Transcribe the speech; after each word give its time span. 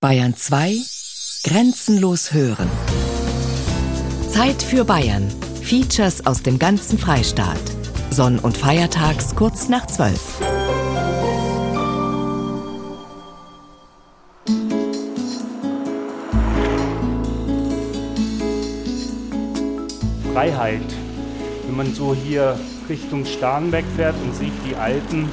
Bayern 0.00 0.36
2 0.36 0.76
Grenzenlos 1.42 2.32
hören. 2.32 2.70
Zeit 4.28 4.62
für 4.62 4.84
Bayern. 4.84 5.28
Features 5.60 6.24
aus 6.24 6.40
dem 6.40 6.60
ganzen 6.60 7.00
Freistaat. 7.00 7.58
Sonn- 8.08 8.38
und 8.38 8.56
Feiertags 8.56 9.34
kurz 9.34 9.68
nach 9.68 9.88
12. 9.88 10.20
Freiheit. 20.32 20.80
Wenn 21.66 21.76
man 21.76 21.92
so 21.92 22.14
hier 22.14 22.56
Richtung 22.88 23.24
Starnberg 23.24 23.84
fährt 23.96 24.14
und 24.22 24.32
sieht 24.36 24.52
die 24.64 24.76
Alpen. 24.76 25.28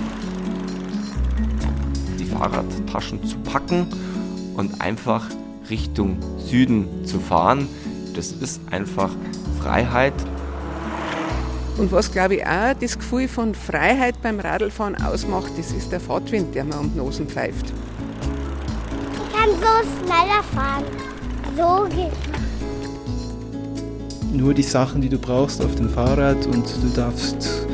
Die 2.17 2.25
Fahrradtaschen 2.25 3.23
zu 3.23 3.37
packen 3.37 4.14
und 4.55 4.81
einfach 4.81 5.27
Richtung 5.69 6.17
Süden 6.37 7.05
zu 7.05 7.19
fahren, 7.19 7.67
das 8.15 8.31
ist 8.31 8.61
einfach 8.71 9.11
Freiheit. 9.61 10.13
Und 11.77 11.91
was 11.91 12.11
glaube 12.11 12.35
ich 12.35 12.45
auch 12.45 12.73
das 12.79 12.97
Gefühl 12.97 13.27
von 13.27 13.53
Freiheit 13.53 14.21
beim 14.21 14.39
Radlfahren 14.39 14.95
ausmacht, 14.95 15.51
das 15.57 15.71
ist 15.71 15.91
der 15.91 15.99
Fahrtwind, 15.99 16.55
der 16.55 16.63
mir 16.63 16.79
um 16.79 16.91
die 16.93 16.97
Nosen 16.97 17.27
pfeift. 17.27 17.73
Ich 19.13 19.35
kann 19.35 19.49
so 19.49 20.05
schneller 20.05 20.43
fahren. 20.53 20.83
So 21.57 21.87
geht 21.95 22.11
nur 24.35 24.53
die 24.53 24.63
Sachen, 24.63 25.01
die 25.01 25.09
du 25.09 25.17
brauchst 25.17 25.63
auf 25.63 25.75
dem 25.75 25.89
Fahrrad 25.89 26.45
und 26.45 26.65
du 26.81 26.89
darfst 26.95 27.65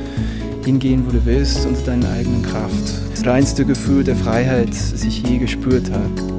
hingehen, 0.64 1.06
wo 1.06 1.12
du 1.12 1.26
willst, 1.26 1.66
unter 1.66 1.82
deiner 1.82 2.10
eigenen 2.12 2.44
Kraft. 2.44 2.94
Das 3.12 3.26
reinste 3.26 3.66
Gefühl 3.66 4.04
der 4.04 4.16
Freiheit, 4.16 4.70
das 4.70 5.04
ich 5.04 5.24
je 5.24 5.38
gespürt 5.40 5.92
habe. 5.92 6.31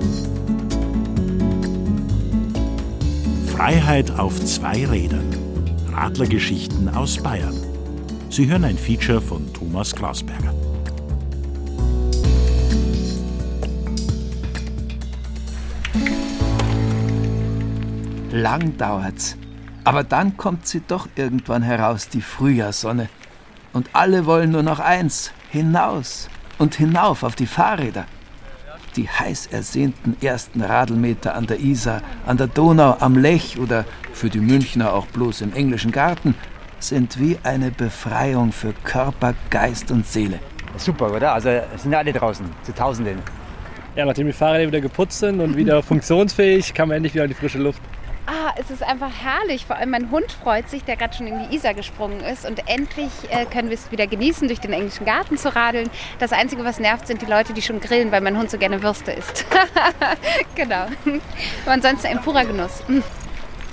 Freiheit 3.62 4.10
auf 4.18 4.44
zwei 4.44 4.84
Rädern. 4.84 5.30
Radlergeschichten 5.92 6.88
aus 6.88 7.22
Bayern. 7.22 7.54
Sie 8.28 8.50
hören 8.50 8.64
ein 8.64 8.76
Feature 8.76 9.20
von 9.20 9.52
Thomas 9.52 9.94
Glasberger. 9.94 10.52
Lang 18.32 18.76
dauert's. 18.76 19.36
Aber 19.84 20.02
dann 20.02 20.36
kommt 20.36 20.66
sie 20.66 20.80
doch 20.80 21.06
irgendwann 21.14 21.62
heraus, 21.62 22.08
die 22.08 22.20
Frühjahrssonne. 22.20 23.08
Und 23.72 23.90
alle 23.92 24.26
wollen 24.26 24.50
nur 24.50 24.64
noch 24.64 24.80
eins, 24.80 25.30
hinaus 25.50 26.28
und 26.58 26.74
hinauf 26.74 27.22
auf 27.22 27.36
die 27.36 27.46
Fahrräder. 27.46 28.06
Die 28.96 29.08
heiß 29.08 29.46
ersehnten 29.46 30.16
ersten 30.20 30.60
Radlmeter 30.60 31.34
an 31.34 31.46
der 31.46 31.60
Isar, 31.60 32.02
an 32.26 32.36
der 32.36 32.46
Donau, 32.46 32.96
am 33.00 33.16
Lech 33.16 33.58
oder 33.58 33.86
für 34.12 34.28
die 34.28 34.40
Münchner 34.40 34.92
auch 34.92 35.06
bloß 35.06 35.40
im 35.40 35.54
englischen 35.54 35.92
Garten 35.92 36.34
sind 36.78 37.18
wie 37.18 37.38
eine 37.42 37.70
Befreiung 37.70 38.52
für 38.52 38.74
Körper, 38.84 39.34
Geist 39.50 39.90
und 39.90 40.06
Seele. 40.06 40.40
Super, 40.76 41.12
oder? 41.14 41.32
Also 41.32 41.50
sind 41.76 41.94
alle 41.94 42.12
draußen, 42.12 42.44
zu 42.64 42.74
Tausenden. 42.74 43.18
Ja, 43.94 44.04
nachdem 44.04 44.26
die 44.26 44.32
Fahrräder 44.32 44.68
wieder 44.68 44.80
geputzt 44.80 45.20
sind 45.20 45.40
und 45.40 45.56
wieder 45.56 45.82
funktionsfähig, 45.82 46.74
kann 46.74 46.88
man 46.88 46.98
endlich 46.98 47.14
wieder 47.14 47.24
in 47.24 47.30
die 47.30 47.36
frische 47.36 47.58
Luft. 47.58 47.80
Ah, 48.26 48.52
es 48.56 48.70
ist 48.70 48.84
einfach 48.84 49.10
herrlich. 49.10 49.66
Vor 49.66 49.76
allem 49.76 49.90
mein 49.90 50.10
Hund 50.12 50.30
freut 50.30 50.68
sich, 50.68 50.84
der 50.84 50.96
gerade 50.96 51.14
schon 51.14 51.26
in 51.26 51.48
die 51.48 51.56
Isar 51.56 51.74
gesprungen 51.74 52.20
ist. 52.20 52.46
Und 52.46 52.68
endlich 52.68 53.10
äh, 53.30 53.46
können 53.46 53.68
wir 53.68 53.74
es 53.74 53.90
wieder 53.90 54.06
genießen, 54.06 54.46
durch 54.46 54.60
den 54.60 54.72
englischen 54.72 55.04
Garten 55.04 55.36
zu 55.36 55.54
radeln. 55.54 55.90
Das 56.20 56.32
Einzige, 56.32 56.64
was 56.64 56.78
nervt, 56.78 57.08
sind 57.08 57.20
die 57.20 57.26
Leute, 57.26 57.52
die 57.52 57.62
schon 57.62 57.80
grillen, 57.80 58.12
weil 58.12 58.20
mein 58.20 58.38
Hund 58.38 58.50
so 58.50 58.58
gerne 58.58 58.82
Würste 58.82 59.10
isst. 59.12 59.44
genau. 60.54 60.86
Aber 61.64 61.72
ansonsten 61.72 62.06
ein 62.06 62.20
purer 62.22 62.44
Genuss. 62.44 62.84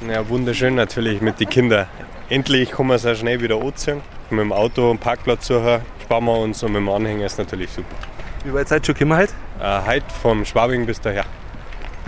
Ja, 0.09 0.27
wunderschön 0.27 0.75
natürlich 0.75 1.21
mit 1.21 1.39
den 1.39 1.49
Kindern. 1.49 1.87
Endlich 2.29 2.71
kommen 2.71 2.89
wir 2.89 2.99
sehr 2.99 3.15
schnell 3.15 3.41
wieder 3.41 3.61
anziehen. 3.61 4.01
Mit 4.31 4.39
dem 4.39 4.53
Auto 4.53 4.89
einen 4.89 4.99
Parkplatz 4.99 5.47
suchen, 5.47 5.81
sparen 6.01 6.25
wir 6.25 6.37
uns 6.37 6.63
und 6.63 6.71
mit 6.71 6.81
dem 6.81 6.89
Anhänger 6.89 7.25
ist 7.25 7.37
natürlich 7.37 7.69
super. 7.71 7.95
Wie 8.43 8.53
weit 8.53 8.67
seid 8.67 8.83
ihr 8.83 8.85
schon 8.85 8.95
gekommen 8.95 9.17
heute? 9.19 9.33
Äh, 9.61 9.85
heute 9.85 10.05
vom 10.21 10.45
Schwabing 10.45 10.85
bis 10.85 11.01
daher 11.01 11.25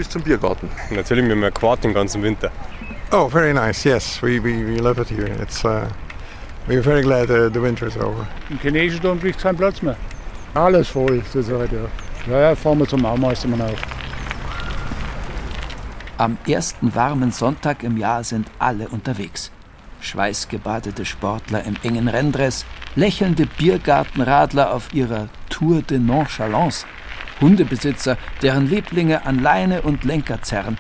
bis 0.02 0.10
zum 0.10 0.24
Biergarten. 0.24 0.68
Natürlich 0.90 1.24
mit 1.24 1.34
einem 1.34 1.54
Quad 1.54 1.84
den 1.84 1.94
ganzen 1.94 2.24
Winter. 2.24 2.50
Oh, 3.12 3.30
very 3.30 3.54
nice. 3.54 3.84
Yes, 3.84 4.20
we, 4.24 4.40
we, 4.44 4.66
we 4.66 4.78
love 4.80 5.00
it 5.00 5.08
here. 5.10 5.28
It's 5.40 5.64
uh, 5.64 5.88
we're 6.68 6.82
very 6.82 7.04
glad 7.04 7.30
uh, 7.30 7.50
the 7.54 7.62
winter 7.62 7.86
is 7.86 7.96
over. 7.98 8.26
Im 8.50 8.58
chinesischen 8.58 9.04
Dom 9.04 9.20
kriegt 9.20 9.40
keinen 9.40 9.58
Platz 9.58 9.84
mehr. 9.84 9.96
Alles 10.56 10.88
voll 10.88 11.22
zurzeit, 11.32 11.72
ja. 11.72 11.88
Ja, 12.28 12.42
ja, 12.42 12.56
fahren 12.56 12.80
wir 12.80 12.88
zum 12.88 13.06
Aumeistermann 13.06 13.62
auf. 13.62 13.80
Am 16.18 16.38
ersten 16.48 16.96
warmen 16.96 17.32
Sonntag 17.32 17.84
im 17.84 17.98
Jahr 17.98 18.24
sind 18.24 18.48
alle 18.58 18.88
unterwegs. 18.88 19.52
Schweißgebadete 20.00 21.06
Sportler 21.06 21.64
im 21.64 21.76
engen 21.84 22.08
Renndress, 22.08 22.66
lächelnde 22.96 23.46
Biergartenradler 23.46 24.74
auf 24.74 24.92
ihrer 24.94 25.28
Tour 25.50 25.84
de 25.84 26.00
Nonchalance 26.00 26.88
Hundebesitzer, 27.42 28.18
deren 28.42 28.70
Lieblinge 28.70 29.26
an 29.26 29.40
Leine 29.40 29.82
und 29.82 30.04
Lenker 30.04 30.42
zerren. 30.42 30.78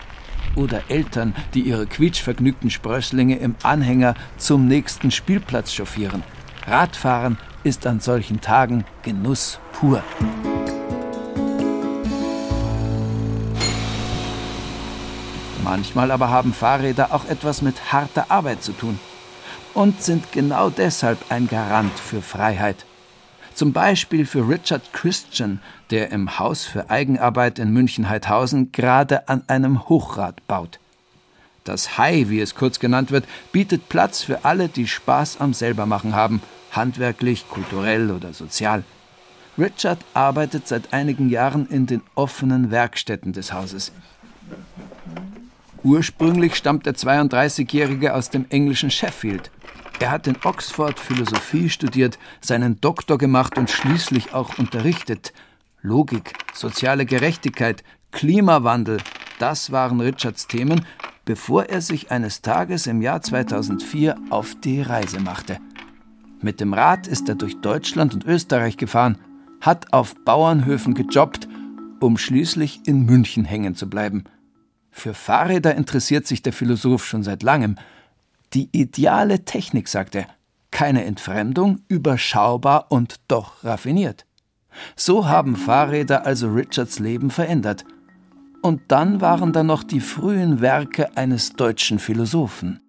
Oder 0.55 0.83
Eltern, 0.89 1.33
die 1.53 1.61
ihre 1.61 1.87
quietschvergnügten 1.87 2.69
Sprösslinge 2.69 3.37
im 3.37 3.55
Anhänger 3.63 4.15
zum 4.37 4.67
nächsten 4.67 5.11
Spielplatz 5.11 5.73
chauffieren. 5.73 6.23
Radfahren 6.67 7.37
ist 7.63 7.87
an 7.87 7.99
solchen 7.99 8.41
Tagen 8.41 8.85
Genuss 9.01 9.59
pur. 9.71 10.03
Manchmal 15.63 16.11
aber 16.11 16.29
haben 16.29 16.53
Fahrräder 16.53 17.13
auch 17.13 17.25
etwas 17.25 17.61
mit 17.61 17.93
harter 17.93 18.25
Arbeit 18.29 18.63
zu 18.63 18.73
tun 18.73 18.99
und 19.73 20.01
sind 20.01 20.31
genau 20.31 20.69
deshalb 20.69 21.19
ein 21.29 21.47
Garant 21.47 21.97
für 21.97 22.21
Freiheit. 22.21 22.85
Zum 23.53 23.73
Beispiel 23.73 24.25
für 24.25 24.47
Richard 24.47 24.93
Christian, 24.93 25.59
der 25.89 26.11
im 26.11 26.39
Haus 26.39 26.65
für 26.65 26.89
Eigenarbeit 26.89 27.59
in 27.59 27.71
München-Heidhausen 27.71 28.71
gerade 28.71 29.27
an 29.27 29.43
einem 29.47 29.87
Hochrad 29.89 30.45
baut. 30.47 30.79
Das 31.63 31.97
Hai, 31.97 32.25
wie 32.29 32.39
es 32.39 32.55
kurz 32.55 32.79
genannt 32.79 33.11
wird, 33.11 33.25
bietet 33.51 33.87
Platz 33.87 34.23
für 34.23 34.45
alle, 34.45 34.67
die 34.67 34.87
Spaß 34.87 35.39
am 35.39 35.53
Selbermachen 35.53 36.15
haben, 36.15 36.41
handwerklich, 36.71 37.47
kulturell 37.49 38.09
oder 38.09 38.33
sozial. 38.33 38.83
Richard 39.57 39.99
arbeitet 40.13 40.67
seit 40.67 40.93
einigen 40.93 41.29
Jahren 41.29 41.67
in 41.67 41.85
den 41.85 42.01
offenen 42.15 42.71
Werkstätten 42.71 43.33
des 43.33 43.53
Hauses. 43.53 43.91
Ursprünglich 45.83 46.55
stammt 46.55 46.85
der 46.85 46.95
32-Jährige 46.95 48.15
aus 48.15 48.29
dem 48.29 48.45
englischen 48.49 48.91
Sheffield. 48.91 49.51
Er 50.01 50.09
hat 50.09 50.25
in 50.25 50.35
Oxford 50.43 50.99
Philosophie 50.99 51.69
studiert, 51.69 52.17
seinen 52.41 52.81
Doktor 52.81 53.19
gemacht 53.19 53.59
und 53.59 53.69
schließlich 53.69 54.33
auch 54.33 54.57
unterrichtet. 54.57 55.31
Logik, 55.83 56.33
soziale 56.53 57.05
Gerechtigkeit, 57.05 57.83
Klimawandel, 58.09 58.97
das 59.37 59.71
waren 59.71 60.01
Richards 60.01 60.47
Themen, 60.47 60.87
bevor 61.23 61.65
er 61.65 61.81
sich 61.81 62.09
eines 62.09 62.41
Tages 62.41 62.87
im 62.87 63.03
Jahr 63.03 63.21
2004 63.21 64.15
auf 64.31 64.55
die 64.59 64.81
Reise 64.81 65.19
machte. 65.19 65.59
Mit 66.41 66.61
dem 66.61 66.73
Rad 66.73 67.05
ist 67.05 67.29
er 67.29 67.35
durch 67.35 67.61
Deutschland 67.61 68.15
und 68.15 68.25
Österreich 68.25 68.77
gefahren, 68.77 69.19
hat 69.61 69.93
auf 69.93 70.15
Bauernhöfen 70.25 70.95
gejobbt, 70.95 71.47
um 71.99 72.17
schließlich 72.17 72.87
in 72.87 73.05
München 73.05 73.45
hängen 73.45 73.75
zu 73.75 73.87
bleiben. 73.87 74.23
Für 74.89 75.13
Fahrräder 75.13 75.75
interessiert 75.75 76.25
sich 76.25 76.41
der 76.41 76.53
Philosoph 76.53 77.05
schon 77.05 77.21
seit 77.21 77.43
langem, 77.43 77.75
die 78.53 78.69
ideale 78.71 79.45
Technik, 79.45 79.87
sagt 79.87 80.15
er. 80.15 80.27
Keine 80.71 81.03
Entfremdung, 81.05 81.81
überschaubar 81.87 82.87
und 82.89 83.15
doch 83.27 83.63
raffiniert. 83.63 84.25
So 84.95 85.27
haben 85.27 85.55
Fahrräder 85.55 86.25
also 86.25 86.47
Richards 86.47 86.99
Leben 86.99 87.29
verändert. 87.29 87.83
Und 88.61 88.81
dann 88.87 89.21
waren 89.21 89.53
da 89.53 89.63
noch 89.63 89.83
die 89.83 89.99
frühen 89.99 90.61
Werke 90.61 91.17
eines 91.17 91.53
deutschen 91.53 91.99
Philosophen. 91.99 92.79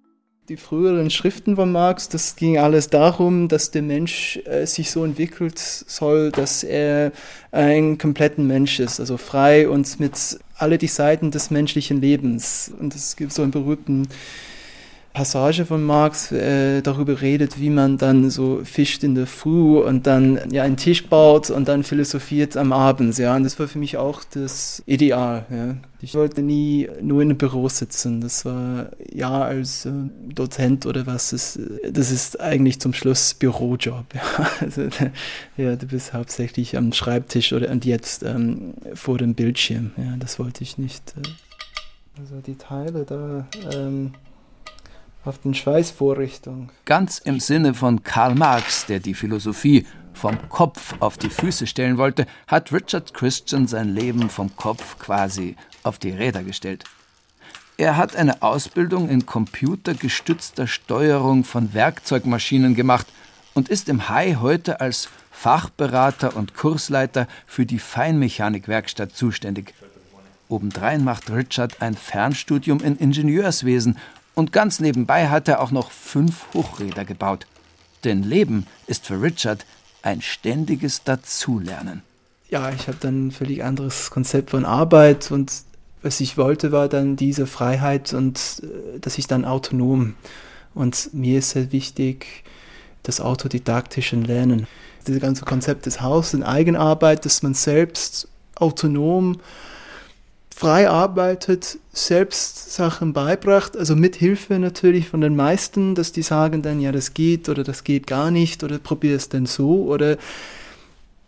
Die 0.49 0.57
früheren 0.57 1.09
Schriften 1.09 1.57
von 1.57 1.71
Marx, 1.73 2.09
das 2.09 2.37
ging 2.37 2.59
alles 2.59 2.91
darum, 2.91 3.49
dass 3.49 3.71
der 3.71 3.83
Mensch 3.83 4.39
äh, 4.45 4.67
sich 4.67 4.91
so 4.91 5.05
entwickelt 5.05 5.59
soll, 5.59 6.31
dass 6.33 6.65
er 6.65 7.13
ein 7.53 7.97
kompletten 7.97 8.47
Mensch 8.47 8.81
ist, 8.81 8.99
also 8.99 9.17
frei 9.17 9.69
und 9.69 10.01
mit 10.01 10.39
alle 10.57 10.79
die 10.79 10.89
Seiten 10.89 11.31
des 11.31 11.51
menschlichen 11.51 12.01
Lebens. 12.01 12.73
Und 12.79 12.95
es 12.95 13.17
gibt 13.17 13.33
so 13.33 13.43
einen 13.43 13.53
berühmten 13.53 14.09
Passage 15.13 15.67
von 15.67 15.83
Marx 15.83 16.33
äh, 16.33 16.81
darüber 16.81 17.21
redet, 17.21 17.61
wie 17.61 17.69
man 17.69 17.99
dann 17.99 18.31
so 18.31 18.61
fischt 18.65 19.05
in 19.05 19.15
der 19.15 19.27
Früh 19.27 19.79
und 19.79 20.07
dann 20.07 20.41
ja 20.51 20.63
einen 20.63 20.79
Tisch 20.79 21.07
baut 21.07 21.51
und 21.51 21.69
dann 21.69 21.83
philosophiert 21.83 22.57
am 22.57 22.73
Abend. 22.73 23.19
Ja, 23.19 23.37
und 23.37 23.45
das 23.45 23.59
war 23.59 23.69
für 23.69 23.79
mich 23.79 23.99
auch 23.99 24.23
das 24.25 24.83
Ideal. 24.87 25.45
Ja. 25.51 25.77
Ich 26.01 26.15
wollte 26.15 26.43
nie 26.43 26.89
nur 27.01 27.23
in 27.23 27.31
einem 27.31 27.39
Büro 27.39 27.69
sitzen. 27.69 28.23
Das 28.23 28.45
war 28.45 28.91
ja 29.13 29.43
als 29.43 29.85
äh, 29.85 29.93
Dozent 30.35 30.87
oder 30.87 31.07
was. 31.07 31.31
Das, 31.31 31.59
das 31.91 32.11
ist 32.11 32.41
eigentlich 32.41 32.81
zum 32.81 32.95
Schluss 32.95 33.35
Bürojob. 33.35 34.07
Ja. 34.15 34.51
Also, 34.61 34.89
ja, 35.57 35.77
du 35.77 35.87
bist 35.87 36.13
hauptsächlich 36.13 36.77
am 36.77 36.93
Schreibtisch 36.93 37.53
oder 37.53 37.71
und 37.71 37.85
jetzt 37.85 38.23
ähm, 38.23 38.75
vor 38.95 39.19
dem 39.19 39.35
Bildschirm. 39.35 39.93
Ja, 39.97 40.17
das 40.19 40.39
wollte 40.39 40.63
ich 40.63 40.79
nicht. 40.79 41.15
Äh. 41.17 41.29
Also 42.21 42.41
die 42.45 42.57
Teile 42.57 43.05
da. 43.05 43.47
Ähm, 43.75 44.13
auf 45.25 45.39
den 45.39 45.55
Schweißvorrichtung. 45.55 46.71
Ganz 46.85 47.19
im 47.19 47.41
Sinne 47.41 47.75
von 47.75 48.03
Karl 48.03 48.35
Marx, 48.35 48.87
der 48.87 49.01
die 49.01 49.15
Philosophie 49.15 49.87
vom 50.13 50.49
Kopf 50.49 50.95
auf 51.01 51.17
die 51.17 51.31
Füße 51.31 51.67
stellen 51.67 51.97
wollte, 51.97 52.27
hat 52.47 52.73
Richard 52.73 53.15
Christian 53.15 53.67
sein 53.67 53.95
Leben 53.95 54.29
vom 54.29 54.55
Kopf 54.57 54.99
quasi 54.99 55.57
auf 55.83 55.99
die 55.99 56.11
Räder 56.11 56.43
gestellt. 56.43 56.85
Er 57.79 57.97
hat 57.97 58.15
eine 58.17 58.43
Ausbildung 58.43 59.09
in 59.09 59.27
computergestützter 59.27 60.67
Steuerung 60.67 61.45
von 61.45 61.73
Werkzeugmaschinen 61.73 62.75
gemacht 62.75 63.07
und 63.55 63.69
ist 63.69 63.89
im 63.89 64.09
Hai 64.09 64.37
heute 64.41 64.81
als 64.81 65.09
Fachberater 65.31 66.37
und 66.37 66.55
Kursleiter 66.55 67.27
für 67.47 67.67
die 67.67 67.79
Feinmechanikwerkstatt 67.79 69.13
zuständig. 69.13 69.75
Obendrein 70.49 71.03
macht 71.03 71.31
Richard 71.31 71.81
ein 71.81 71.95
Fernstudium 71.95 72.81
in 72.81 72.97
Ingenieurswesen 72.97 73.97
und 74.35 74.53
ganz 74.53 74.81
nebenbei 74.81 75.29
hat 75.29 75.49
er 75.49 75.61
auch 75.61 75.71
noch 75.71 75.91
fünf 75.91 76.47
Hochräder 76.55 77.05
gebaut. 77.05 77.47
Denn 78.05 78.23
Leben 78.23 78.67
ist 78.87 79.07
für 79.07 79.21
Richard 79.21 79.65
ein 80.03 80.23
ständiges 80.23 81.05
Dazulernen. 81.05 82.03
Ja, 82.49 82.71
ich 82.71 82.89
habe 82.89 82.99
dann 83.01 83.29
ein 83.29 83.31
völlig 83.31 83.65
anderes 83.65 84.11
Konzept 84.11 84.51
von 84.51 84.65
Arbeit 84.65 85.31
und 85.31 85.53
was 86.03 86.21
ich 86.21 86.37
wollte, 86.37 86.73
war 86.73 86.89
dann 86.89 87.17
diese 87.17 87.47
Freiheit 87.47 88.13
und 88.13 88.63
äh, 88.63 88.99
dass 88.99 89.19
ich 89.19 89.27
dann 89.29 89.45
autonom. 89.45 90.15
Und 90.75 91.15
mir 91.15 91.39
ist 91.39 91.51
sehr 91.51 91.71
wichtig, 91.71 92.45
das 93.05 93.21
autodidaktische 93.21 94.17
Lernen. 94.17 94.67
Dieses 95.07 95.21
ganze 95.21 95.45
Konzept 95.45 95.87
des 95.87 96.01
Hauses 96.01 96.35
in 96.35 96.43
Eigenarbeit, 96.43 97.25
dass 97.25 97.43
man 97.43 97.55
selbst 97.55 98.29
autonom 98.57 99.41
frei 100.55 100.89
arbeitet, 100.89 101.79
selbst 101.93 102.73
Sachen 102.73 103.13
beibracht, 103.13 103.77
also 103.77 103.97
mit 103.97 104.17
Hilfe 104.17 104.59
natürlich 104.59 105.09
von 105.09 105.21
den 105.21 105.35
meisten, 105.35 105.95
dass 105.95 106.13
die 106.13 106.23
sagen 106.23 106.63
dann, 106.63 106.81
ja, 106.81 106.93
das 106.93 107.15
geht 107.15 107.49
oder 107.49 107.65
das 107.65 107.85
geht 107.85 108.07
gar 108.07 108.31
nicht 108.31 108.63
oder 108.63 108.79
probier 108.79 109.17
es 109.17 109.29
denn 109.29 109.47
so 109.47 109.85
oder 109.85 110.17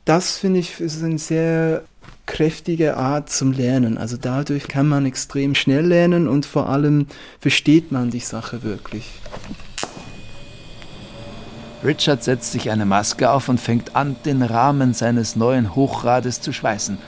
das 0.05 0.37
finde 0.37 0.61
ich 0.61 0.79
ist 0.81 1.03
eine 1.03 1.19
sehr 1.19 1.83
kräftige 2.27 2.97
Art 2.97 3.31
zum 3.31 3.53
Lernen. 3.53 3.99
Also 3.99 4.17
dadurch 4.19 4.69
kann 4.69 4.87
man 4.87 5.07
extrem 5.07 5.55
schnell 5.55 5.87
lernen 5.87 6.29
und 6.29 6.47
vor 6.47 6.69
allem 6.69 7.07
versteht 7.41 7.93
man 7.93 8.11
die 8.11 8.21
Sache 8.21 8.63
wirklich. 8.63 9.11
Richard 11.83 12.23
setzt 12.25 12.53
sich 12.53 12.71
eine 12.71 12.87
Maske 12.87 13.31
auf 13.31 13.49
und 13.49 13.61
fängt 13.61 13.97
an, 13.97 14.17
den 14.25 14.43
Rahmen 14.43 14.95
seines 14.95 15.37
neuen 15.37 15.75
Hochrades 15.75 16.41
zu 16.41 16.53
schweißen. 16.53 16.99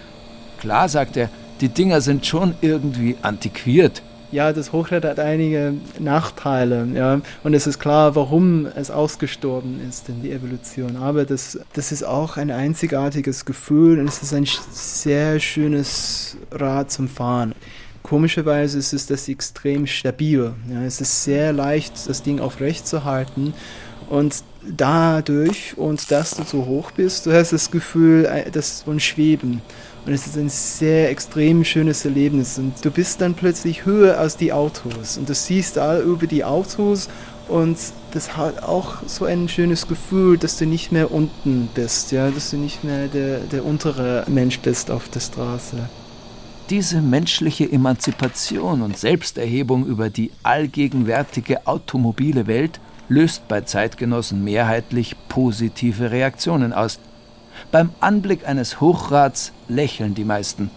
Klar, 0.59 0.89
sagt 0.89 1.17
er, 1.17 1.31
die 1.61 1.69
Dinger 1.69 2.01
sind 2.01 2.27
schon 2.27 2.55
irgendwie 2.61 3.17
antiquiert. 3.23 4.03
Ja, 4.33 4.53
das 4.53 4.73
Hochrad 4.73 5.05
hat 5.05 5.21
einige 5.21 5.75
Nachteile, 6.01 6.87
ja. 6.95 7.21
Und 7.45 7.55
es 7.55 7.67
ist 7.67 7.79
klar, 7.79 8.17
warum 8.17 8.67
es 8.67 8.91
ausgestorben 8.91 9.81
ist 9.89 10.09
in 10.09 10.23
die 10.23 10.33
Evolution. 10.33 10.97
Aber 10.97 11.25
das, 11.25 11.59
das 11.75 11.93
ist 11.93 12.03
auch 12.03 12.37
ein 12.37 12.51
einzigartiges 12.51 13.45
Gefühl 13.45 14.01
und 14.01 14.09
es 14.09 14.23
ist 14.23 14.35
ein 14.35 14.47
sehr 14.73 15.39
schönes 15.39 16.37
Rad 16.51 16.91
zum 16.91 17.09
Fahren. 17.09 17.55
Komischerweise 18.03 18.79
ist 18.79 18.93
es 18.93 19.07
das 19.07 19.29
extrem 19.29 19.87
stabil. 19.87 20.53
Ja. 20.71 20.83
Es 20.83 21.01
ist 21.01 21.25
sehr 21.25 21.53
leicht, 21.53 22.09
das 22.09 22.23
Ding 22.23 22.41
aufrecht 22.41 22.87
zu 22.87 23.05
halten. 23.05 23.55
Und 24.09 24.45
dadurch, 24.69 25.77
und 25.77 26.11
dass 26.11 26.37
du 26.37 26.43
so 26.45 26.67
hoch 26.67 26.91
bist, 26.91 27.27
du 27.27 27.33
hast 27.33 27.53
das 27.53 27.71
Gefühl, 27.71 28.25
äh, 28.25 28.51
das 28.51 28.83
von 28.83 29.01
Schweben. 29.01 29.63
Und 30.07 30.13
es 30.13 30.27
ist 30.27 30.37
ein 30.37 30.49
sehr 30.49 31.11
extrem 31.11 31.65
schönes 31.65 32.05
Erlebnis. 32.05 32.59
Und 32.59 32.73
du 32.85 32.93
bist 32.93 33.21
dann 33.21 33.35
plötzlich 33.35 33.85
höher 33.85 34.19
als 34.19 34.37
die 34.37 34.53
Autos. 34.53 35.19
Und 35.19 35.29
du 35.29 35.35
siehst 35.35 35.79
all 35.79 36.01
über 36.03 36.29
die 36.29 36.45
Autos. 36.45 37.09
Und 37.49 37.77
das 38.13 38.37
hat 38.37 38.63
auch 38.63 39.03
so 39.07 39.25
ein 39.25 39.49
schönes 39.49 39.89
Gefühl, 39.89 40.39
dass 40.39 40.59
du 40.59 40.67
nicht 40.67 40.93
mehr 40.93 41.11
unten 41.11 41.69
bist, 41.75 42.13
ja, 42.13 42.31
dass 42.31 42.51
du 42.51 42.57
nicht 42.57 42.85
mehr 42.85 43.09
der, 43.09 43.41
der 43.41 43.65
untere 43.65 44.25
Mensch 44.29 44.61
bist 44.61 44.91
auf 44.93 45.09
der 45.09 45.21
Straße. 45.21 45.89
Diese 46.71 47.01
menschliche 47.01 47.71
Emanzipation 47.71 48.83
und 48.83 48.97
Selbsterhebung 48.97 49.87
über 49.87 50.11
die 50.11 50.31
allgegenwärtige 50.43 51.67
automobile 51.67 52.47
Welt 52.47 52.81
löst 53.09 53.47
bei 53.49 53.61
Zeitgenossen 53.61 54.43
mehrheitlich 54.43 55.15
positive 55.29 56.11
Reaktionen 56.11 56.73
aus. 56.73 56.99
Beim 57.77 57.91
Anblick 58.01 58.49
eines 58.49 58.81
Hochrads 58.81 59.53
lächeln 59.69 60.15
die 60.15 60.25
meisten. 60.25 60.71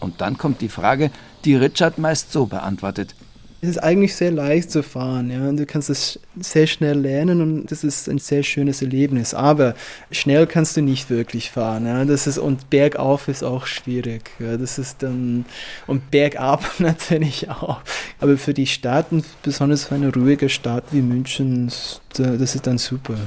Und 0.00 0.22
dann 0.22 0.38
kommt 0.38 0.62
die 0.62 0.70
Frage, 0.70 1.10
die 1.44 1.54
Richard 1.54 1.98
meist 1.98 2.32
so 2.32 2.46
beantwortet. 2.46 3.14
Es 3.60 3.68
ist 3.68 3.78
eigentlich 3.82 4.14
sehr 4.14 4.30
leicht 4.30 4.70
zu 4.70 4.82
fahren, 4.82 5.30
ja. 5.30 5.52
Du 5.52 5.66
kannst 5.66 5.90
es 5.90 6.18
sehr 6.40 6.66
schnell 6.66 6.98
lernen 6.98 7.42
und 7.42 7.66
das 7.70 7.84
ist 7.84 8.08
ein 8.08 8.16
sehr 8.16 8.42
schönes 8.42 8.80
Erlebnis. 8.80 9.34
Aber 9.34 9.74
schnell 10.10 10.46
kannst 10.46 10.78
du 10.78 10.80
nicht 10.80 11.10
wirklich 11.10 11.50
fahren, 11.50 11.84
ja. 11.84 12.06
Das 12.06 12.26
ist, 12.26 12.38
und 12.38 12.70
bergauf 12.70 13.28
ist 13.28 13.44
auch 13.44 13.66
schwierig. 13.66 14.30
Ja. 14.38 14.56
Das 14.56 14.78
ist 14.78 15.02
dann, 15.02 15.44
und 15.86 16.10
bergab 16.10 16.64
natürlich 16.78 17.50
auch. 17.50 17.82
Aber 18.18 18.38
für 18.38 18.54
die 18.54 18.66
Staaten, 18.66 19.24
besonders 19.42 19.84
für 19.84 19.96
eine 19.96 20.10
ruhige 20.10 20.48
Stadt 20.48 20.84
wie 20.90 21.02
München, 21.02 21.70
das 22.14 22.54
ist 22.54 22.66
dann 22.66 22.78
super. 22.78 23.18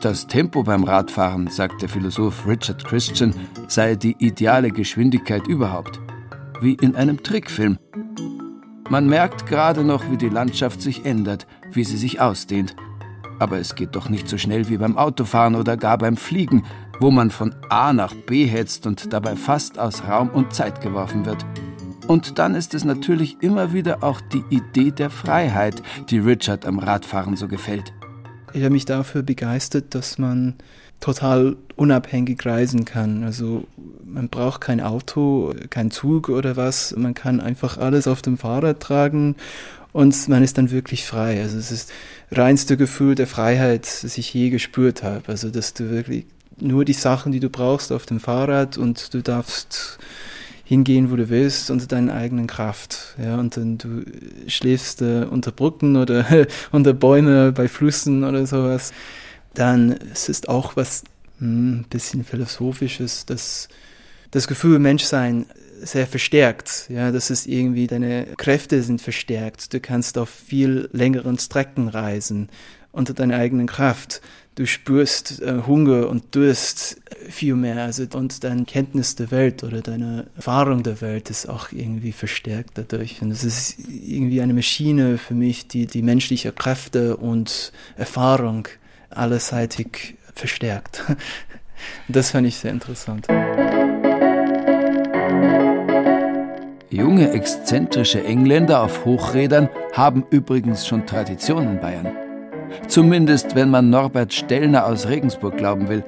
Das 0.00 0.26
Tempo 0.26 0.62
beim 0.62 0.84
Radfahren, 0.84 1.48
sagt 1.48 1.80
der 1.80 1.88
Philosoph 1.88 2.46
Richard 2.46 2.84
Christian, 2.84 3.34
sei 3.66 3.94
die 3.94 4.14
ideale 4.18 4.70
Geschwindigkeit 4.70 5.46
überhaupt. 5.46 6.00
Wie 6.60 6.74
in 6.74 6.94
einem 6.94 7.22
Trickfilm. 7.22 7.78
Man 8.90 9.08
merkt 9.08 9.46
gerade 9.46 9.84
noch, 9.84 10.10
wie 10.10 10.18
die 10.18 10.28
Landschaft 10.28 10.82
sich 10.82 11.06
ändert, 11.06 11.46
wie 11.72 11.82
sie 11.82 11.96
sich 11.96 12.20
ausdehnt. 12.20 12.76
Aber 13.38 13.58
es 13.58 13.74
geht 13.74 13.96
doch 13.96 14.08
nicht 14.08 14.28
so 14.28 14.36
schnell 14.36 14.68
wie 14.68 14.76
beim 14.76 14.98
Autofahren 14.98 15.54
oder 15.54 15.76
gar 15.76 15.96
beim 15.98 16.16
Fliegen, 16.16 16.64
wo 17.00 17.10
man 17.10 17.30
von 17.30 17.54
A 17.70 17.92
nach 17.92 18.14
B 18.14 18.44
hetzt 18.46 18.86
und 18.86 19.12
dabei 19.12 19.34
fast 19.34 19.78
aus 19.78 20.04
Raum 20.06 20.28
und 20.28 20.54
Zeit 20.54 20.82
geworfen 20.82 21.24
wird. 21.24 21.44
Und 22.06 22.38
dann 22.38 22.54
ist 22.54 22.74
es 22.74 22.84
natürlich 22.84 23.38
immer 23.40 23.72
wieder 23.72 24.04
auch 24.04 24.20
die 24.20 24.44
Idee 24.50 24.90
der 24.90 25.10
Freiheit, 25.10 25.82
die 26.10 26.18
Richard 26.18 26.66
am 26.66 26.78
Radfahren 26.78 27.36
so 27.36 27.48
gefällt. 27.48 27.92
Ich 28.56 28.62
habe 28.62 28.72
mich 28.72 28.86
dafür 28.86 29.22
begeistert, 29.22 29.94
dass 29.94 30.16
man 30.16 30.54
total 31.00 31.56
unabhängig 31.76 32.46
reisen 32.46 32.86
kann. 32.86 33.22
Also 33.22 33.66
man 34.02 34.30
braucht 34.30 34.62
kein 34.62 34.80
Auto, 34.80 35.54
kein 35.68 35.90
Zug 35.90 36.30
oder 36.30 36.56
was. 36.56 36.96
Man 36.96 37.12
kann 37.12 37.42
einfach 37.42 37.76
alles 37.76 38.08
auf 38.08 38.22
dem 38.22 38.38
Fahrrad 38.38 38.80
tragen 38.80 39.36
und 39.92 40.28
man 40.30 40.42
ist 40.42 40.56
dann 40.56 40.70
wirklich 40.70 41.04
frei. 41.04 41.42
Also 41.42 41.58
es 41.58 41.70
ist 41.70 41.92
das 42.30 42.38
reinste 42.38 42.78
Gefühl 42.78 43.14
der 43.14 43.26
Freiheit, 43.26 43.82
das 44.02 44.16
ich 44.16 44.32
je 44.32 44.48
gespürt 44.48 45.02
habe. 45.02 45.24
Also 45.26 45.50
dass 45.50 45.74
du 45.74 45.90
wirklich 45.90 46.24
nur 46.58 46.86
die 46.86 46.94
Sachen, 46.94 47.32
die 47.32 47.40
du 47.40 47.50
brauchst 47.50 47.92
auf 47.92 48.06
dem 48.06 48.20
Fahrrad 48.20 48.78
und 48.78 49.12
du 49.12 49.22
darfst 49.22 49.98
hingehen, 50.66 51.12
wo 51.12 51.16
du 51.16 51.28
willst, 51.28 51.70
unter 51.70 51.86
deiner 51.86 52.12
eigenen 52.12 52.48
Kraft. 52.48 53.14
Ja, 53.22 53.36
und 53.36 53.56
dann 53.56 53.78
du 53.78 54.02
schläfst 54.48 55.00
äh, 55.00 55.24
unter 55.30 55.52
Brücken 55.52 55.96
oder 55.96 56.26
unter 56.72 56.92
Bäume 56.92 57.52
bei 57.52 57.68
Flüssen 57.68 58.24
oder 58.24 58.46
sowas. 58.46 58.92
Dann 59.54 59.92
es 60.12 60.28
ist 60.28 60.48
auch 60.48 60.74
was 60.74 61.04
ein 61.40 61.84
hm, 61.84 61.84
bisschen 61.88 62.24
philosophisches, 62.24 63.26
dass 63.26 63.68
das 64.32 64.48
Gefühl 64.48 64.80
Menschsein 64.80 65.46
sehr 65.80 66.08
verstärkt. 66.08 66.86
Ja, 66.88 67.12
das 67.12 67.30
ist 67.30 67.46
irgendwie 67.46 67.86
deine 67.86 68.26
Kräfte 68.36 68.82
sind 68.82 69.00
verstärkt. 69.00 69.72
Du 69.72 69.78
kannst 69.78 70.18
auf 70.18 70.30
viel 70.30 70.88
längeren 70.92 71.38
Strecken 71.38 71.86
reisen 71.86 72.48
unter 72.90 73.14
deiner 73.14 73.36
eigenen 73.36 73.68
Kraft 73.68 74.20
du 74.56 74.66
spürst 74.66 75.40
äh, 75.40 75.62
Hunger 75.66 76.08
und 76.08 76.34
Durst 76.34 77.00
viel 77.28 77.54
mehr. 77.54 77.84
Also, 77.84 78.04
und 78.14 78.42
deine 78.42 78.64
Kenntnis 78.64 79.14
der 79.14 79.30
Welt 79.30 79.62
oder 79.62 79.80
deine 79.80 80.26
Erfahrung 80.34 80.82
der 80.82 81.00
Welt 81.00 81.30
ist 81.30 81.48
auch 81.48 81.70
irgendwie 81.70 82.12
verstärkt 82.12 82.72
dadurch. 82.74 83.22
Und 83.22 83.30
es 83.30 83.44
ist 83.44 83.78
irgendwie 83.88 84.40
eine 84.40 84.54
Maschine 84.54 85.18
für 85.18 85.34
mich, 85.34 85.68
die 85.68 85.86
die 85.86 86.02
menschliche 86.02 86.52
Kräfte 86.52 87.16
und 87.16 87.72
Erfahrung 87.96 88.66
allerseitig 89.10 90.16
verstärkt. 90.34 91.04
Das 92.08 92.30
fand 92.30 92.46
ich 92.46 92.56
sehr 92.56 92.70
interessant. 92.70 93.26
Junge, 96.88 97.32
exzentrische 97.32 98.24
Engländer 98.24 98.82
auf 98.82 99.04
Hochrädern 99.04 99.68
haben 99.92 100.24
übrigens 100.30 100.86
schon 100.86 101.04
Tradition 101.04 101.68
in 101.68 101.80
Bayern. 101.80 102.25
Zumindest 102.88 103.54
wenn 103.54 103.70
man 103.70 103.90
Norbert 103.90 104.32
Stellner 104.32 104.86
aus 104.86 105.08
Regensburg 105.08 105.56
glauben 105.56 105.88
will. 105.88 106.04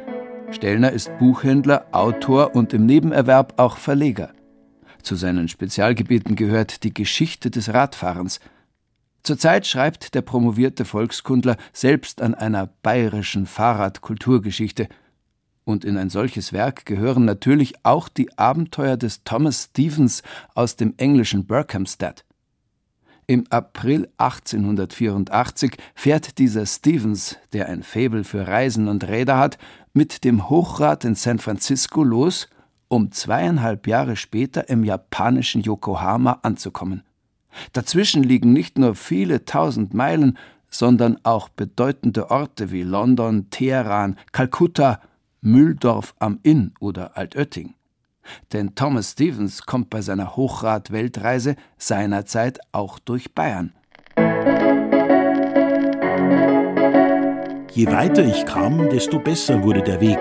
Stellner 0.50 0.92
ist 0.92 1.10
Buchhändler, 1.18 1.86
Autor 1.92 2.54
und 2.54 2.72
im 2.72 2.86
Nebenerwerb 2.86 3.54
auch 3.58 3.76
Verleger. 3.76 4.32
Zu 5.02 5.14
seinen 5.14 5.48
Spezialgebieten 5.48 6.36
gehört 6.36 6.84
die 6.84 6.94
Geschichte 6.94 7.50
des 7.50 7.72
Radfahrens. 7.72 8.40
Zurzeit 9.22 9.66
schreibt 9.66 10.14
der 10.14 10.22
promovierte 10.22 10.84
Volkskundler 10.84 11.56
selbst 11.72 12.22
an 12.22 12.34
einer 12.34 12.66
bayerischen 12.82 13.46
Fahrradkulturgeschichte. 13.46 14.88
Und 15.64 15.84
in 15.84 15.98
ein 15.98 16.08
solches 16.08 16.54
Werk 16.54 16.86
gehören 16.86 17.26
natürlich 17.26 17.74
auch 17.84 18.08
die 18.08 18.36
Abenteuer 18.38 18.96
des 18.96 19.24
Thomas 19.24 19.64
Stevens 19.64 20.22
aus 20.54 20.76
dem 20.76 20.94
englischen 20.96 21.46
Berkhamsted. 21.46 22.24
Im 23.30 23.44
April 23.50 24.08
1884 24.16 25.76
fährt 25.94 26.38
dieser 26.38 26.64
Stevens, 26.64 27.36
der 27.52 27.68
ein 27.68 27.82
Faible 27.82 28.24
für 28.24 28.48
Reisen 28.48 28.88
und 28.88 29.06
Räder 29.06 29.36
hat, 29.36 29.58
mit 29.92 30.24
dem 30.24 30.48
Hochrad 30.48 31.04
in 31.04 31.14
San 31.14 31.38
Francisco 31.38 32.02
los, 32.02 32.48
um 32.88 33.12
zweieinhalb 33.12 33.86
Jahre 33.86 34.16
später 34.16 34.70
im 34.70 34.82
japanischen 34.82 35.60
Yokohama 35.60 36.38
anzukommen. 36.40 37.02
Dazwischen 37.74 38.22
liegen 38.22 38.54
nicht 38.54 38.78
nur 38.78 38.94
viele 38.94 39.44
tausend 39.44 39.92
Meilen, 39.92 40.38
sondern 40.70 41.18
auch 41.22 41.50
bedeutende 41.50 42.30
Orte 42.30 42.70
wie 42.70 42.82
London, 42.82 43.50
Teheran, 43.50 44.16
Kalkutta, 44.32 45.02
Mühldorf 45.42 46.14
am 46.18 46.38
Inn 46.44 46.72
oder 46.80 47.18
Altötting. 47.18 47.74
Denn 48.52 48.74
Thomas 48.74 49.12
Stevens 49.12 49.62
kommt 49.62 49.90
bei 49.90 50.02
seiner 50.02 50.36
Hochrad-Weltreise 50.36 51.56
seinerzeit 51.76 52.58
auch 52.72 52.98
durch 52.98 53.34
Bayern. 53.34 53.72
Je 57.72 57.86
weiter 57.86 58.24
ich 58.24 58.44
kam, 58.44 58.88
desto 58.90 59.20
besser 59.20 59.62
wurde 59.62 59.82
der 59.82 60.00
Weg. 60.00 60.18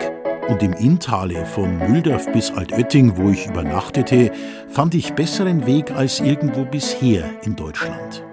Und 0.47 0.63
im 0.63 0.73
Inntale 0.73 1.45
von 1.45 1.77
Mühldorf 1.77 2.31
bis 2.31 2.51
Altötting, 2.51 3.17
wo 3.17 3.31
ich 3.31 3.47
übernachtete, 3.47 4.31
fand 4.69 4.95
ich 4.95 5.13
besseren 5.13 5.65
Weg 5.65 5.91
als 5.91 6.19
irgendwo 6.19 6.63
bisher 6.65 7.25
in 7.43 7.55
Deutschland. 7.55 8.23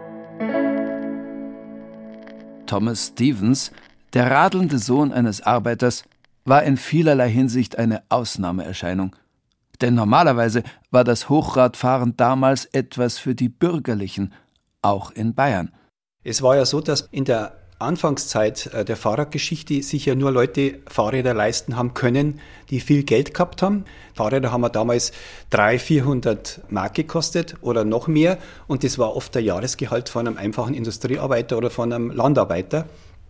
Thomas 2.67 3.07
Stevens, 3.09 3.73
der 4.13 4.31
radelnde 4.31 4.79
Sohn 4.79 5.13
eines 5.13 5.43
Arbeiters, 5.43 6.05
war 6.45 6.63
in 6.63 6.77
vielerlei 6.77 7.31
Hinsicht 7.31 7.79
eine 7.79 8.03
Ausnahmeerscheinung. 8.11 9.17
Denn 9.85 9.97
normalerweise 9.97 10.63
war 10.91 11.05
das 11.05 11.29
Hochradfahren 11.29 12.17
damals 12.17 12.65
etwas 12.65 13.19
für 13.19 13.35
die 13.35 13.51
Bürgerlichen, 13.51 14.33
auch 14.81 15.11
in 15.11 15.35
Bayern. 15.35 15.73
Es 16.23 16.41
war 16.41 16.57
ja 16.57 16.65
so, 16.65 16.81
dass 16.81 17.03
in 17.11 17.27
der 17.27 17.53
Anfangszeit 17.79 18.73
äh, 18.73 18.87
der 18.87 18.97
Fahrradgeschichte 18.97 19.83
sich 19.83 20.07
ja 20.07 20.15
nur 20.15 20.33
Leute 20.33 20.79
Fahrräder 20.89 21.35
leisten 21.35 21.77
haben 21.77 21.93
können, 21.93 22.41
die 22.71 22.81
viel 22.81 23.03
Geld 23.03 23.35
gehabt 23.35 23.61
haben. 23.61 23.85
Fahrräder 24.15 24.53
haben 24.53 24.63
wir 24.63 24.71
damals 24.71 25.13
300, 25.51 25.83
400 25.83 26.61
Mark 26.71 26.95
gekostet 26.95 27.57
oder 27.61 27.85
noch 27.85 28.09
mehr 28.09 28.39
und 28.67 28.85
das 28.85 28.99
war 28.99 29.15
oft 29.15 29.35
der 29.35 29.43
Jahresgehalt 29.43 30.09
von 30.09 30.27
einem 30.27 30.39
einfachen 30.39 30.73
Industriearbeiter 30.73 31.59
oder 31.59 31.69
von 31.69 31.93
einem 31.93 32.11
Landarbeiter. 32.11 32.87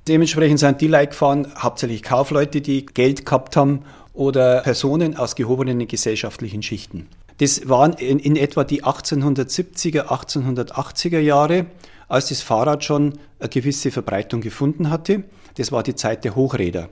Dementsprechend 0.07 0.61
sind 0.61 0.81
die 0.81 0.87
Leute 0.87 1.09
gefahren, 1.09 1.49
hauptsächlich 1.59 2.05
Kaufleute, 2.05 2.61
die 2.61 2.87
Geld 2.87 3.27
gehabt 3.27 3.57
haben 3.57 3.85
oder 4.15 4.63
Personen 4.63 5.17
aus 5.17 5.37
gehobenen 5.37 5.87
gesellschaftlichen 5.87 6.63
Schichten. 6.63 7.09
Das 7.39 7.69
waren 7.69 7.95
in, 7.95 8.19
in 8.19 8.37
etwa 8.37 8.65
die 8.65 8.85
1870er, 8.85 10.07
1880er 10.07 11.19
Jahre, 11.19 11.67
als 12.09 12.29
das 12.29 12.41
Fahrrad 12.41 12.85
schon 12.85 13.19
eine 13.41 13.49
gewisse 13.49 13.91
Verbreitung 13.91 14.41
gefunden 14.41 14.89
hatte. 14.89 15.25
Das 15.57 15.73
war 15.73 15.83
die 15.83 15.97
Zeit 15.97 16.25
der 16.25 16.37
Hochräder. 16.37 16.91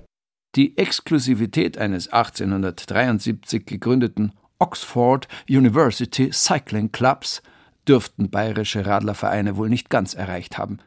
Die 0.57 0.77
Exklusivität 0.77 1.79
eines 1.79 2.09
1873 2.09 3.65
gegründeten 3.65 4.33
Oxford 4.59 5.29
University 5.49 6.31
Cycling 6.33 6.93
Clubs 6.93 7.43
dürften 7.89 8.31
bayerische 8.31 8.85
Radlervereine 8.85 9.57
wohl 9.57 9.69
nicht 9.69 9.91
ganz 9.91 10.15
erreicht 10.15 10.59
haben. 10.59 10.79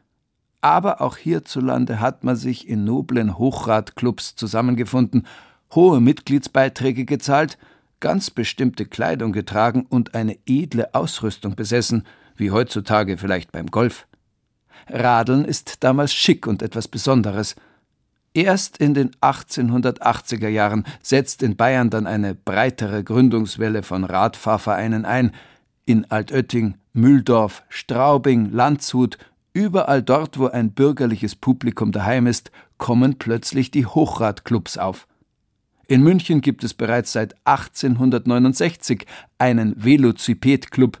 Aber 0.60 1.00
auch 1.00 1.16
hierzulande 1.16 2.00
hat 2.00 2.24
man 2.24 2.36
sich 2.36 2.68
in 2.68 2.84
noblen 2.84 3.38
Hochradclubs 3.38 4.36
zusammengefunden, 4.36 5.26
hohe 5.76 6.00
Mitgliedsbeiträge 6.00 7.04
gezahlt, 7.04 7.56
ganz 8.00 8.30
bestimmte 8.30 8.86
Kleidung 8.86 9.32
getragen 9.32 9.86
und 9.88 10.14
eine 10.14 10.36
edle 10.46 10.94
Ausrüstung 10.94 11.54
besessen, 11.54 12.04
wie 12.36 12.50
heutzutage 12.50 13.16
vielleicht 13.16 13.52
beim 13.52 13.66
Golf. 13.66 14.06
Radeln 14.88 15.44
ist 15.44 15.84
damals 15.84 16.12
schick 16.12 16.46
und 16.46 16.62
etwas 16.62 16.88
Besonderes. 16.88 17.54
Erst 18.34 18.78
in 18.78 18.92
den 18.94 19.12
1880er 19.22 20.48
Jahren 20.48 20.84
setzt 21.00 21.42
in 21.42 21.56
Bayern 21.56 21.90
dann 21.90 22.06
eine 22.06 22.34
breitere 22.34 23.02
Gründungswelle 23.02 23.82
von 23.82 24.04
Radfahrvereinen 24.04 25.04
ein. 25.04 25.32
In 25.86 26.10
Altötting, 26.10 26.74
Mühldorf, 26.92 27.62
Straubing, 27.68 28.50
Landshut, 28.50 29.18
Überall 29.56 30.02
dort, 30.02 30.38
wo 30.38 30.48
ein 30.48 30.72
bürgerliches 30.72 31.34
Publikum 31.34 31.90
daheim 31.90 32.26
ist, 32.26 32.50
kommen 32.76 33.18
plötzlich 33.18 33.70
die 33.70 33.86
Hochradclubs 33.86 34.76
auf. 34.76 35.06
In 35.88 36.02
München 36.02 36.40
gibt 36.40 36.64
es 36.64 36.74
bereits 36.74 37.12
seit 37.12 37.36
1869 37.44 39.06
einen 39.38 39.74
Velociped-Club. 39.76 40.98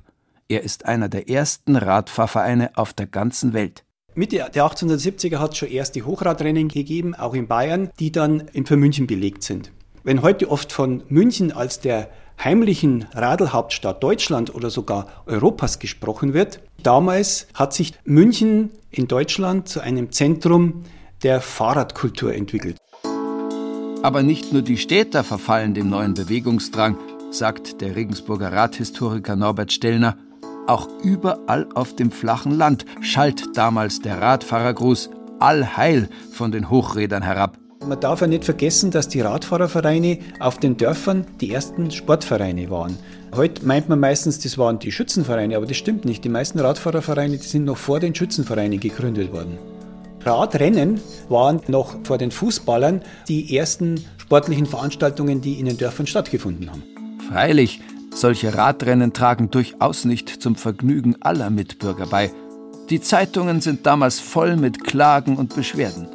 Er 0.48 0.62
ist 0.62 0.86
einer 0.86 1.08
der 1.08 1.28
ersten 1.28 1.74
Radfahrvereine 1.74 2.70
auf 2.76 2.92
der 2.92 3.06
ganzen 3.06 3.52
Welt. 3.52 3.84
Mitte 4.14 4.36
der 4.36 4.64
1870er 4.64 5.38
hat 5.38 5.52
es 5.52 5.58
schon 5.58 5.70
erste 5.70 6.06
Hochradrennen 6.06 6.68
gegeben, 6.68 7.16
auch 7.16 7.34
in 7.34 7.48
Bayern, 7.48 7.90
die 7.98 8.12
dann 8.12 8.44
für 8.64 8.76
München 8.76 9.08
belegt 9.08 9.42
sind. 9.42 9.72
Wenn 10.04 10.22
heute 10.22 10.48
oft 10.50 10.72
von 10.72 11.02
München 11.08 11.50
als 11.50 11.80
der 11.80 12.08
heimlichen 12.42 13.06
Radelhauptstadt 13.12 14.02
Deutschland 14.02 14.54
oder 14.54 14.70
sogar 14.70 15.06
Europas 15.26 15.78
gesprochen 15.78 16.34
wird. 16.34 16.60
Damals 16.82 17.48
hat 17.54 17.72
sich 17.72 17.94
München 18.04 18.70
in 18.90 19.08
Deutschland 19.08 19.68
zu 19.68 19.80
einem 19.80 20.12
Zentrum 20.12 20.84
der 21.22 21.40
Fahrradkultur 21.40 22.34
entwickelt. 22.34 22.76
Aber 24.02 24.22
nicht 24.22 24.52
nur 24.52 24.62
die 24.62 24.76
Städter 24.76 25.24
verfallen 25.24 25.74
dem 25.74 25.90
neuen 25.90 26.14
Bewegungsdrang, 26.14 26.96
sagt 27.30 27.80
der 27.80 27.96
Regensburger 27.96 28.52
Radhistoriker 28.52 29.36
Norbert 29.36 29.72
Stellner. 29.72 30.16
Auch 30.66 30.88
überall 31.02 31.66
auf 31.74 31.94
dem 31.94 32.10
flachen 32.10 32.52
Land 32.52 32.84
schallt 33.00 33.56
damals 33.56 34.00
der 34.00 34.20
Radfahrergruß 34.20 35.10
Allheil 35.38 36.08
von 36.32 36.52
den 36.52 36.70
Hochrädern 36.70 37.22
herab. 37.22 37.58
Man 37.86 38.00
darf 38.00 38.20
ja 38.20 38.26
nicht 38.26 38.44
vergessen, 38.44 38.90
dass 38.90 39.08
die 39.08 39.20
Radfahrervereine 39.20 40.18
auf 40.40 40.58
den 40.58 40.76
Dörfern 40.76 41.26
die 41.40 41.52
ersten 41.52 41.90
Sportvereine 41.90 42.70
waren. 42.70 42.96
Heute 43.34 43.64
meint 43.66 43.88
man 43.88 44.00
meistens, 44.00 44.40
das 44.40 44.56
waren 44.56 44.78
die 44.78 44.90
Schützenvereine, 44.90 45.56
aber 45.56 45.66
das 45.66 45.76
stimmt 45.76 46.04
nicht. 46.04 46.24
Die 46.24 46.28
meisten 46.28 46.58
Radfahrervereine 46.58 47.36
die 47.36 47.46
sind 47.46 47.64
noch 47.64 47.76
vor 47.76 48.00
den 48.00 48.14
Schützenvereinen 48.14 48.80
gegründet 48.80 49.32
worden. 49.32 49.58
Radrennen 50.26 51.00
waren 51.28 51.60
noch 51.68 51.94
vor 52.02 52.18
den 52.18 52.32
Fußballern 52.32 53.02
die 53.28 53.56
ersten 53.56 54.04
sportlichen 54.16 54.66
Veranstaltungen, 54.66 55.40
die 55.40 55.60
in 55.60 55.66
den 55.66 55.78
Dörfern 55.78 56.08
stattgefunden 56.08 56.68
haben. 56.68 56.82
Freilich, 57.28 57.80
solche 58.12 58.54
Radrennen 58.54 59.12
tragen 59.12 59.50
durchaus 59.50 60.04
nicht 60.04 60.28
zum 60.28 60.56
Vergnügen 60.56 61.14
aller 61.20 61.50
Mitbürger 61.50 62.06
bei. 62.06 62.32
Die 62.90 63.00
Zeitungen 63.00 63.60
sind 63.60 63.86
damals 63.86 64.18
voll 64.18 64.56
mit 64.56 64.82
Klagen 64.82 65.36
und 65.36 65.54
Beschwerden. 65.54 66.08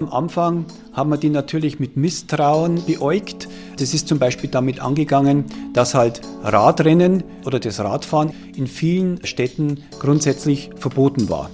Am 0.00 0.10
Anfang 0.10 0.64
haben 0.94 1.10
wir 1.10 1.18
die 1.18 1.28
natürlich 1.28 1.78
mit 1.78 1.98
Misstrauen 1.98 2.82
beäugt. 2.86 3.46
Das 3.78 3.92
ist 3.92 4.08
zum 4.08 4.18
Beispiel 4.18 4.48
damit 4.48 4.80
angegangen, 4.80 5.44
dass 5.74 5.94
halt 5.94 6.22
Radrennen 6.42 7.22
oder 7.44 7.60
das 7.60 7.78
Radfahren 7.80 8.32
in 8.56 8.66
vielen 8.66 9.24
Städten 9.26 9.82
grundsätzlich 9.98 10.70
verboten 10.76 11.28
war. 11.28 11.50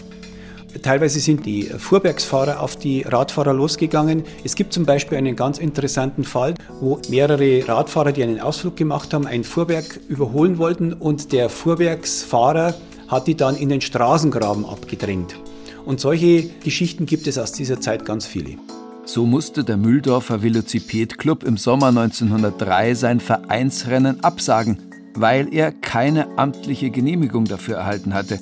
Teilweise 0.83 1.21
sind 1.21 1.47
die 1.47 1.65
Fuhrwerksfahrer 1.65 2.61
auf 2.61 2.77
die 2.77 3.03
Radfahrer 3.03 3.53
losgegangen. 3.53 4.25
Es 4.45 4.55
gibt 4.55 4.73
zum 4.73 4.85
Beispiel 4.85 5.19
einen 5.19 5.37
ganz 5.37 5.59
interessanten 5.59 6.25
Fall, 6.25 6.55
wo 6.81 7.01
mehrere 7.09 7.67
Radfahrer, 7.67 8.13
die 8.13 8.23
einen 8.23 8.41
Ausflug 8.41 8.77
gemacht 8.77 9.15
haben, 9.15 9.27
ein 9.27 9.45
Fuhrwerk 9.45 10.01
überholen 10.09 10.59
wollten 10.59 10.93
und 10.93 11.33
der 11.33 11.49
Fuhrwerksfahrer 11.49 12.75
hat 13.09 13.27
die 13.27 13.37
dann 13.37 13.57
in 13.57 13.69
den 13.69 13.81
Straßengraben 13.81 14.65
abgedrängt. 14.65 15.37
Und 15.85 16.01
solche 16.01 16.49
Geschichten 16.65 17.07
gibt 17.07 17.27
es 17.29 17.39
aus 17.39 17.53
dieser 17.53 17.81
Zeit 17.81 18.05
ganz 18.05 18.27
viele. 18.27 18.57
So 19.05 19.25
musste 19.25 19.63
der 19.63 19.77
Mühldorfer 19.77 20.43
Velociped-Club 20.43 21.45
im 21.45 21.57
Sommer 21.57 21.89
1903 21.89 22.95
sein 22.95 23.21
Vereinsrennen 23.21 24.25
absagen, 24.25 24.79
weil 25.15 25.55
er 25.55 25.71
keine 25.71 26.37
amtliche 26.37 26.91
Genehmigung 26.91 27.45
dafür 27.45 27.77
erhalten 27.77 28.15
hatte. 28.15 28.41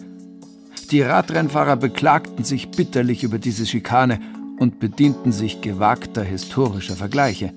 Die 0.90 1.02
Radrennfahrer 1.02 1.76
beklagten 1.76 2.44
sich 2.44 2.70
bitterlich 2.70 3.22
über 3.22 3.38
diese 3.38 3.66
Schikane 3.66 4.20
und 4.58 4.78
bedienten 4.80 5.32
sich 5.32 5.60
gewagter 5.60 6.22
historischer 6.22 6.96
Vergleiche. 6.96 7.52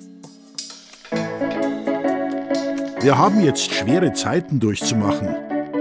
Wir 3.00 3.18
haben 3.18 3.44
jetzt 3.44 3.74
schwere 3.74 4.14
Zeiten 4.14 4.60
durchzumachen. 4.60 5.28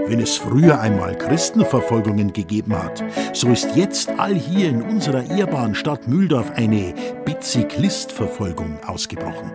Wenn 0.07 0.19
es 0.19 0.37
früher 0.37 0.79
einmal 0.79 1.17
Christenverfolgungen 1.17 2.31
gegeben 2.31 2.77
hat, 2.77 3.03
so 3.33 3.49
ist 3.49 3.75
jetzt 3.75 4.09
all 4.17 4.35
hier 4.35 4.69
in 4.69 4.81
unserer 4.81 5.29
ehrbaren 5.29 5.75
Stadt 5.75 6.07
Mühldorf 6.07 6.51
eine 6.51 6.93
Bizyklistverfolgung 7.25 8.79
ausgebrochen. 8.85 9.51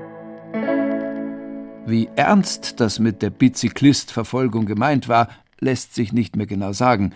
Wie 1.86 2.10
ernst 2.16 2.80
das 2.80 2.98
mit 2.98 3.22
der 3.22 3.30
Bizyklistverfolgung 3.30 4.66
gemeint 4.66 5.08
war, 5.08 5.28
lässt 5.58 5.94
sich 5.94 6.12
nicht 6.12 6.36
mehr 6.36 6.46
genau 6.46 6.72
sagen. 6.72 7.14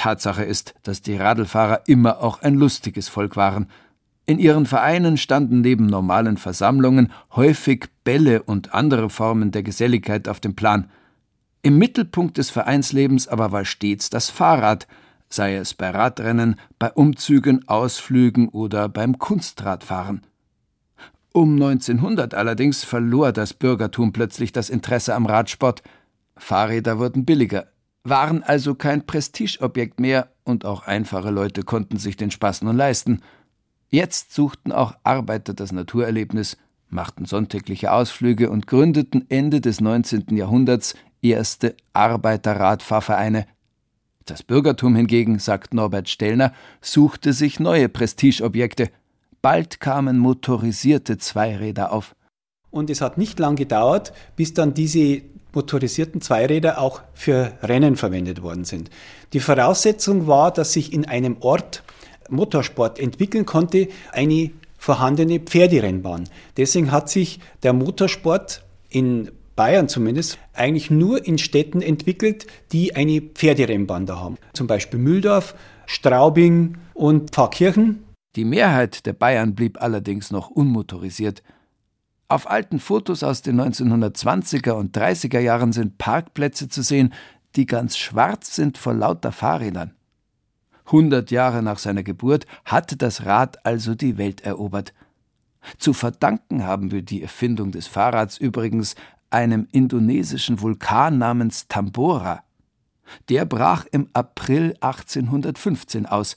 Tatsache 0.00 0.44
ist, 0.44 0.74
dass 0.82 1.02
die 1.02 1.16
Radlfahrer 1.16 1.82
immer 1.86 2.22
auch 2.22 2.40
ein 2.40 2.54
lustiges 2.54 3.10
Volk 3.10 3.36
waren. 3.36 3.68
In 4.24 4.38
ihren 4.38 4.64
Vereinen 4.64 5.18
standen 5.18 5.60
neben 5.60 5.84
normalen 5.84 6.38
Versammlungen 6.38 7.12
häufig 7.36 7.84
Bälle 8.02 8.42
und 8.42 8.72
andere 8.72 9.10
Formen 9.10 9.50
der 9.50 9.62
Geselligkeit 9.62 10.26
auf 10.26 10.40
dem 10.40 10.56
Plan. 10.56 10.88
Im 11.60 11.76
Mittelpunkt 11.76 12.38
des 12.38 12.48
Vereinslebens 12.48 13.28
aber 13.28 13.52
war 13.52 13.66
stets 13.66 14.08
das 14.08 14.30
Fahrrad, 14.30 14.86
sei 15.28 15.56
es 15.56 15.74
bei 15.74 15.90
Radrennen, 15.90 16.56
bei 16.78 16.90
Umzügen, 16.90 17.68
Ausflügen 17.68 18.48
oder 18.48 18.88
beim 18.88 19.18
Kunstradfahren. 19.18 20.22
Um 21.34 21.56
1900 21.56 22.32
allerdings 22.32 22.84
verlor 22.84 23.32
das 23.32 23.52
Bürgertum 23.52 24.14
plötzlich 24.14 24.52
das 24.52 24.70
Interesse 24.70 25.14
am 25.14 25.26
Radsport. 25.26 25.82
Fahrräder 26.38 26.98
wurden 26.98 27.26
billiger, 27.26 27.66
waren 28.04 28.42
also 28.42 28.74
kein 28.74 29.06
Prestigeobjekt 29.06 30.00
mehr 30.00 30.30
und 30.44 30.64
auch 30.64 30.82
einfache 30.82 31.30
Leute 31.30 31.62
konnten 31.62 31.98
sich 31.98 32.16
den 32.16 32.30
Spaß 32.30 32.62
nun 32.62 32.76
leisten. 32.76 33.20
Jetzt 33.90 34.34
suchten 34.34 34.72
auch 34.72 34.94
Arbeiter 35.02 35.54
das 35.54 35.72
Naturerlebnis, 35.72 36.56
machten 36.88 37.24
sonntägliche 37.24 37.92
Ausflüge 37.92 38.50
und 38.50 38.66
gründeten 38.66 39.28
Ende 39.30 39.60
des 39.60 39.80
19. 39.80 40.36
Jahrhunderts 40.36 40.94
erste 41.22 41.76
Arbeiterradfahrvereine. 41.92 43.46
Das 44.24 44.42
Bürgertum 44.42 44.94
hingegen, 44.94 45.38
sagt 45.38 45.74
Norbert 45.74 46.08
Stellner, 46.08 46.52
suchte 46.80 47.32
sich 47.32 47.58
neue 47.58 47.88
Prestigeobjekte. 47.88 48.90
Bald 49.42 49.80
kamen 49.80 50.18
motorisierte 50.18 51.18
Zweiräder 51.18 51.92
auf. 51.92 52.14
Und 52.70 52.90
es 52.90 53.00
hat 53.00 53.18
nicht 53.18 53.38
lang 53.38 53.56
gedauert, 53.56 54.12
bis 54.36 54.54
dann 54.54 54.74
diese 54.74 55.22
motorisierten 55.52 56.20
Zweiräder 56.20 56.80
auch 56.80 57.02
für 57.14 57.52
Rennen 57.62 57.96
verwendet 57.96 58.42
worden 58.42 58.64
sind. 58.64 58.90
Die 59.32 59.40
Voraussetzung 59.40 60.26
war, 60.26 60.52
dass 60.52 60.72
sich 60.72 60.92
in 60.92 61.04
einem 61.04 61.38
Ort 61.40 61.82
Motorsport 62.28 63.00
entwickeln 63.00 63.44
konnte, 63.44 63.88
eine 64.12 64.50
vorhandene 64.78 65.40
Pferderennbahn. 65.40 66.28
Deswegen 66.56 66.92
hat 66.92 67.10
sich 67.10 67.40
der 67.62 67.72
Motorsport 67.72 68.62
in 68.88 69.30
Bayern 69.56 69.88
zumindest 69.88 70.38
eigentlich 70.54 70.90
nur 70.90 71.26
in 71.26 71.36
Städten 71.36 71.82
entwickelt, 71.82 72.46
die 72.72 72.96
eine 72.96 73.20
Pferderennbahn 73.20 74.06
da 74.06 74.18
haben. 74.18 74.38
Zum 74.54 74.66
Beispiel 74.66 74.98
Mühldorf, 74.98 75.54
Straubing 75.86 76.78
und 76.94 77.32
Pfarrkirchen. 77.32 78.04
Die 78.36 78.44
Mehrheit 78.44 79.04
der 79.06 79.12
Bayern 79.12 79.54
blieb 79.54 79.82
allerdings 79.82 80.30
noch 80.30 80.48
unmotorisiert. 80.48 81.42
Auf 82.30 82.48
alten 82.48 82.78
Fotos 82.78 83.24
aus 83.24 83.42
den 83.42 83.60
1920er 83.60 84.70
und 84.70 84.96
30er 84.96 85.40
Jahren 85.40 85.72
sind 85.72 85.98
Parkplätze 85.98 86.68
zu 86.68 86.80
sehen, 86.82 87.12
die 87.56 87.66
ganz 87.66 87.98
schwarz 87.98 88.54
sind 88.54 88.78
vor 88.78 88.94
lauter 88.94 89.32
Fahrrädern. 89.32 89.94
Hundert 90.92 91.32
Jahre 91.32 91.60
nach 91.60 91.80
seiner 91.80 92.04
Geburt 92.04 92.46
hatte 92.64 92.96
das 92.96 93.26
Rad 93.26 93.66
also 93.66 93.96
die 93.96 94.16
Welt 94.16 94.42
erobert. 94.42 94.94
Zu 95.76 95.92
verdanken 95.92 96.62
haben 96.62 96.92
wir 96.92 97.02
die 97.02 97.20
Erfindung 97.20 97.72
des 97.72 97.88
Fahrrads 97.88 98.38
übrigens 98.38 98.94
einem 99.30 99.66
indonesischen 99.72 100.60
Vulkan 100.60 101.18
namens 101.18 101.66
Tambora. 101.66 102.44
Der 103.28 103.44
brach 103.44 103.86
im 103.90 104.08
April 104.12 104.76
1815 104.80 106.06
aus. 106.06 106.36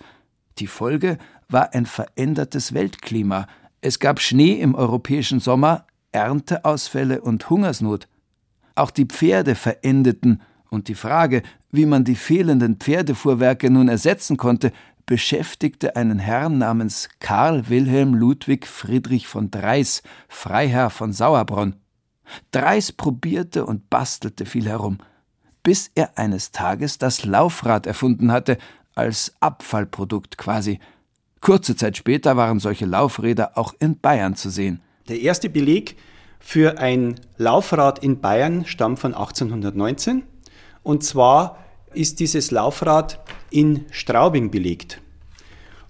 Die 0.58 0.66
Folge 0.66 1.20
war 1.50 1.76
ein 1.76 1.86
verändertes 1.86 2.74
Weltklima. 2.74 3.46
Es 3.86 4.00
gab 4.00 4.22
Schnee 4.22 4.54
im 4.54 4.76
europäischen 4.76 5.42
Sommer, 5.42 5.86
Ernteausfälle 6.14 7.20
und 7.20 7.50
Hungersnot. 7.50 8.08
Auch 8.76 8.92
die 8.92 9.04
Pferde 9.04 9.56
verendeten, 9.56 10.42
und 10.70 10.88
die 10.88 10.96
Frage, 10.96 11.44
wie 11.70 11.86
man 11.86 12.06
die 12.06 12.16
fehlenden 12.16 12.78
Pferdefuhrwerke 12.78 13.70
nun 13.70 13.90
ersetzen 13.90 14.38
konnte, 14.38 14.72
beschäftigte 15.06 15.98
einen 15.98 16.18
Herrn 16.18 16.58
namens 16.60 17.10
Karl 17.20 17.68
Wilhelm 17.68 18.14
Ludwig 18.14 18.68
Friedrich 18.68 19.28
von 19.28 19.52
Dreis, 19.52 20.02
Freiherr 20.30 20.90
von 20.90 21.12
Sauerbronn. 21.12 21.76
Dreis 22.52 22.94
probierte 22.94 23.66
und 23.66 23.90
bastelte 23.90 24.46
viel 24.46 24.66
herum, 24.66 25.00
bis 25.62 25.92
er 25.94 26.18
eines 26.18 26.54
Tages 26.54 27.00
das 27.00 27.26
Laufrad 27.26 27.86
erfunden 27.86 28.32
hatte, 28.32 28.58
als 28.96 29.34
Abfallprodukt 29.42 30.38
quasi. 30.38 30.80
Kurze 31.44 31.76
Zeit 31.76 31.98
später 31.98 32.38
waren 32.38 32.60
solche 32.60 32.86
Laufräder 32.86 33.58
auch 33.58 33.74
in 33.78 34.00
Bayern 34.00 34.34
zu 34.34 34.50
sehen. 34.50 34.80
Der 35.10 35.20
erste 35.20 35.50
Beleg 35.50 35.98
für 36.40 36.80
ein 36.80 37.20
Laufrad 37.38 38.00
in 38.00 38.22
Bayern 38.22 38.66
stammt 38.66 39.00
von 39.00 39.14
1819. 39.14 40.24
Und 40.84 41.04
zwar 41.04 41.58
ist 41.94 42.22
dieses 42.22 42.52
Laufrad 42.52 43.20
in 43.50 43.84
Straubing 43.92 44.52
belegt. 44.52 45.02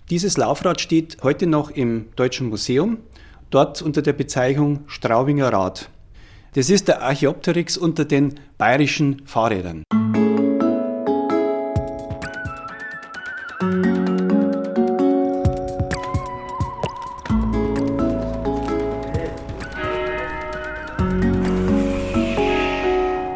Dieses 0.09 0.37
Laufrad 0.37 0.81
steht 0.81 1.17
heute 1.21 1.45
noch 1.45 1.69
im 1.69 2.07
Deutschen 2.15 2.49
Museum, 2.49 2.97
dort 3.51 3.83
unter 3.83 4.01
der 4.01 4.13
Bezeichnung 4.13 4.85
Straubinger 4.87 5.53
Rad. 5.53 5.87
Das 6.55 6.71
ist 6.71 6.87
der 6.87 7.03
Archaeopteryx 7.03 7.77
unter 7.77 8.05
den 8.05 8.39
bayerischen 8.57 9.21
Fahrrädern. 9.27 9.83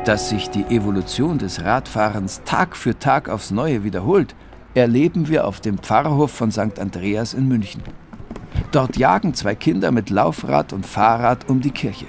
Dass 0.08 0.30
sich 0.30 0.50
die 0.50 0.64
Evolution 0.74 1.38
des 1.38 1.66
Radfahrens 1.66 2.42
Tag 2.46 2.78
für 2.78 2.98
Tag 2.98 3.28
aufs 3.28 3.52
Neue 3.52 3.84
wiederholt, 3.84 4.36
erleben 4.74 5.28
wir 5.28 5.46
auf 5.46 5.60
dem 5.60 5.80
Pfarrhof 5.80 6.32
von 6.32 6.50
St. 6.50 6.80
Andreas 6.80 7.34
in 7.34 7.50
München. 7.50 7.84
Dort 8.72 8.96
jagen 8.96 9.34
zwei 9.34 9.54
Kinder 9.54 9.92
mit 9.92 10.10
Laufrad 10.10 10.72
und 10.72 10.86
Fahrrad 10.86 11.50
um 11.50 11.60
die 11.60 11.72
Kirche. 11.72 12.06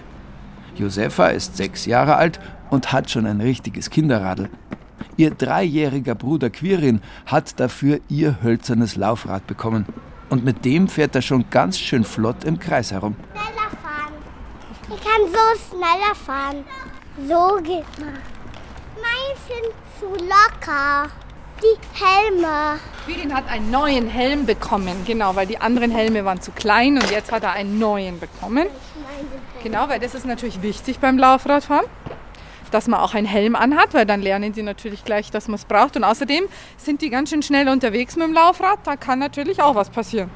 Josefa 0.76 1.26
ist 1.26 1.56
sechs 1.56 1.86
Jahre 1.86 2.14
alt 2.14 2.38
und 2.70 2.92
hat 2.92 3.10
schon 3.10 3.26
ein 3.26 3.40
richtiges 3.40 3.90
Kinderradl. 3.90 4.48
Ihr 5.16 5.32
dreijähriger 5.32 6.14
Bruder 6.14 6.50
Quirin 6.50 7.00
hat 7.26 7.58
dafür 7.58 7.98
ihr 8.08 8.44
hölzernes 8.44 8.94
Laufrad 8.94 9.44
bekommen. 9.48 9.86
Und 10.28 10.44
mit 10.44 10.64
dem 10.64 10.86
fährt 10.86 11.16
er 11.16 11.22
schon 11.22 11.50
ganz 11.50 11.80
schön 11.80 12.04
flott 12.04 12.44
im 12.44 12.60
Kreis 12.60 12.92
herum. 12.92 13.16
Schneller 13.32 13.70
fahren. 13.82 14.14
Ich 14.88 15.02
kann 15.02 15.26
so 15.32 15.76
schneller 15.76 16.14
fahren. 16.14 16.64
So 17.26 17.56
geht 17.62 17.98
man. 17.98 18.14
Meins 18.94 19.40
sind 19.48 19.72
zu 19.98 20.06
locker. 20.24 21.08
Die 21.60 22.04
Helme. 22.04 22.78
Quirin 23.04 23.34
hat 23.34 23.48
einen 23.50 23.70
neuen 23.70 24.06
Helm 24.06 24.46
bekommen, 24.46 25.04
genau, 25.04 25.34
weil 25.34 25.46
die 25.46 25.60
anderen 25.60 25.90
Helme 25.90 26.24
waren 26.24 26.40
zu 26.40 26.52
klein 26.52 26.94
und 26.94 27.10
jetzt 27.10 27.32
hat 27.32 27.42
er 27.42 27.52
einen 27.52 27.80
neuen 27.80 28.20
bekommen. 28.20 28.68
Genau, 29.64 29.88
weil 29.88 29.98
das 29.98 30.14
ist 30.14 30.24
natürlich 30.24 30.62
wichtig 30.62 31.00
beim 31.00 31.18
Laufradfahren, 31.18 31.86
dass 32.70 32.86
man 32.86 33.00
auch 33.00 33.14
einen 33.14 33.26
Helm 33.26 33.56
anhat, 33.56 33.92
weil 33.92 34.06
dann 34.06 34.22
lernen 34.22 34.54
sie 34.54 34.62
natürlich 34.62 35.04
gleich, 35.04 35.32
dass 35.32 35.48
man 35.48 35.56
es 35.56 35.64
braucht. 35.64 35.96
Und 35.96 36.04
außerdem 36.04 36.44
sind 36.76 37.02
die 37.02 37.10
ganz 37.10 37.30
schön 37.30 37.42
schnell 37.42 37.68
unterwegs 37.68 38.14
mit 38.14 38.28
dem 38.28 38.34
Laufrad, 38.34 38.78
da 38.84 38.94
kann 38.94 39.18
natürlich 39.18 39.60
auch 39.60 39.74
was 39.74 39.90
passieren. 39.90 40.30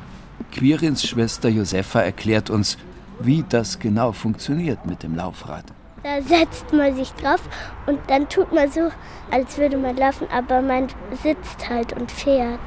Quirins 0.51 1.07
Schwester 1.07 1.49
Josefa 1.49 2.01
erklärt 2.01 2.51
uns, 2.51 2.79
wie 3.21 3.45
das 3.49 3.79
genau 3.79 4.11
funktioniert 4.11 4.87
mit 4.87 5.05
dem 5.05 5.14
Laufrad. 5.14 5.66
Da 6.03 6.21
setzt 6.21 6.73
man 6.73 6.97
sich 6.97 7.12
drauf 7.12 7.41
und 7.87 8.01
dann 8.09 8.29
tut 8.29 8.53
man 8.53 8.69
so, 8.71 8.91
als 9.31 9.57
würde 9.57 9.77
man 9.77 9.97
laufen, 9.97 10.27
aber 10.33 10.61
man 10.61 10.88
sitzt 11.23 11.69
halt 11.69 11.93
und 11.93 12.11
fährt. 12.11 12.59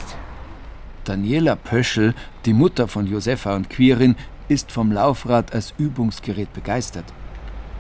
Daniela 1.03 1.57
Pöschel, 1.57 2.15
die 2.45 2.53
Mutter 2.53 2.87
von 2.87 3.05
Josefa 3.05 3.53
und 3.55 3.69
Quirin, 3.69 4.15
ist 4.47 4.71
vom 4.71 4.91
Laufrad 4.91 5.53
als 5.53 5.73
Übungsgerät 5.77 6.53
begeistert. 6.53 7.05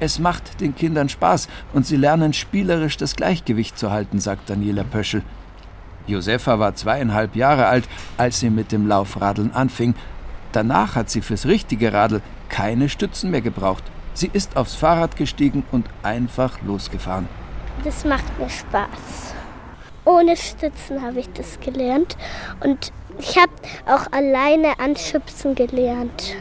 Es 0.01 0.19
macht 0.19 0.59
den 0.59 0.75
Kindern 0.75 1.07
Spaß 1.07 1.47
und 1.71 1.85
sie 1.85 1.95
lernen 1.95 2.33
spielerisch 2.33 2.97
das 2.97 3.15
Gleichgewicht 3.15 3.77
zu 3.77 3.91
halten, 3.91 4.19
sagt 4.19 4.49
Daniela 4.49 4.83
Pöschel. 4.83 5.23
Josefa 6.05 6.59
war 6.59 6.75
zweieinhalb 6.75 7.35
Jahre 7.35 7.67
alt, 7.67 7.87
als 8.17 8.41
sie 8.41 8.49
mit 8.49 8.73
dem 8.73 8.87
Laufradeln 8.87 9.53
anfing. 9.53 9.95
Danach 10.51 10.95
hat 10.95 11.09
sie 11.09 11.21
fürs 11.21 11.45
richtige 11.45 11.93
Radl 11.93 12.21
keine 12.49 12.89
Stützen 12.89 13.31
mehr 13.31 13.41
gebraucht. 13.41 13.83
Sie 14.15 14.29
ist 14.31 14.55
aufs 14.55 14.75
Fahrrad 14.75 15.17
gestiegen 15.17 15.65
und 15.73 15.87
einfach 16.01 16.61
losgefahren. 16.61 17.27
Das 17.83 18.05
macht 18.05 18.39
mir 18.39 18.49
Spaß. 18.49 19.35
Ohne 20.05 20.37
Stützen 20.37 21.01
habe 21.01 21.19
ich 21.19 21.29
das 21.33 21.59
gelernt 21.59 22.15
und 22.61 22.93
ich 23.19 23.37
habe 23.37 23.51
auch 23.85 24.09
alleine 24.13 24.79
anschubsen 24.79 25.53
gelernt. 25.53 26.35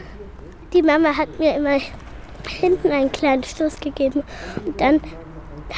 Die 0.71 0.81
Mama 0.81 1.17
hat 1.17 1.37
mir 1.37 1.55
immer 1.57 1.79
hinten 2.47 2.91
einen 2.91 3.11
kleinen 3.11 3.43
Stoß 3.43 3.81
gegeben 3.81 4.23
und 4.65 4.79
dann 4.79 5.01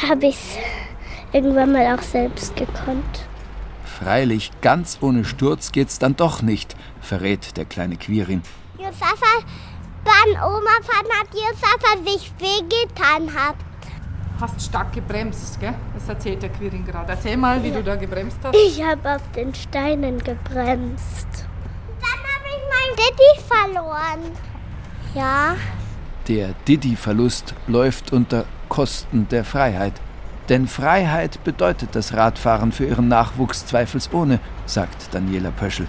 habe 0.07 0.27
ich 0.27 0.35
es 0.35 0.57
irgendwann 1.33 1.71
mal 1.71 1.97
auch 1.97 2.03
selbst 2.03 2.55
gekonnt. 2.55 3.25
Freilich, 3.85 4.51
ganz 4.61 4.99
ohne 5.01 5.25
Sturz 5.25 5.71
geht's 5.71 5.97
dann 5.97 6.15
doch 6.15 6.43
nicht, 6.43 6.75
verrät 7.01 7.57
der 7.57 7.65
kleine 7.65 7.95
Quirin. 7.95 8.43
Josafa, 8.77 9.43
beim 10.07 10.43
Oma 10.43 10.75
fahren 10.83 11.11
hat 11.19 11.27
Josafa 11.33 11.97
sich 12.09 12.31
wehgetan 12.39 13.33
hat. 13.35 13.55
Hast 14.39 14.61
stark 14.61 14.93
gebremst, 14.93 15.59
gell? 15.59 15.73
Das 15.95 16.07
erzählt 16.09 16.43
der 16.43 16.49
Quirin 16.49 16.85
gerade. 16.85 17.11
Erzähl 17.11 17.37
mal, 17.37 17.61
wie 17.63 17.69
Ja. 17.69 17.75
du 17.77 17.83
da 17.83 17.95
gebremst 17.95 18.37
hast. 18.43 18.55
Ich 18.55 18.81
habe 18.83 19.15
auf 19.15 19.21
den 19.35 19.53
Steinen 19.55 20.19
gebremst. 20.23 21.27
Dann 21.99 22.19
habe 22.31 22.47
ich 22.55 22.63
mein 22.73 22.95
Daddy 22.95 23.47
verloren. 23.47 24.31
Ja, 25.15 25.55
Der 26.27 26.49
Didi-Verlust 26.67 27.53
läuft 27.67 28.11
unter 28.11 28.43
Kosten 28.67 29.27
der 29.29 29.45
Freiheit. 29.45 29.93
Denn 30.49 30.67
Freiheit 30.67 31.41
bedeutet 31.45 31.95
das 31.95 32.13
Radfahren 32.13 32.71
für 32.73 32.85
ihren 32.85 33.07
Nachwuchs 33.07 33.65
zweifelsohne, 33.65 34.39
sagt 34.65 35.13
Daniela 35.13 35.51
Pöschel. 35.51 35.87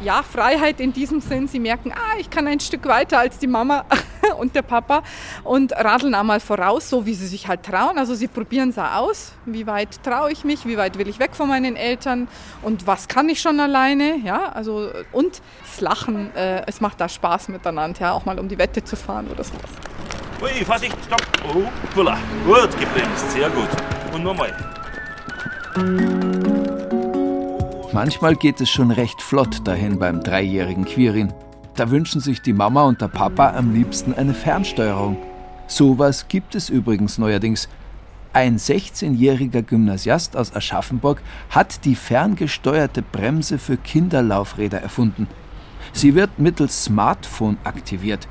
Ja, 0.00 0.22
Freiheit 0.22 0.80
in 0.80 0.92
diesem 0.92 1.20
Sinn. 1.20 1.48
Sie 1.48 1.58
merken, 1.58 1.92
ah, 1.92 2.18
ich 2.18 2.30
kann 2.30 2.46
ein 2.46 2.60
Stück 2.60 2.86
weiter 2.86 3.18
als 3.18 3.38
die 3.38 3.48
Mama 3.48 3.84
und 4.38 4.54
der 4.54 4.62
Papa 4.62 5.02
und 5.42 5.72
radeln 5.72 6.14
einmal 6.14 6.38
voraus, 6.38 6.88
so 6.88 7.04
wie 7.04 7.14
sie 7.14 7.26
sich 7.26 7.48
halt 7.48 7.64
trauen. 7.64 7.98
Also 7.98 8.14
sie 8.14 8.28
probieren 8.28 8.68
es 8.68 8.78
aus. 8.78 9.32
Wie 9.44 9.66
weit 9.66 10.02
traue 10.04 10.30
ich 10.30 10.44
mich? 10.44 10.66
Wie 10.66 10.76
weit 10.76 10.98
will 10.98 11.08
ich 11.08 11.18
weg 11.18 11.34
von 11.34 11.48
meinen 11.48 11.74
Eltern? 11.74 12.28
Und 12.62 12.86
was 12.86 13.08
kann 13.08 13.28
ich 13.28 13.40
schon 13.40 13.58
alleine? 13.58 14.18
Ja, 14.18 14.52
also 14.52 14.88
und 15.10 15.42
das 15.64 15.80
Lachen, 15.80 16.34
äh, 16.36 16.62
es 16.66 16.80
macht 16.80 17.00
da 17.00 17.08
Spaß 17.08 17.48
miteinander, 17.48 18.00
ja, 18.00 18.12
auch 18.12 18.24
mal 18.24 18.38
um 18.38 18.48
die 18.48 18.58
Wette 18.58 18.84
zu 18.84 18.94
fahren 18.94 19.26
oder 19.28 19.42
sowas. 19.42 19.70
Ui, 20.40 20.64
Vorsicht, 20.64 20.96
stopp. 21.04 21.22
Oh, 21.52 21.64
Pulla. 21.92 22.16
Gut 22.46 22.70
gebremst, 22.78 23.32
sehr 23.32 23.50
gut. 23.50 23.68
Und 24.12 24.22
nochmal. 24.22 24.54
Manchmal 27.94 28.36
geht 28.36 28.60
es 28.60 28.68
schon 28.68 28.90
recht 28.90 29.22
flott 29.22 29.66
dahin 29.66 29.98
beim 29.98 30.22
dreijährigen 30.22 30.84
Quirin. 30.84 31.32
Da 31.74 31.90
wünschen 31.90 32.20
sich 32.20 32.42
die 32.42 32.52
Mama 32.52 32.82
und 32.82 33.00
der 33.00 33.08
Papa 33.08 33.54
am 33.56 33.72
liebsten 33.72 34.12
eine 34.12 34.34
Fernsteuerung. 34.34 35.16
Sowas 35.68 36.28
gibt 36.28 36.54
es 36.54 36.68
übrigens 36.68 37.16
neuerdings. 37.16 37.66
Ein 38.34 38.58
16-jähriger 38.58 39.62
Gymnasiast 39.62 40.36
aus 40.36 40.54
Aschaffenburg 40.54 41.22
hat 41.48 41.86
die 41.86 41.94
ferngesteuerte 41.94 43.00
Bremse 43.00 43.58
für 43.58 43.78
Kinderlaufräder 43.78 44.82
erfunden. 44.82 45.26
Sie 45.94 46.14
wird 46.14 46.38
mittels 46.38 46.84
Smartphone 46.84 47.56
aktiviert. 47.64 48.28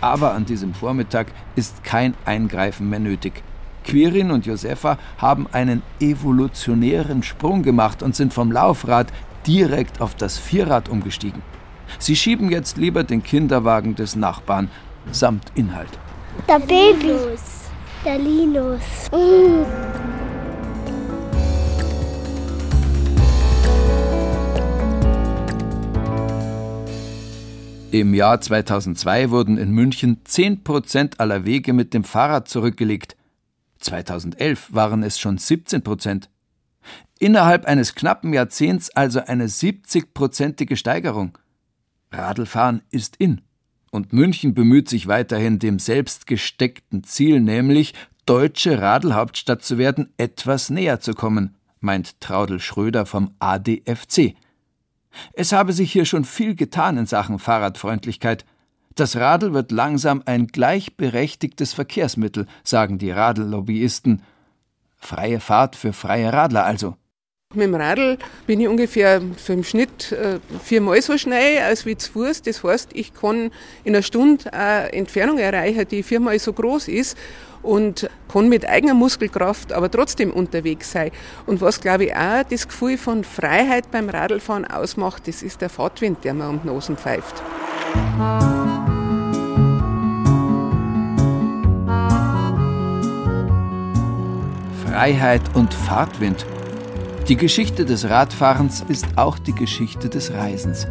Aber 0.00 0.32
an 0.32 0.44
diesem 0.44 0.74
Vormittag 0.74 1.26
ist 1.56 1.82
kein 1.82 2.14
Eingreifen 2.24 2.88
mehr 2.88 3.00
nötig. 3.00 3.42
Quirin 3.86 4.32
und 4.32 4.46
Josefa 4.46 4.98
haben 5.18 5.46
einen 5.52 5.82
evolutionären 6.00 7.22
Sprung 7.22 7.62
gemacht 7.62 8.02
und 8.02 8.16
sind 8.16 8.34
vom 8.34 8.50
Laufrad 8.50 9.12
direkt 9.46 10.00
auf 10.00 10.16
das 10.16 10.38
Vierrad 10.38 10.88
umgestiegen. 10.88 11.40
Sie 12.00 12.16
schieben 12.16 12.50
jetzt 12.50 12.76
lieber 12.76 13.04
den 13.04 13.22
Kinderwagen 13.22 13.94
des 13.94 14.16
Nachbarn 14.16 14.68
samt 15.12 15.52
Inhalt. 15.54 15.88
der 16.48 16.58
Baby. 16.58 17.14
Der 18.04 18.18
Linus. 18.18 18.80
Mm. 19.12 19.64
Im 27.92 28.14
Jahr 28.14 28.40
2002 28.40 29.30
wurden 29.30 29.56
in 29.58 29.70
München 29.70 30.18
10% 30.26 31.18
aller 31.18 31.44
Wege 31.44 31.72
mit 31.72 31.94
dem 31.94 32.04
Fahrrad 32.04 32.48
zurückgelegt. 32.48 33.16
2011 33.86 34.74
waren 34.74 35.02
es 35.02 35.18
schon 35.18 35.38
17%. 35.38 36.28
Innerhalb 37.18 37.64
eines 37.64 37.94
knappen 37.94 38.32
Jahrzehnts 38.32 38.90
also 38.90 39.20
eine 39.20 39.46
70-prozentige 39.46 40.76
Steigerung. 40.76 41.38
Radlfahren 42.12 42.82
ist 42.90 43.16
in. 43.16 43.40
Und 43.90 44.12
München 44.12 44.54
bemüht 44.54 44.88
sich 44.88 45.06
weiterhin, 45.06 45.58
dem 45.58 45.78
selbst 45.78 46.26
gesteckten 46.26 47.04
Ziel, 47.04 47.40
nämlich 47.40 47.94
deutsche 48.26 48.80
Radlhauptstadt 48.82 49.62
zu 49.62 49.78
werden, 49.78 50.12
etwas 50.16 50.68
näher 50.68 51.00
zu 51.00 51.14
kommen, 51.14 51.56
meint 51.80 52.20
Traudel 52.20 52.60
Schröder 52.60 53.06
vom 53.06 53.30
ADFC. 53.38 54.34
Es 55.32 55.52
habe 55.52 55.72
sich 55.72 55.92
hier 55.92 56.04
schon 56.04 56.24
viel 56.24 56.54
getan 56.54 56.98
in 56.98 57.06
Sachen 57.06 57.38
Fahrradfreundlichkeit. 57.38 58.44
Das 58.96 59.14
Radl 59.14 59.52
wird 59.52 59.72
langsam 59.72 60.22
ein 60.24 60.46
gleichberechtigtes 60.46 61.74
Verkehrsmittel, 61.74 62.46
sagen 62.64 62.96
die 62.96 63.10
Radllobbyisten. 63.10 64.22
Freie 64.96 65.38
Fahrt 65.38 65.76
für 65.76 65.92
freie 65.92 66.32
Radler 66.32 66.64
also. 66.64 66.96
Mit 67.54 67.64
dem 67.64 67.74
Radl 67.74 68.16
bin 68.46 68.58
ich 68.58 68.68
ungefähr 68.68 69.20
so 69.36 69.52
im 69.52 69.64
Schnitt 69.64 70.12
äh, 70.12 70.40
viermal 70.64 71.00
so 71.02 71.18
schnell 71.18 71.58
als 71.58 71.84
wie 71.84 71.96
zu 71.98 72.10
Fuß. 72.10 72.40
Das 72.40 72.64
heißt, 72.64 72.90
ich 72.94 73.12
kann 73.12 73.50
in 73.84 73.94
einer 73.94 74.02
Stunde 74.02 74.50
eine 74.54 74.90
Entfernung 74.94 75.36
erreichen, 75.36 75.86
die 75.90 76.02
viermal 76.02 76.38
so 76.38 76.54
groß 76.54 76.88
ist 76.88 77.18
und 77.62 78.08
kann 78.32 78.48
mit 78.48 78.66
eigener 78.66 78.94
Muskelkraft 78.94 79.74
aber 79.74 79.90
trotzdem 79.90 80.32
unterwegs 80.32 80.90
sein. 80.92 81.10
Und 81.44 81.60
was, 81.60 81.82
glaube 81.82 82.06
ich, 82.06 82.16
auch 82.16 82.44
das 82.44 82.66
Gefühl 82.66 82.96
von 82.96 83.24
Freiheit 83.24 83.90
beim 83.90 84.08
Radlfahren 84.08 84.64
ausmacht, 84.64 85.28
das 85.28 85.42
ist 85.42 85.60
der 85.60 85.68
Fahrtwind, 85.68 86.24
der 86.24 86.32
mir 86.32 86.48
um 86.48 86.62
die 86.62 86.68
Nosen 86.68 86.96
pfeift. 86.96 87.42
Freiheit 94.96 95.54
und 95.54 95.74
Fahrtwind. 95.74 96.46
Die 97.28 97.36
Geschichte 97.36 97.84
des 97.84 98.08
Radfahrens 98.08 98.82
ist 98.88 99.06
auch 99.16 99.38
die 99.38 99.52
Geschichte 99.52 100.08
des 100.08 100.32
Reisens. 100.32 100.86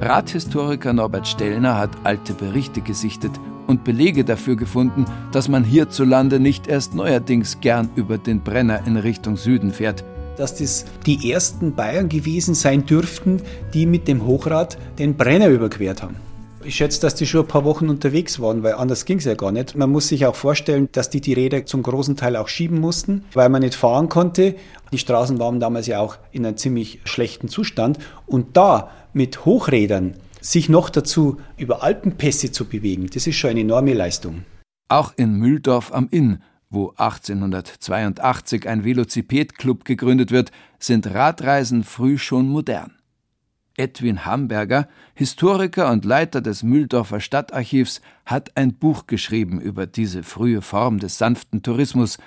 Radhistoriker 0.00 0.92
Norbert 0.92 1.26
Stellner 1.26 1.78
hat 1.78 1.88
alte 2.04 2.34
Berichte 2.34 2.82
gesichtet 2.82 3.30
und 3.66 3.84
Belege 3.84 4.22
dafür 4.22 4.56
gefunden, 4.56 5.06
dass 5.32 5.48
man 5.48 5.64
hierzulande 5.64 6.40
nicht 6.40 6.66
erst 6.66 6.94
neuerdings 6.94 7.62
gern 7.62 7.88
über 7.96 8.18
den 8.18 8.42
Brenner 8.42 8.86
in 8.86 8.98
Richtung 8.98 9.38
Süden 9.38 9.72
fährt. 9.72 10.04
dass 10.36 10.54
das 10.54 10.84
die 11.06 11.32
ersten 11.32 11.74
Bayern 11.74 12.10
gewesen 12.10 12.54
sein 12.54 12.84
dürften, 12.84 13.40
die 13.72 13.86
mit 13.86 14.08
dem 14.08 14.26
Hochrad 14.26 14.76
den 14.98 15.16
Brenner 15.16 15.48
überquert 15.48 16.02
haben. 16.02 16.16
Ich 16.66 16.74
schätze, 16.74 17.00
dass 17.00 17.14
die 17.14 17.26
schon 17.26 17.42
ein 17.42 17.46
paar 17.46 17.64
Wochen 17.64 17.88
unterwegs 17.88 18.40
waren, 18.40 18.64
weil 18.64 18.74
anders 18.74 19.04
ging 19.04 19.18
es 19.18 19.24
ja 19.24 19.34
gar 19.34 19.52
nicht. 19.52 19.76
Man 19.76 19.88
muss 19.88 20.08
sich 20.08 20.26
auch 20.26 20.34
vorstellen, 20.34 20.88
dass 20.90 21.10
die 21.10 21.20
die 21.20 21.32
Räder 21.32 21.64
zum 21.64 21.84
großen 21.84 22.16
Teil 22.16 22.34
auch 22.34 22.48
schieben 22.48 22.80
mussten, 22.80 23.24
weil 23.34 23.48
man 23.50 23.62
nicht 23.62 23.76
fahren 23.76 24.08
konnte. 24.08 24.56
Die 24.90 24.98
Straßen 24.98 25.38
waren 25.38 25.60
damals 25.60 25.86
ja 25.86 26.00
auch 26.00 26.18
in 26.32 26.44
einem 26.44 26.56
ziemlich 26.56 26.98
schlechten 27.04 27.46
Zustand. 27.46 28.00
Und 28.26 28.56
da 28.56 28.90
mit 29.12 29.44
Hochrädern 29.44 30.14
sich 30.40 30.68
noch 30.68 30.90
dazu 30.90 31.36
über 31.56 31.84
Alpenpässe 31.84 32.50
zu 32.50 32.64
bewegen, 32.64 33.06
das 33.14 33.28
ist 33.28 33.36
schon 33.36 33.50
eine 33.50 33.60
enorme 33.60 33.94
Leistung. 33.94 34.42
Auch 34.88 35.12
in 35.16 35.34
Mühldorf 35.34 35.94
am 35.94 36.08
Inn, 36.10 36.42
wo 36.68 36.88
1882 36.96 38.68
ein 38.68 38.82
Velociped-Club 38.82 39.84
gegründet 39.84 40.32
wird, 40.32 40.50
sind 40.80 41.06
Radreisen 41.06 41.84
früh 41.84 42.18
schon 42.18 42.48
modern. 42.48 42.95
Edwin 43.76 44.24
Hamberger, 44.24 44.88
Historiker 45.14 45.90
und 45.90 46.04
Leiter 46.04 46.40
des 46.40 46.62
Mühldorfer 46.62 47.20
Stadtarchivs, 47.20 48.00
hat 48.24 48.56
ein 48.56 48.74
Buch 48.74 49.06
geschrieben 49.06 49.60
über 49.60 49.86
diese 49.86 50.22
frühe 50.22 50.62
Form 50.62 50.98
des 50.98 51.18
sanften 51.18 51.62
Tourismus. 51.62 52.18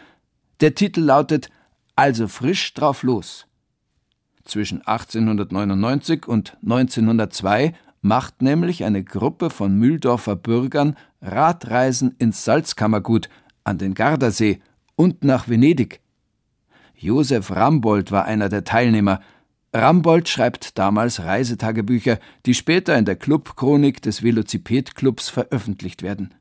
Der 0.61 0.75
Titel 0.75 1.01
lautet 1.01 1.49
Also 1.95 2.27
frisch 2.27 2.73
drauf 2.73 3.03
los. 3.03 3.47
Zwischen 4.43 4.85
1899 4.85 6.27
und 6.27 6.57
1902 6.63 7.73
macht 8.01 8.41
nämlich 8.41 8.83
eine 8.83 9.03
Gruppe 9.03 9.49
von 9.49 9.75
Mühldorfer 9.75 10.35
Bürgern 10.35 10.95
Radreisen 11.21 12.15
ins 12.17 12.45
Salzkammergut, 12.45 13.29
an 13.63 13.77
den 13.77 13.93
Gardasee 13.93 14.61
und 14.95 15.23
nach 15.23 15.49
Venedig. 15.49 15.99
Josef 16.95 17.51
Rambold 17.51 18.11
war 18.11 18.25
einer 18.25 18.49
der 18.49 18.63
Teilnehmer. 18.63 19.21
Rambold 19.73 20.27
schreibt 20.27 20.77
damals 20.79 21.19
Reisetagebücher, 21.19 22.19
die 22.45 22.53
später 22.53 22.97
in 22.97 23.05
der 23.05 23.15
Clubchronik 23.15 24.01
des 24.01 24.23
Velociped-Clubs 24.23 25.29
veröffentlicht 25.29 26.01
werden. 26.01 26.33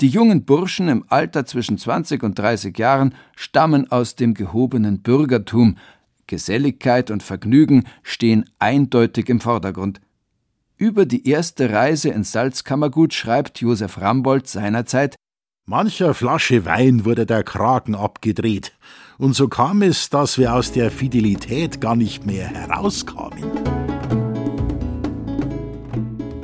Die 0.00 0.08
jungen 0.08 0.44
Burschen 0.44 0.88
im 0.88 1.04
Alter 1.08 1.46
zwischen 1.46 1.78
20 1.78 2.22
und 2.22 2.38
30 2.38 2.76
Jahren 2.78 3.14
stammen 3.36 3.90
aus 3.90 4.16
dem 4.16 4.34
gehobenen 4.34 5.00
Bürgertum. 5.00 5.78
Geselligkeit 6.26 7.10
und 7.10 7.22
Vergnügen 7.22 7.84
stehen 8.02 8.50
eindeutig 8.58 9.28
im 9.28 9.40
Vordergrund. 9.40 10.00
Über 10.76 11.06
die 11.06 11.28
erste 11.28 11.70
Reise 11.70 12.10
ins 12.10 12.32
Salzkammergut 12.32 13.14
schreibt 13.14 13.60
Josef 13.60 13.98
Rambold 13.98 14.46
seinerzeit 14.46 15.16
Mancher 15.64 16.14
Flasche 16.14 16.64
Wein 16.64 17.04
wurde 17.04 17.26
der 17.26 17.42
Kragen 17.42 17.94
abgedreht. 17.94 18.72
Und 19.18 19.34
so 19.34 19.48
kam 19.48 19.82
es, 19.82 20.10
dass 20.10 20.38
wir 20.38 20.54
aus 20.54 20.70
der 20.70 20.92
Fidelität 20.92 21.80
gar 21.80 21.96
nicht 21.96 22.24
mehr 22.24 22.46
herauskamen. 22.46 23.44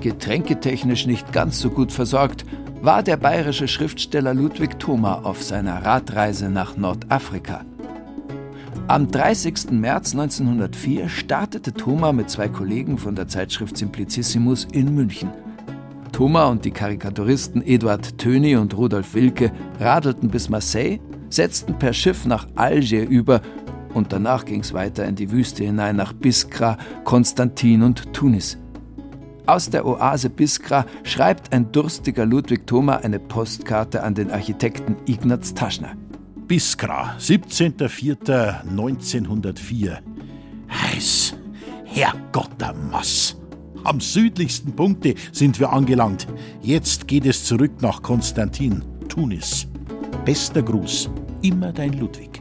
Getränketechnisch 0.01 1.07
nicht 1.07 1.33
ganz 1.33 1.61
so 1.61 1.71
gut 1.71 1.93
versorgt, 1.93 2.45
war 2.83 3.05
der 3.05 3.17
bayerische 3.17 3.69
Schriftsteller 3.69 4.35
Ludwig 4.35 4.81
Thoma 4.81 5.21
auf 5.23 5.41
seiner 5.41 5.87
Radreise 5.87 6.51
nach 6.51 6.77
Nordafrika. 6.77 7.65
Am 8.89 9.09
30. 9.09 9.71
März 9.71 10.13
1904 10.13 11.09
startete 11.09 11.73
Thoma 11.73 12.13
mit 12.13 12.29
zwei 12.29 12.49
Kollegen 12.49 12.99
von 12.99 13.15
der 13.15 13.29
Zeitschrift 13.29 13.77
Simplicissimus 13.77 14.67
in 14.73 14.93
München. 14.97 15.31
Thoma 16.11 16.47
und 16.47 16.65
die 16.65 16.73
Karikaturisten 16.73 17.63
Eduard 17.65 18.19
Töni 18.19 18.57
und 18.57 18.77
Rudolf 18.77 19.15
Wilke 19.15 19.53
radelten 19.79 20.29
bis 20.29 20.49
Marseille, 20.49 20.99
setzten 21.35 21.79
per 21.79 21.93
Schiff 21.93 22.25
nach 22.27 22.47
Alger 22.55 23.03
über 23.03 23.41
und 23.93 24.13
danach 24.13 24.45
ging 24.45 24.61
es 24.61 24.75
weiter 24.75 25.05
in 25.05 25.17
die 25.17 25.31
Wüste 25.31 25.65
hinein 25.65 25.97
nach 25.97 26.13
Biskra, 26.13 26.77
Konstantin 27.05 27.83
und 27.83 28.13
Tunis. 28.13 28.59
Aus 29.47 29.71
der 29.71 29.87
Oase 29.87 30.31
Biskra 30.31 30.87
schreibt 31.03 31.53
ein 31.53 31.71
durstiger 31.71 32.25
Ludwig 32.25 32.67
Thoma 32.67 32.97
eine 32.97 33.19
Postkarte 33.19 34.03
an 34.03 34.15
den 34.15 34.31
Architekten 34.31 34.97
Ignaz 35.07 35.53
Taschner. 35.55 35.93
Biskra, 36.47 37.17
17.04.1904. 37.19 39.99
Heiß. 40.71 41.35
Herrgott 41.85 42.51
der 42.59 42.73
Mass. 42.75 43.37
Am 43.85 44.01
südlichsten 44.01 44.73
Punkte 44.73 45.15
sind 45.31 45.61
wir 45.61 45.73
angelangt. 45.73 46.27
Jetzt 46.63 47.07
geht 47.07 47.27
es 47.27 47.45
zurück 47.45 47.83
nach 47.83 48.01
Konstantin, 48.03 48.83
Tunis. 49.09 49.69
Bester 50.25 50.63
Gruß, 50.63 51.11
immer 51.45 51.73
dein 51.73 51.93
Ludwig. 51.93 52.41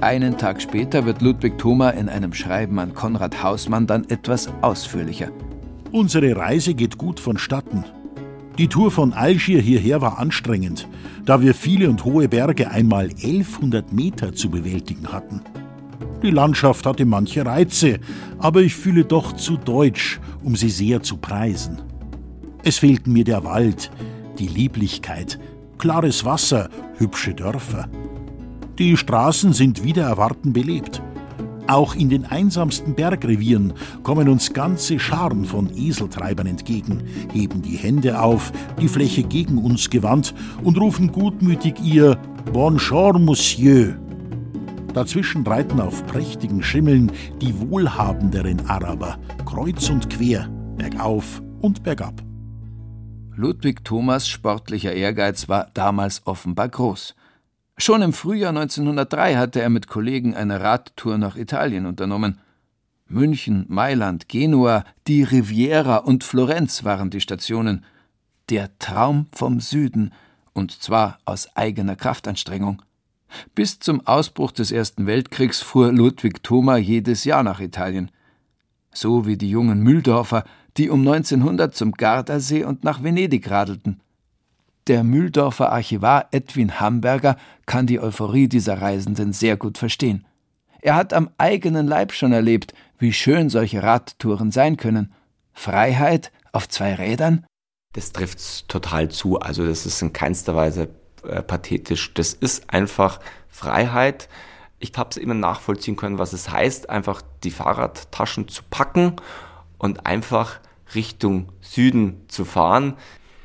Einen 0.00 0.38
Tag 0.38 0.62
später 0.62 1.04
wird 1.04 1.20
Ludwig 1.20 1.58
Thoma 1.58 1.90
in 1.90 2.08
einem 2.08 2.32
Schreiben 2.32 2.78
an 2.78 2.94
Konrad 2.94 3.42
Hausmann 3.42 3.86
dann 3.86 4.08
etwas 4.08 4.48
ausführlicher. 4.62 5.28
Unsere 5.92 6.34
Reise 6.34 6.72
geht 6.72 6.96
gut 6.96 7.20
vonstatten. 7.20 7.84
Die 8.56 8.68
Tour 8.68 8.90
von 8.90 9.12
Algier 9.12 9.60
hierher 9.60 10.00
war 10.00 10.18
anstrengend, 10.18 10.88
da 11.26 11.42
wir 11.42 11.54
viele 11.54 11.90
und 11.90 12.04
hohe 12.04 12.28
Berge 12.28 12.70
einmal 12.70 13.10
1100 13.10 13.92
Meter 13.92 14.32
zu 14.32 14.48
bewältigen 14.48 15.12
hatten. 15.12 15.42
Die 16.22 16.30
Landschaft 16.30 16.86
hatte 16.86 17.04
manche 17.04 17.44
Reize, 17.44 17.98
aber 18.38 18.62
ich 18.62 18.74
fühle 18.74 19.04
doch 19.04 19.34
zu 19.34 19.58
deutsch, 19.58 20.18
um 20.42 20.56
sie 20.56 20.70
sehr 20.70 21.02
zu 21.02 21.18
preisen. 21.18 21.82
Es 22.64 22.78
fehlten 22.78 23.12
mir 23.12 23.24
der 23.24 23.44
Wald, 23.44 23.90
die 24.38 24.48
Lieblichkeit, 24.48 25.38
klares 25.76 26.24
Wasser, 26.24 26.70
hübsche 26.96 27.34
Dörfer. 27.34 27.88
Die 28.80 28.96
Straßen 28.96 29.52
sind 29.52 29.84
wieder 29.84 30.04
erwarten 30.04 30.54
belebt. 30.54 31.02
Auch 31.66 31.94
in 31.94 32.08
den 32.08 32.24
einsamsten 32.24 32.94
Bergrevieren 32.94 33.74
kommen 34.02 34.26
uns 34.26 34.54
ganze 34.54 34.98
Scharen 34.98 35.44
von 35.44 35.68
Eseltreibern 35.76 36.46
entgegen, 36.46 37.02
heben 37.30 37.60
die 37.60 37.76
Hände 37.76 38.22
auf, 38.22 38.50
die 38.80 38.88
Fläche 38.88 39.22
gegen 39.22 39.58
uns 39.58 39.90
gewandt 39.90 40.34
und 40.64 40.80
rufen 40.80 41.12
gutmütig 41.12 41.74
ihr 41.84 42.16
Bonjour, 42.54 43.18
Monsieur. 43.18 43.98
Dazwischen 44.94 45.46
reiten 45.46 45.78
auf 45.78 46.06
prächtigen 46.06 46.62
Schimmeln 46.62 47.12
die 47.42 47.52
wohlhabenderen 47.60 48.66
Araber, 48.66 49.18
kreuz 49.44 49.90
und 49.90 50.08
quer, 50.08 50.48
bergauf 50.78 51.42
und 51.60 51.82
bergab. 51.82 52.22
Ludwig 53.36 53.84
Thomas 53.84 54.26
sportlicher 54.26 54.94
Ehrgeiz 54.94 55.50
war 55.50 55.68
damals 55.74 56.22
offenbar 56.26 56.70
groß. 56.70 57.14
Schon 57.80 58.02
im 58.02 58.12
Frühjahr 58.12 58.50
1903 58.50 59.36
hatte 59.36 59.62
er 59.62 59.70
mit 59.70 59.86
Kollegen 59.86 60.34
eine 60.34 60.60
Radtour 60.60 61.16
nach 61.16 61.36
Italien 61.36 61.86
unternommen. 61.86 62.38
München, 63.08 63.64
Mailand, 63.68 64.28
Genua, 64.28 64.84
die 65.06 65.22
Riviera 65.22 65.96
und 65.96 66.22
Florenz 66.22 66.84
waren 66.84 67.08
die 67.08 67.22
Stationen. 67.22 67.86
Der 68.50 68.68
Traum 68.78 69.28
vom 69.32 69.60
Süden, 69.60 70.12
und 70.52 70.72
zwar 70.72 71.20
aus 71.24 71.56
eigener 71.56 71.96
Kraftanstrengung. 71.96 72.82
Bis 73.54 73.78
zum 73.78 74.06
Ausbruch 74.06 74.52
des 74.52 74.72
Ersten 74.72 75.06
Weltkriegs 75.06 75.62
fuhr 75.62 75.90
Ludwig 75.90 76.42
Thoma 76.42 76.76
jedes 76.76 77.24
Jahr 77.24 77.42
nach 77.42 77.60
Italien. 77.60 78.10
So 78.92 79.24
wie 79.24 79.38
die 79.38 79.48
jungen 79.48 79.80
Mühldorfer, 79.80 80.44
die 80.76 80.90
um 80.90 81.00
1900 81.00 81.74
zum 81.74 81.92
Gardasee 81.92 82.62
und 82.62 82.84
nach 82.84 83.02
Venedig 83.02 83.50
radelten. 83.50 84.02
Der 84.86 85.04
Mühldorfer 85.04 85.70
Archivar 85.72 86.28
Edwin 86.32 86.80
Hamburger 86.80 87.36
kann 87.66 87.86
die 87.86 88.00
Euphorie 88.00 88.48
dieser 88.48 88.80
Reisenden 88.80 89.32
sehr 89.32 89.56
gut 89.56 89.78
verstehen. 89.78 90.26
Er 90.80 90.94
hat 90.94 91.12
am 91.12 91.30
eigenen 91.36 91.86
Leib 91.86 92.12
schon 92.12 92.32
erlebt, 92.32 92.74
wie 92.98 93.12
schön 93.12 93.50
solche 93.50 93.82
Radtouren 93.82 94.50
sein 94.50 94.76
können. 94.76 95.12
Freiheit 95.52 96.32
auf 96.52 96.68
zwei 96.68 96.94
Rädern? 96.94 97.44
Das 97.92 98.12
trifft 98.12 98.68
total 98.68 99.10
zu. 99.10 99.38
Also 99.38 99.66
das 99.66 99.84
ist 99.84 100.00
in 100.00 100.12
keinster 100.12 100.56
Weise 100.56 100.88
äh, 101.24 101.42
pathetisch. 101.42 102.14
Das 102.14 102.32
ist 102.32 102.72
einfach 102.72 103.20
Freiheit. 103.48 104.28
Ich 104.78 104.92
habe 104.96 105.10
es 105.10 105.18
immer 105.18 105.34
nachvollziehen 105.34 105.96
können, 105.96 106.18
was 106.18 106.32
es 106.32 106.50
heißt, 106.50 106.88
einfach 106.88 107.20
die 107.44 107.50
Fahrradtaschen 107.50 108.48
zu 108.48 108.62
packen 108.70 109.16
und 109.76 110.06
einfach 110.06 110.60
Richtung 110.94 111.52
Süden 111.60 112.24
zu 112.28 112.44
fahren. 112.44 112.96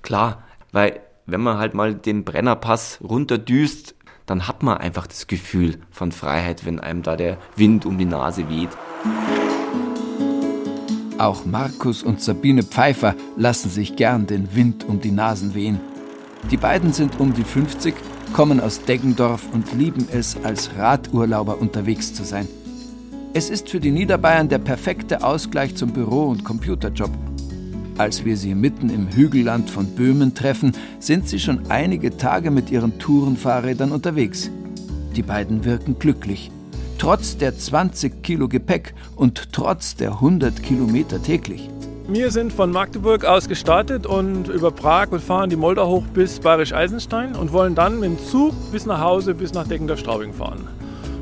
Klar, 0.02 0.44
weil 0.72 1.02
wenn 1.26 1.42
man 1.42 1.58
halt 1.58 1.74
mal 1.74 1.96
den 1.96 2.24
Brennerpass 2.24 3.00
runterdüst, 3.04 3.96
dann 4.26 4.48
hat 4.48 4.64
man 4.64 4.78
einfach 4.78 5.08
das 5.08 5.28
Gefühl 5.28 5.78
von 5.92 6.12
Freiheit, 6.12 6.66
wenn 6.66 6.80
einem 6.80 7.04
da 7.04 7.16
der 7.16 7.38
Wind 7.56 7.86
um 7.86 7.98
die 7.98 8.06
Nase 8.06 8.50
weht. 8.50 8.70
Auch 11.18 11.46
Markus 11.46 12.04
und 12.04 12.22
Sabine 12.22 12.64
Pfeiffer 12.64 13.16
lassen 13.38 13.70
sich 13.70 13.96
gern 13.96 14.28
den 14.28 14.56
Wind 14.56 14.84
um 14.88 15.00
die 15.00 15.12
Nasen 15.12 15.54
wehen. 15.54 15.80
Die 16.52 16.58
beiden 16.58 16.94
sind 16.94 17.20
um 17.20 17.34
die 17.34 17.44
50, 17.44 17.96
kommen 18.34 18.60
aus 18.60 18.84
Deggendorf 18.84 19.48
und 19.54 19.74
lieben 19.74 20.08
es, 20.12 20.38
als 20.44 20.72
Radurlauber 20.78 21.60
unterwegs 21.60 22.14
zu 22.14 22.24
sein. 22.24 22.48
Es 23.34 23.50
ist 23.50 23.70
für 23.70 23.80
die 23.80 23.92
Niederbayern 23.92 24.50
der 24.50 24.60
perfekte 24.60 25.24
Ausgleich 25.24 25.76
zum 25.76 25.92
Büro- 25.92 26.30
und 26.30 26.44
Computerjob. 26.44 27.12
Als 27.98 28.26
wir 28.26 28.36
sie 28.36 28.56
mitten 28.56 28.90
im 28.90 29.08
Hügelland 29.08 29.70
von 29.70 29.86
Böhmen 29.86 30.34
treffen, 30.36 30.74
sind 31.00 31.30
sie 31.30 31.40
schon 31.40 31.62
einige 31.70 32.18
Tage 32.18 32.52
mit 32.52 32.70
ihren 32.70 33.00
Tourenfahrrädern 33.00 33.94
unterwegs. 33.94 34.52
Die 35.16 35.24
beiden 35.24 35.64
wirken 35.64 35.98
glücklich. 35.98 36.52
Trotz 36.98 37.38
der 37.38 37.58
20 37.58 38.22
Kilo 38.22 38.50
Gepäck 38.50 38.94
und 39.16 39.54
trotz 39.54 39.96
der 39.96 40.12
100 40.12 40.62
Kilometer 40.62 41.24
täglich. 41.24 41.70
Wir 42.10 42.32
sind 42.32 42.52
von 42.52 42.70
Magdeburg 42.70 43.24
aus 43.24 43.48
gestartet 43.48 44.06
und 44.06 44.50
über 44.50 44.72
Prag 44.72 45.12
und 45.12 45.22
fahren 45.22 45.50
die 45.50 45.56
Moldau 45.56 45.88
hoch 45.88 46.04
bis 46.14 46.42
Bayerisch-Eisenstein 46.42 47.34
und 47.34 47.54
wollen 47.54 47.76
dann 47.76 48.02
mit 48.02 48.10
dem 48.10 48.20
Zug 48.20 48.54
bis 48.74 48.86
nach 48.86 49.00
Hause, 49.00 49.34
bis 49.34 49.54
nach 49.54 49.68
Deckendorf-Straubing 49.68 50.34
fahren. 50.34 50.68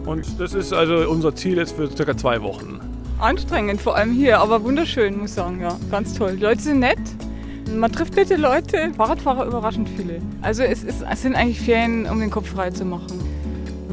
Und 0.06 0.26
das 0.40 0.56
ist 0.56 0.74
also 0.74 1.08
unser 1.08 1.36
Ziel 1.36 1.58
jetzt 1.58 1.76
für 1.76 1.90
circa 1.96 2.18
zwei 2.18 2.42
Wochen 2.42 2.80
anstrengend, 3.20 3.82
vor 3.82 3.96
allem 3.96 4.12
hier, 4.12 4.40
aber 4.40 4.64
wunderschön, 4.64 5.18
muss 5.18 5.32
ich 5.32 5.36
sagen, 5.36 5.62
ja. 5.62 5.78
Ganz 5.92 6.14
toll. 6.14 6.36
Die 6.36 6.44
Leute 6.44 6.62
sind 6.62 6.80
nett. 6.80 7.00
Man 7.74 7.92
trifft 7.92 8.16
nette 8.16 8.36
Leute, 8.36 8.92
Fahrradfahrer 8.96 9.46
überraschend 9.46 9.90
viele. 9.90 10.22
Also 10.42 10.64
es, 10.64 10.84
ist, 10.84 11.04
es 11.10 11.22
sind 11.22 11.36
eigentlich 11.36 11.62
Ferien, 11.62 12.06
um 12.06 12.20
den 12.20 12.30
Kopf 12.30 12.50
frei 12.50 12.70
zu 12.72 12.86
machen. 12.86 13.20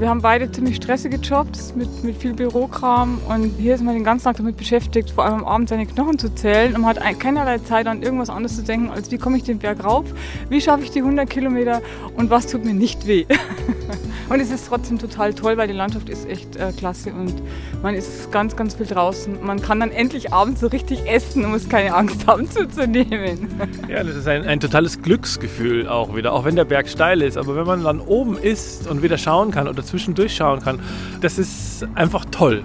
Wir 0.00 0.08
haben 0.08 0.22
beide 0.22 0.50
ziemlich 0.50 0.76
stressige 0.76 1.16
Jobs 1.16 1.74
mit, 1.74 2.02
mit 2.02 2.16
viel 2.16 2.32
Bürokram 2.32 3.20
und 3.28 3.52
hier 3.58 3.74
ist 3.74 3.84
man 3.84 3.92
den 3.94 4.02
ganzen 4.02 4.24
Tag 4.24 4.38
damit 4.38 4.56
beschäftigt, 4.56 5.10
vor 5.10 5.26
allem 5.26 5.40
am 5.40 5.44
Abend 5.44 5.68
seine 5.68 5.84
Knochen 5.84 6.18
zu 6.18 6.34
zählen 6.34 6.74
und 6.74 6.80
man 6.80 6.96
hat 6.96 7.20
keinerlei 7.20 7.58
Zeit 7.58 7.86
an 7.86 8.02
irgendwas 8.02 8.30
anderes 8.30 8.56
zu 8.56 8.62
denken, 8.62 8.88
als 8.88 9.10
wie 9.10 9.18
komme 9.18 9.36
ich 9.36 9.42
den 9.42 9.58
Berg 9.58 9.84
rauf, 9.84 10.06
wie 10.48 10.58
schaffe 10.62 10.84
ich 10.84 10.90
die 10.90 11.00
100 11.00 11.28
Kilometer 11.28 11.82
und 12.16 12.30
was 12.30 12.46
tut 12.46 12.64
mir 12.64 12.72
nicht 12.72 13.06
weh. 13.06 13.26
und 14.30 14.38
es 14.40 14.50
ist 14.50 14.68
trotzdem 14.68 14.98
total 14.98 15.34
toll, 15.34 15.56
weil 15.56 15.66
die 15.66 15.74
Landschaft 15.74 16.08
ist 16.08 16.28
echt 16.28 16.54
äh, 16.54 16.72
klasse 16.72 17.12
und 17.12 17.34
man 17.82 17.96
ist 17.96 18.30
ganz, 18.30 18.54
ganz 18.54 18.76
viel 18.76 18.86
draußen. 18.86 19.44
Man 19.44 19.60
kann 19.60 19.80
dann 19.80 19.90
endlich 19.90 20.32
abends 20.32 20.60
so 20.60 20.68
richtig 20.68 21.04
essen 21.10 21.44
und 21.44 21.50
muss 21.50 21.68
keine 21.68 21.94
Angst 21.94 22.26
haben 22.28 22.48
zuzunehmen. 22.48 23.48
Ja, 23.88 24.04
das 24.04 24.14
ist 24.14 24.28
ein, 24.28 24.44
ein 24.46 24.60
totales 24.60 25.02
Glücksgefühl 25.02 25.88
auch 25.88 26.14
wieder, 26.14 26.32
auch 26.32 26.44
wenn 26.44 26.54
der 26.54 26.64
Berg 26.64 26.88
steil 26.88 27.22
ist. 27.22 27.36
Aber 27.36 27.56
wenn 27.56 27.66
man 27.66 27.82
dann 27.82 28.00
oben 28.00 28.38
ist 28.38 28.88
und 28.88 29.02
wieder 29.02 29.18
schauen 29.18 29.50
kann 29.50 29.66
oder 29.66 29.84
zwischendurch 29.84 30.36
schauen 30.36 30.60
kann, 30.60 30.78
das 31.20 31.38
ist 31.38 31.86
einfach 31.96 32.24
toll. 32.26 32.64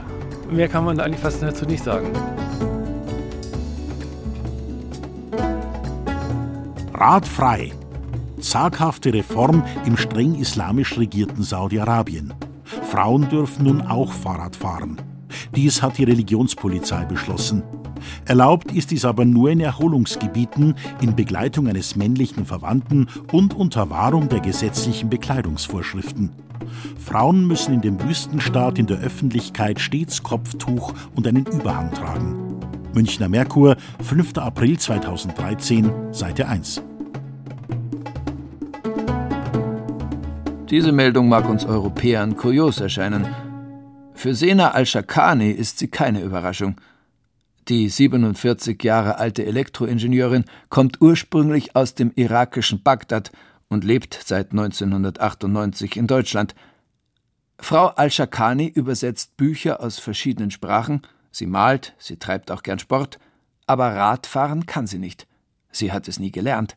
Mehr 0.52 0.68
kann 0.68 0.86
man 0.86 1.00
eigentlich 1.00 1.22
fast 1.22 1.42
dazu 1.42 1.66
nicht 1.66 1.84
sagen. 1.84 2.12
Radfrei. 6.94 7.74
Zaghafte 8.46 9.12
Reform 9.12 9.64
im 9.86 9.98
streng 9.98 10.36
islamisch 10.36 10.98
regierten 10.98 11.42
Saudi-Arabien. 11.42 12.34
Frauen 12.90 13.28
dürfen 13.28 13.66
nun 13.66 13.82
auch 13.82 14.14
Fahrrad 14.14 14.56
fahren. 14.56 15.02
Dies 15.56 15.82
hat 15.82 15.98
die 15.98 16.04
Religionspolizei 16.04 17.06
beschlossen. 17.06 17.64
Erlaubt 18.26 18.72
ist 18.72 18.92
dies 18.92 19.04
aber 19.04 19.26
nur 19.26 19.50
in 19.50 19.60
Erholungsgebieten 19.60 20.76
in 21.02 21.16
Begleitung 21.16 21.68
eines 21.68 21.96
männlichen 21.96 22.46
Verwandten 22.46 23.08
und 23.32 23.56
unter 23.56 23.90
Wahrung 23.90 24.30
der 24.30 24.42
gesetzlichen 24.42 25.10
Bekleidungsvorschriften. 25.10 26.32
Frauen 27.04 27.48
müssen 27.48 27.74
in 27.74 27.82
dem 27.82 28.02
Wüstenstaat 28.02 28.78
in 28.78 28.86
der 28.86 29.00
Öffentlichkeit 29.00 29.80
stets 29.80 30.22
Kopftuch 30.22 30.94
und 31.16 31.28
einen 31.28 31.48
Überhang 31.48 31.92
tragen. 31.92 32.60
Münchner 32.94 33.28
Merkur, 33.28 33.76
5. 34.04 34.38
April 34.38 34.78
2013, 34.78 36.14
Seite 36.14 36.48
1. 36.48 36.84
Diese 40.70 40.92
Meldung 40.92 41.30
mag 41.30 41.48
uns 41.48 41.64
Europäern 41.64 42.36
kurios 42.36 42.80
erscheinen. 42.80 43.28
Für 44.16 44.34
Sena 44.34 44.72
al-Shakani 44.72 45.52
ist 45.52 45.78
sie 45.78 45.90
keine 45.90 46.22
Überraschung. 46.22 46.82
Die 47.68 47.88
47 47.88 48.84
Jahre 48.84 49.20
alte 49.20 49.46
Elektroingenieurin 49.46 50.46
kommt 50.70 51.02
ursprünglich 51.02 51.76
aus 51.76 51.94
dem 51.94 52.12
irakischen 52.16 52.82
Bagdad 52.82 53.32
und 53.70 53.84
lebt 53.84 54.20
seit 54.26 54.52
1998 54.54 55.98
in 55.98 56.08
Deutschland. 56.08 56.56
Frau 57.60 57.90
al-Shakani 57.90 58.68
übersetzt 58.68 59.38
Bücher 59.38 59.82
aus 59.82 60.00
verschiedenen 60.00 60.50
Sprachen, 60.50 61.04
sie 61.30 61.46
malt, 61.46 61.94
sie 62.00 62.18
treibt 62.18 62.50
auch 62.50 62.64
gern 62.64 62.80
Sport, 62.80 63.20
aber 63.68 63.96
Radfahren 63.96 64.66
kann 64.66 64.88
sie 64.88 65.00
nicht. 65.00 65.28
Sie 65.72 65.92
hat 65.92 66.08
es 66.08 66.18
nie 66.18 66.32
gelernt. 66.32 66.76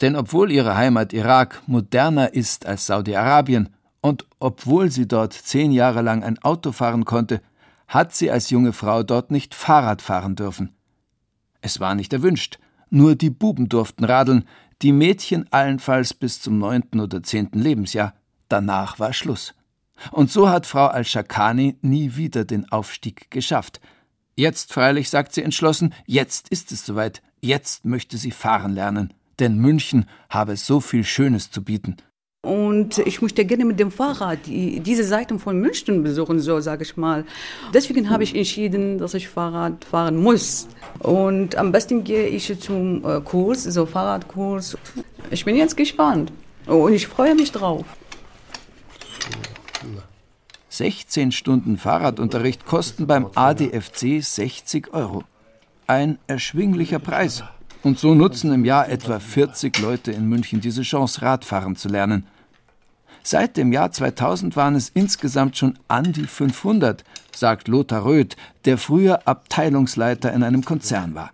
Denn 0.00 0.16
obwohl 0.16 0.50
ihre 0.50 0.76
Heimat 0.76 1.12
Irak 1.12 1.62
moderner 1.66 2.34
ist 2.34 2.66
als 2.66 2.86
Saudi-Arabien 2.86 3.70
und 4.00 4.26
obwohl 4.38 4.90
sie 4.90 5.08
dort 5.08 5.32
zehn 5.32 5.72
Jahre 5.72 6.02
lang 6.02 6.22
ein 6.22 6.38
Auto 6.38 6.72
fahren 6.72 7.04
konnte, 7.04 7.40
hat 7.88 8.14
sie 8.14 8.30
als 8.30 8.50
junge 8.50 8.72
Frau 8.72 9.02
dort 9.02 9.30
nicht 9.30 9.54
Fahrrad 9.54 10.02
fahren 10.02 10.36
dürfen. 10.36 10.74
Es 11.60 11.80
war 11.80 11.94
nicht 11.94 12.12
erwünscht, 12.12 12.58
nur 12.90 13.16
die 13.16 13.30
Buben 13.30 13.68
durften 13.68 14.04
radeln, 14.04 14.44
die 14.82 14.92
Mädchen 14.92 15.50
allenfalls 15.50 16.14
bis 16.14 16.40
zum 16.40 16.58
neunten 16.58 17.00
oder 17.00 17.22
zehnten 17.22 17.58
Lebensjahr. 17.58 18.14
Danach 18.48 18.98
war 18.98 19.12
Schluss. 19.12 19.54
Und 20.12 20.30
so 20.30 20.48
hat 20.48 20.66
Frau 20.66 20.86
Al-Shakani 20.86 21.76
nie 21.82 22.14
wieder 22.14 22.44
den 22.44 22.70
Aufstieg 22.70 23.30
geschafft. 23.30 23.80
Jetzt 24.36 24.72
freilich, 24.72 25.10
sagt 25.10 25.34
sie 25.34 25.42
entschlossen, 25.42 25.92
jetzt 26.06 26.48
ist 26.50 26.70
es 26.70 26.86
soweit, 26.86 27.22
jetzt 27.40 27.84
möchte 27.84 28.16
sie 28.16 28.30
fahren 28.30 28.72
lernen, 28.72 29.12
denn 29.40 29.58
München 29.58 30.06
habe 30.28 30.56
so 30.56 30.80
viel 30.80 31.04
Schönes 31.04 31.50
zu 31.50 31.62
bieten. 31.62 31.96
Und 32.42 32.98
ich 32.98 33.20
möchte 33.20 33.44
gerne 33.44 33.64
mit 33.64 33.80
dem 33.80 33.90
Fahrrad 33.90 34.46
die, 34.46 34.78
diese 34.78 35.02
Seiten 35.02 35.40
von 35.40 35.58
München 35.58 36.04
besuchen, 36.04 36.38
so 36.38 36.60
sage 36.60 36.84
ich 36.84 36.96
mal. 36.96 37.24
Deswegen 37.74 38.10
habe 38.10 38.22
ich 38.22 38.34
entschieden, 38.34 38.98
dass 38.98 39.14
ich 39.14 39.28
Fahrrad 39.28 39.84
fahren 39.84 40.16
muss. 40.16 40.68
Und 41.00 41.56
am 41.56 41.72
besten 41.72 42.04
gehe 42.04 42.28
ich 42.28 42.58
zum 42.60 43.04
äh, 43.04 43.20
Kurs, 43.20 43.64
so 43.64 43.86
Fahrradkurs. 43.86 44.78
Ich 45.30 45.44
bin 45.44 45.56
jetzt 45.56 45.76
gespannt 45.76 46.32
und 46.66 46.92
ich 46.92 47.08
freue 47.08 47.34
mich 47.34 47.50
drauf. 47.50 47.84
16 50.68 51.32
Stunden 51.32 51.76
Fahrradunterricht 51.76 52.66
kosten 52.66 53.08
beim 53.08 53.28
ADFC 53.34 54.22
60 54.22 54.94
Euro. 54.94 55.24
Ein 55.88 56.18
erschwinglicher 56.28 57.00
Preis. 57.00 57.42
Und 57.82 57.98
so 57.98 58.14
nutzen 58.14 58.52
im 58.52 58.64
Jahr 58.64 58.88
etwa 58.88 59.20
40 59.20 59.78
Leute 59.78 60.12
in 60.12 60.28
München 60.28 60.60
diese 60.60 60.82
Chance, 60.82 61.22
Radfahren 61.22 61.76
zu 61.76 61.88
lernen. 61.88 62.26
Seit 63.22 63.56
dem 63.56 63.72
Jahr 63.72 63.92
2000 63.92 64.56
waren 64.56 64.74
es 64.74 64.88
insgesamt 64.88 65.56
schon 65.56 65.78
an 65.86 66.12
die 66.12 66.26
500, 66.26 67.04
sagt 67.34 67.68
Lothar 67.68 68.04
Röth, 68.04 68.36
der 68.64 68.78
früher 68.78 69.26
Abteilungsleiter 69.26 70.32
in 70.32 70.42
einem 70.42 70.64
Konzern 70.64 71.14
war. 71.14 71.30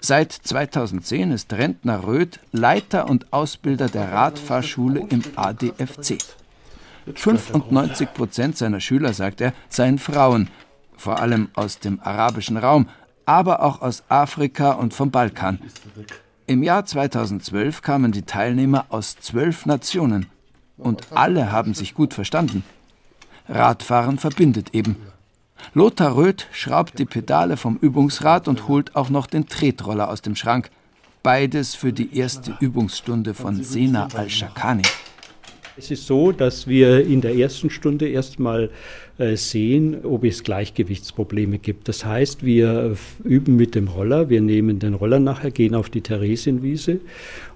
Seit 0.00 0.32
2010 0.32 1.32
ist 1.32 1.52
Rentner 1.52 2.06
Röth 2.06 2.38
Leiter 2.52 3.08
und 3.08 3.32
Ausbilder 3.32 3.88
der 3.88 4.12
Radfahrschule 4.12 5.00
im 5.08 5.22
ADFC. 5.34 6.18
95 7.12 8.14
Prozent 8.14 8.56
seiner 8.56 8.80
Schüler, 8.80 9.12
sagt 9.12 9.40
er, 9.40 9.52
seien 9.68 9.98
Frauen, 9.98 10.48
vor 10.96 11.20
allem 11.20 11.48
aus 11.54 11.78
dem 11.78 12.00
arabischen 12.02 12.56
Raum, 12.56 12.88
aber 13.26 13.62
auch 13.62 13.82
aus 13.82 14.04
Afrika 14.08 14.72
und 14.72 14.94
vom 14.94 15.10
Balkan. 15.10 15.58
Im 16.46 16.62
Jahr 16.62 16.86
2012 16.86 17.82
kamen 17.82 18.12
die 18.12 18.22
Teilnehmer 18.22 18.86
aus 18.88 19.16
zwölf 19.16 19.66
Nationen 19.66 20.26
und 20.78 21.08
alle 21.12 21.50
haben 21.52 21.74
sich 21.74 21.94
gut 21.94 22.14
verstanden. 22.14 22.64
Radfahren 23.48 24.18
verbindet 24.18 24.74
eben. 24.74 24.96
Lothar 25.74 26.16
Röth 26.16 26.46
schraubt 26.52 26.98
die 26.98 27.04
Pedale 27.04 27.56
vom 27.56 27.76
Übungsrad 27.76 28.46
und 28.46 28.68
holt 28.68 28.94
auch 28.94 29.10
noch 29.10 29.26
den 29.26 29.48
Tretroller 29.48 30.08
aus 30.08 30.22
dem 30.22 30.36
Schrank. 30.36 30.70
Beides 31.22 31.74
für 31.74 31.92
die 31.92 32.16
erste 32.16 32.56
Übungsstunde 32.60 33.34
von 33.34 33.62
Sena 33.64 34.08
al-Shakani. 34.14 34.82
Es 35.78 35.90
ist 35.90 36.06
so, 36.06 36.32
dass 36.32 36.66
wir 36.66 37.04
in 37.04 37.20
der 37.20 37.36
ersten 37.36 37.68
Stunde 37.68 38.08
erstmal 38.08 38.70
äh, 39.18 39.36
sehen, 39.36 40.04
ob 40.04 40.24
es 40.24 40.42
Gleichgewichtsprobleme 40.42 41.58
gibt. 41.58 41.86
Das 41.88 42.02
heißt, 42.02 42.46
wir 42.46 42.96
üben 43.24 43.56
mit 43.56 43.74
dem 43.74 43.88
Roller, 43.88 44.30
wir 44.30 44.40
nehmen 44.40 44.78
den 44.78 44.94
Roller 44.94 45.20
nachher, 45.20 45.50
gehen 45.50 45.74
auf 45.74 45.90
die 45.90 46.00
Theresienwiese 46.00 47.00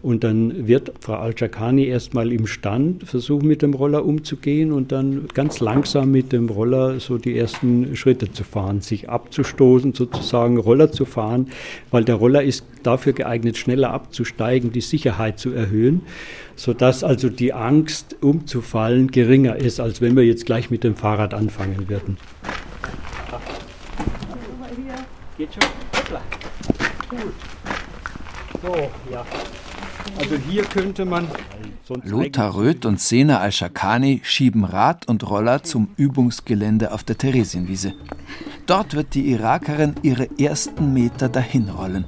und 0.02 0.22
dann 0.22 0.66
wird 0.68 0.92
Frau 1.00 1.14
Al-Jakani 1.14 1.86
erstmal 1.86 2.30
im 2.30 2.46
Stand 2.46 3.04
versuchen, 3.04 3.48
mit 3.48 3.62
dem 3.62 3.72
Roller 3.72 4.04
umzugehen 4.04 4.72
und 4.72 4.92
dann 4.92 5.28
ganz 5.32 5.60
langsam 5.60 6.10
mit 6.10 6.32
dem 6.32 6.50
Roller 6.50 7.00
so 7.00 7.16
die 7.16 7.38
ersten 7.38 7.96
Schritte 7.96 8.30
zu 8.30 8.44
fahren, 8.44 8.82
sich 8.82 9.08
abzustoßen, 9.08 9.94
sozusagen 9.94 10.58
Roller 10.58 10.92
zu 10.92 11.06
fahren, 11.06 11.48
weil 11.90 12.04
der 12.04 12.16
Roller 12.16 12.42
ist 12.42 12.64
dafür 12.82 13.12
geeignet, 13.12 13.56
schneller 13.56 13.92
abzusteigen, 13.92 14.72
die 14.72 14.80
Sicherheit 14.80 15.38
zu 15.38 15.52
erhöhen, 15.52 16.02
sodass 16.56 17.04
also 17.04 17.28
die 17.28 17.52
Angst 17.52 18.16
umzufallen 18.20 19.10
geringer 19.10 19.56
ist, 19.56 19.80
als 19.80 20.00
wenn 20.00 20.16
wir 20.16 20.24
jetzt 20.24 20.46
gleich 20.46 20.70
mit 20.70 20.84
dem 20.84 20.96
Fahrrad 20.96 21.34
anfangen 21.34 21.88
würden. 21.88 22.16
Geht 25.38 25.54
schon? 25.54 25.70
Gut. 27.08 27.32
So, 28.62 28.90
ja. 29.10 29.24
Also 30.18 30.36
hier 30.48 30.64
könnte 30.64 31.04
man. 31.06 31.28
Lothar 32.04 32.54
Röth 32.54 32.84
und 32.84 33.00
Sena 33.00 33.40
Al-Shakani 33.40 34.20
schieben 34.22 34.64
Rad 34.64 35.08
und 35.08 35.28
Roller 35.28 35.62
zum 35.62 35.88
Übungsgelände 35.96 36.92
auf 36.92 37.04
der 37.04 37.16
Theresienwiese. 37.16 37.94
Dort 38.66 38.94
wird 38.94 39.14
die 39.14 39.30
Irakerin 39.30 39.94
ihre 40.02 40.28
ersten 40.38 40.92
Meter 40.92 41.28
dahinrollen. 41.28 42.04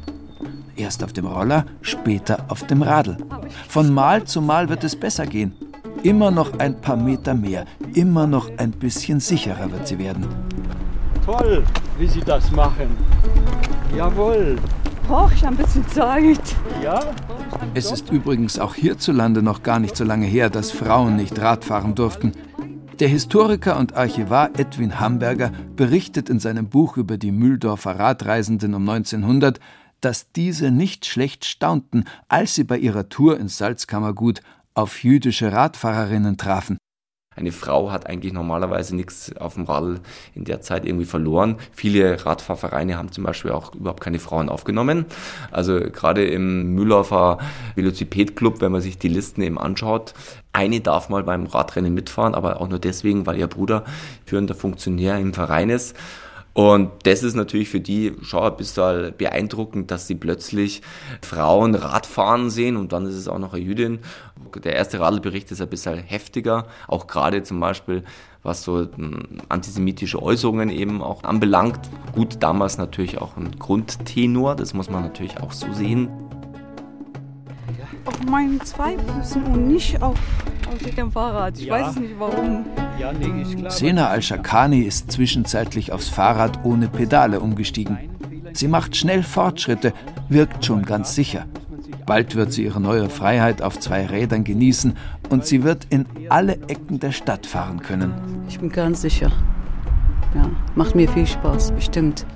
Erst 0.82 1.04
auf 1.04 1.12
dem 1.12 1.26
Roller, 1.26 1.64
später 1.80 2.46
auf 2.48 2.66
dem 2.66 2.82
Radl. 2.82 3.16
Von 3.68 3.94
Mal 3.94 4.24
zu 4.24 4.42
Mal 4.42 4.68
wird 4.68 4.82
es 4.82 4.96
besser 4.96 5.26
gehen. 5.26 5.54
Immer 6.02 6.32
noch 6.32 6.58
ein 6.58 6.80
paar 6.80 6.96
Meter 6.96 7.34
mehr, 7.34 7.66
immer 7.94 8.26
noch 8.26 8.50
ein 8.56 8.72
bisschen 8.72 9.20
sicherer 9.20 9.70
wird 9.70 9.86
sie 9.86 10.00
werden. 10.00 10.26
Toll, 11.24 11.62
wie 12.00 12.08
Sie 12.08 12.20
das 12.22 12.50
machen. 12.50 12.88
Jawohl. 13.96 14.56
Brauche 15.06 15.32
ich 15.32 15.46
ein 15.46 15.54
bisschen 15.54 15.86
Zeit. 15.86 16.56
Ja? 16.82 17.00
Es 17.74 17.92
ist 17.92 18.10
übrigens 18.10 18.58
auch 18.58 18.74
hierzulande 18.74 19.40
noch 19.40 19.62
gar 19.62 19.78
nicht 19.78 19.96
so 19.96 20.02
lange 20.02 20.26
her, 20.26 20.50
dass 20.50 20.72
Frauen 20.72 21.14
nicht 21.14 21.40
Radfahren 21.40 21.94
durften. 21.94 22.32
Der 22.98 23.08
Historiker 23.08 23.78
und 23.78 23.94
Archivar 23.96 24.50
Edwin 24.58 24.98
Hamburger 24.98 25.52
berichtet 25.76 26.28
in 26.28 26.40
seinem 26.40 26.68
Buch 26.68 26.96
über 26.96 27.18
die 27.18 27.30
Mühldorfer 27.30 28.00
Radreisenden 28.00 28.74
um 28.74 28.88
1900, 28.88 29.60
dass 30.02 30.30
diese 30.32 30.70
nicht 30.70 31.06
schlecht 31.06 31.44
staunten, 31.44 32.04
als 32.28 32.54
sie 32.54 32.64
bei 32.64 32.76
ihrer 32.76 33.08
Tour 33.08 33.40
ins 33.40 33.56
Salzkammergut 33.58 34.42
auf 34.74 35.02
jüdische 35.02 35.52
Radfahrerinnen 35.52 36.36
trafen. 36.36 36.78
Eine 37.34 37.52
Frau 37.52 37.90
hat 37.90 38.06
eigentlich 38.06 38.34
normalerweise 38.34 38.94
nichts 38.94 39.34
auf 39.36 39.54
dem 39.54 39.64
Radl 39.64 40.00
in 40.34 40.44
der 40.44 40.60
Zeit 40.60 40.84
irgendwie 40.84 41.06
verloren. 41.06 41.56
Viele 41.72 42.26
Radfahrvereine 42.26 42.98
haben 42.98 43.10
zum 43.10 43.24
Beispiel 43.24 43.52
auch 43.52 43.74
überhaupt 43.74 44.02
keine 44.02 44.18
Frauen 44.18 44.50
aufgenommen. 44.50 45.06
Also 45.50 45.80
gerade 45.80 46.26
im 46.26 46.74
Mühlhofer 46.74 47.38
Velociped-Club, 47.74 48.60
wenn 48.60 48.72
man 48.72 48.82
sich 48.82 48.98
die 48.98 49.08
Listen 49.08 49.40
eben 49.40 49.58
anschaut, 49.58 50.12
eine 50.52 50.80
darf 50.80 51.08
mal 51.08 51.22
beim 51.22 51.46
Radrennen 51.46 51.94
mitfahren, 51.94 52.34
aber 52.34 52.60
auch 52.60 52.68
nur 52.68 52.78
deswegen, 52.78 53.24
weil 53.24 53.38
ihr 53.38 53.46
Bruder 53.46 53.84
führender 54.26 54.54
Funktionär 54.54 55.18
im 55.18 55.32
Verein 55.32 55.70
ist. 55.70 55.96
Und 56.54 56.90
das 57.04 57.22
ist 57.22 57.34
natürlich 57.34 57.70
für 57.70 57.80
die 57.80 58.12
schon 58.22 58.42
ein 58.42 58.56
bisschen 58.56 59.14
beeindruckend, 59.16 59.90
dass 59.90 60.06
sie 60.06 60.14
plötzlich 60.14 60.82
Frauen 61.22 61.74
Radfahren 61.74 62.50
sehen 62.50 62.76
und 62.76 62.92
dann 62.92 63.06
ist 63.06 63.14
es 63.14 63.28
auch 63.28 63.38
noch 63.38 63.54
eine 63.54 63.62
Jüdin. 63.62 64.00
Der 64.62 64.74
erste 64.74 65.00
Radlbericht 65.00 65.50
ist 65.50 65.62
ein 65.62 65.68
bisschen 65.68 65.98
heftiger, 65.98 66.66
auch 66.88 67.06
gerade 67.06 67.42
zum 67.42 67.58
Beispiel 67.58 68.04
was 68.42 68.64
so 68.64 68.88
hm, 68.94 69.40
antisemitische 69.48 70.20
Äußerungen 70.20 70.68
eben 70.68 71.00
auch 71.00 71.22
anbelangt. 71.22 71.78
Gut, 72.12 72.36
damals 72.40 72.76
natürlich 72.76 73.18
auch 73.18 73.36
ein 73.36 73.56
Grundtenor, 73.58 74.56
das 74.56 74.74
muss 74.74 74.90
man 74.90 75.02
natürlich 75.02 75.38
auch 75.40 75.52
so 75.52 75.72
sehen. 75.72 76.08
Auf 78.04 78.24
meinen 78.24 78.60
zwei 78.62 78.96
Füßen 78.98 79.42
und 79.44 79.68
nicht 79.68 80.02
auf, 80.02 80.18
auf 80.68 80.94
dem 80.96 81.12
Fahrrad. 81.12 81.58
Ich 81.58 81.66
ja. 81.66 81.74
weiß 81.74 81.96
nicht 81.96 82.14
warum. 82.18 82.64
Ja, 82.98 83.12
nee, 83.12 83.42
ist 83.42 83.56
klar. 83.56 83.70
Sena 83.70 84.08
Al-Shakani 84.08 84.80
ist 84.80 85.12
zwischenzeitlich 85.12 85.92
aufs 85.92 86.08
Fahrrad 86.08 86.64
ohne 86.64 86.88
Pedale 86.88 87.40
umgestiegen. 87.40 87.98
Sie 88.52 88.68
macht 88.68 88.96
schnell 88.96 89.22
Fortschritte, 89.22 89.92
wirkt 90.28 90.64
schon 90.64 90.82
ganz 90.84 91.14
sicher. 91.14 91.46
Bald 92.04 92.34
wird 92.34 92.52
sie 92.52 92.64
ihre 92.64 92.80
neue 92.80 93.08
Freiheit 93.08 93.62
auf 93.62 93.78
zwei 93.78 94.06
Rädern 94.06 94.44
genießen 94.44 94.96
und 95.30 95.46
sie 95.46 95.62
wird 95.62 95.86
in 95.88 96.06
alle 96.28 96.54
Ecken 96.68 96.98
der 96.98 97.12
Stadt 97.12 97.46
fahren 97.46 97.80
können. 97.80 98.12
Ich 98.48 98.58
bin 98.58 98.70
ganz 98.70 99.02
sicher. 99.02 99.30
Ja, 100.34 100.50
macht 100.74 100.94
mir 100.94 101.08
viel 101.08 101.26
Spaß, 101.26 101.72
bestimmt. 101.72 102.26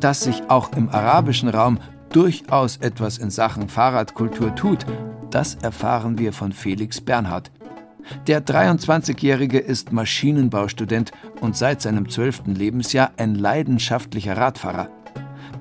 Dass 0.00 0.20
sich 0.20 0.42
auch 0.48 0.72
im 0.72 0.88
arabischen 0.90 1.48
Raum 1.48 1.78
durchaus 2.10 2.76
etwas 2.78 3.18
in 3.18 3.30
Sachen 3.30 3.68
Fahrradkultur 3.68 4.54
tut, 4.54 4.84
das 5.30 5.56
erfahren 5.56 6.18
wir 6.18 6.32
von 6.32 6.52
Felix 6.52 7.00
Bernhard. 7.00 7.50
Der 8.26 8.44
23-Jährige 8.44 9.58
ist 9.58 9.92
Maschinenbaustudent 9.92 11.12
und 11.40 11.56
seit 11.56 11.82
seinem 11.82 12.08
zwölften 12.08 12.54
Lebensjahr 12.54 13.12
ein 13.16 13.34
leidenschaftlicher 13.34 14.36
Radfahrer. 14.36 14.88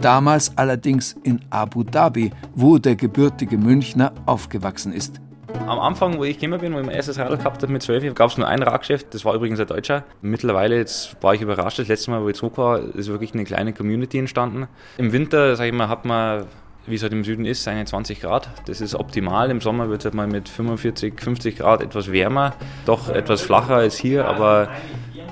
Damals 0.02 0.58
allerdings 0.58 1.16
in 1.24 1.42
Abu 1.50 1.84
Dhabi, 1.84 2.32
wo 2.56 2.78
der 2.78 2.96
gebürtige 2.96 3.58
Münchner 3.58 4.14
aufgewachsen 4.26 4.94
ist. 4.94 5.20
Am 5.66 5.80
Anfang, 5.80 6.18
wo 6.18 6.24
ich 6.24 6.40
gekommen 6.40 6.60
bin, 6.62 6.74
wo 6.74 6.80
ich 6.80 6.86
mein 6.86 6.96
erstes 6.96 7.18
Radl 7.20 7.38
gehabt 7.38 7.62
habe 7.62 7.72
mit 7.72 7.82
12, 7.82 8.14
gab 8.14 8.30
es 8.30 8.38
nur 8.38 8.48
ein 8.48 8.62
Radgeschäft, 8.62 9.14
das 9.14 9.26
war 9.26 9.34
übrigens 9.34 9.60
ein 9.60 9.68
Deutscher. 9.68 10.04
Mittlerweile 10.22 10.78
jetzt 10.78 11.22
war 11.22 11.34
ich 11.34 11.42
überrascht, 11.42 11.80
das 11.80 11.88
letzte 11.88 12.12
Mal, 12.12 12.22
wo 12.22 12.30
ich 12.30 12.36
zurück 12.36 12.58
war, 12.58 12.80
ist 12.80 13.08
wirklich 13.08 13.34
eine 13.34 13.44
kleine 13.44 13.74
Community 13.74 14.18
entstanden. 14.20 14.68
Im 14.98 15.12
Winter, 15.12 15.56
sag 15.56 15.66
ich 15.66 15.74
mal, 15.74 15.90
hat 15.90 16.06
man, 16.06 16.46
wie 16.86 16.96
es 16.96 17.04
halt 17.04 17.14
im 17.14 17.24
Süden 17.24 17.46
ist, 17.46 17.64
seine 17.64 17.86
20 17.86 18.22
Grad. 18.22 18.50
Das 18.66 18.82
ist 18.82 18.96
optimal. 18.96 19.50
Im 19.50 19.62
Sommer 19.62 19.90
wird 19.90 20.02
es 20.02 20.06
halt 20.06 20.16
mal 20.16 20.28
mit 20.28 20.48
45, 20.48 21.20
50 21.20 21.58
Grad 21.58 21.82
etwas 21.82 22.12
wärmer, 22.12 22.54
doch 22.86 23.10
etwas 23.10 23.42
flacher 23.42 23.76
als 23.76 23.98
hier, 23.98 24.26
aber 24.26 24.70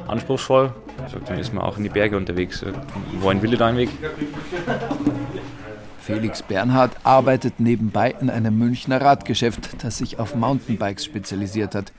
anspruchsvoll. 0.08 0.74
Also, 1.02 1.20
dann 1.26 1.38
ist 1.40 1.54
man 1.54 1.64
auch 1.64 1.78
in 1.78 1.84
die 1.84 1.90
Berge 1.90 2.18
unterwegs. 2.18 2.66
Wohin 3.20 3.42
will 3.42 3.54
ich 3.54 3.60
da 3.60 3.68
einen 3.68 3.78
Weg? 3.78 3.90
Felix 6.06 6.44
Bernhard 6.44 6.92
arbeitet 7.04 7.60
nebenbei 7.60 8.14
in 8.22 8.30
einem 8.30 8.56
Münchner 8.60 9.02
Radgeschäft, 9.02 9.84
das 9.84 9.98
sich 9.98 10.20
auf 10.20 10.36
Mountainbikes 10.36 11.04
spezialisiert 11.04 11.74
hat. 11.74 11.92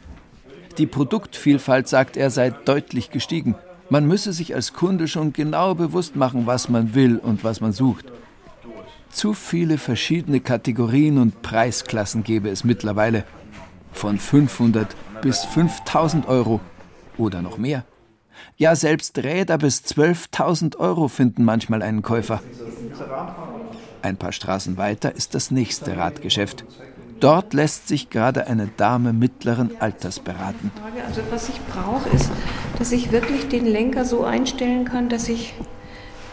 Die 0.78 0.86
Produktvielfalt, 0.86 1.88
sagt 1.88 2.16
er, 2.16 2.30
sei 2.30 2.50
deutlich 2.50 3.10
gestiegen. 3.10 3.56
Man 3.90 4.06
müsse 4.06 4.32
sich 4.32 4.54
als 4.54 4.72
Kunde 4.74 5.08
schon 5.08 5.32
genau 5.32 5.74
bewusst 5.74 6.14
machen, 6.14 6.46
was 6.46 6.68
man 6.68 6.94
will 6.94 7.18
und 7.18 7.42
was 7.42 7.60
man 7.60 7.72
sucht. 7.72 8.04
Zu 9.10 9.34
viele 9.34 9.76
verschiedene 9.76 10.38
Kategorien 10.38 11.18
und 11.18 11.42
Preisklassen 11.42 12.22
gäbe 12.22 12.48
es 12.48 12.62
mittlerweile. 12.62 13.24
Von 13.90 14.20
500 14.20 14.86
bis 15.20 15.44
5000 15.46 16.28
Euro 16.28 16.60
oder 17.18 17.42
noch 17.42 17.58
mehr. 17.58 17.84
Ja, 18.56 18.76
selbst 18.76 19.18
Räder 19.18 19.58
bis 19.58 19.80
12.000 19.80 20.76
Euro 20.76 21.08
finden 21.08 21.44
manchmal 21.44 21.82
einen 21.82 22.02
Käufer. 22.02 22.40
Ein 24.06 24.18
paar 24.18 24.30
Straßen 24.30 24.76
weiter 24.76 25.16
ist 25.16 25.34
das 25.34 25.50
nächste 25.50 25.96
Radgeschäft. 25.96 26.64
Dort 27.18 27.54
lässt 27.54 27.88
sich 27.88 28.08
gerade 28.08 28.46
eine 28.46 28.68
Dame 28.68 29.12
mittleren 29.12 29.72
Alters 29.80 30.20
beraten. 30.20 30.70
Also 31.08 31.22
was 31.28 31.48
ich 31.48 31.60
brauche, 31.62 32.08
ist, 32.10 32.30
dass 32.78 32.92
ich 32.92 33.10
wirklich 33.10 33.48
den 33.48 33.66
Lenker 33.66 34.04
so 34.04 34.22
einstellen 34.22 34.84
kann, 34.84 35.08
dass 35.08 35.28
ich 35.28 35.54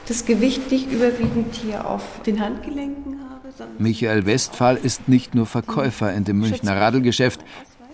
das 0.07 0.25
Gewicht 0.25 0.69
nicht 0.69 0.91
überwiegend 0.91 1.55
hier 1.55 1.89
auf 1.89 2.03
den 2.27 2.41
Handgelenken 2.41 3.21
habe. 3.27 3.71
Michael 3.79 4.27
Westphal 4.27 4.75
ist 4.75 5.09
nicht 5.09 5.33
nur 5.33 5.47
Verkäufer 5.47 6.13
in 6.13 6.25
dem 6.25 6.37
Münchner 6.41 6.79
Radlgeschäft. 6.79 7.43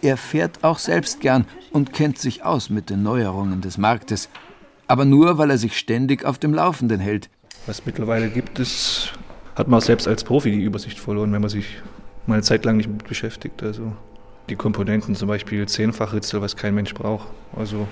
Er 0.01 0.17
fährt 0.17 0.61
auch 0.61 0.79
selbst 0.79 1.21
gern 1.21 1.45
und 1.71 1.93
kennt 1.93 2.17
sich 2.17 2.43
aus 2.43 2.69
mit 2.69 2.89
den 2.89 3.01
Neuerungen 3.01 3.61
des 3.61 3.77
Marktes. 3.77 4.27
Aber 4.87 5.05
nur, 5.05 5.37
weil 5.37 5.51
er 5.51 5.57
sich 5.57 5.77
ständig 5.77 6.25
auf 6.25 6.37
dem 6.37 6.53
Laufenden 6.53 6.99
hält. 6.99 7.29
Was 7.65 7.85
mittlerweile 7.85 8.27
gibt, 8.27 8.59
ist 8.59 9.13
hat 9.59 9.67
man 9.67 9.81
selbst 9.81 10.07
als 10.07 10.23
Profi 10.23 10.51
die 10.51 10.63
Übersicht 10.63 10.97
verloren, 10.97 11.33
wenn 11.33 11.41
man 11.41 11.49
sich 11.49 11.65
mal 12.25 12.35
eine 12.35 12.43
Zeit 12.43 12.63
lang 12.63 12.77
nicht 12.77 12.87
mit 12.87 13.05
beschäftigt. 13.05 13.61
Also 13.61 13.91
die 14.47 14.55
Komponenten, 14.55 15.15
zum 15.15 15.27
Beispiel 15.27 15.67
Zehnfachritzel, 15.67 16.41
was 16.41 16.55
kein 16.55 16.73
Mensch 16.73 16.93
braucht. 16.93 17.27
Also 17.57 17.85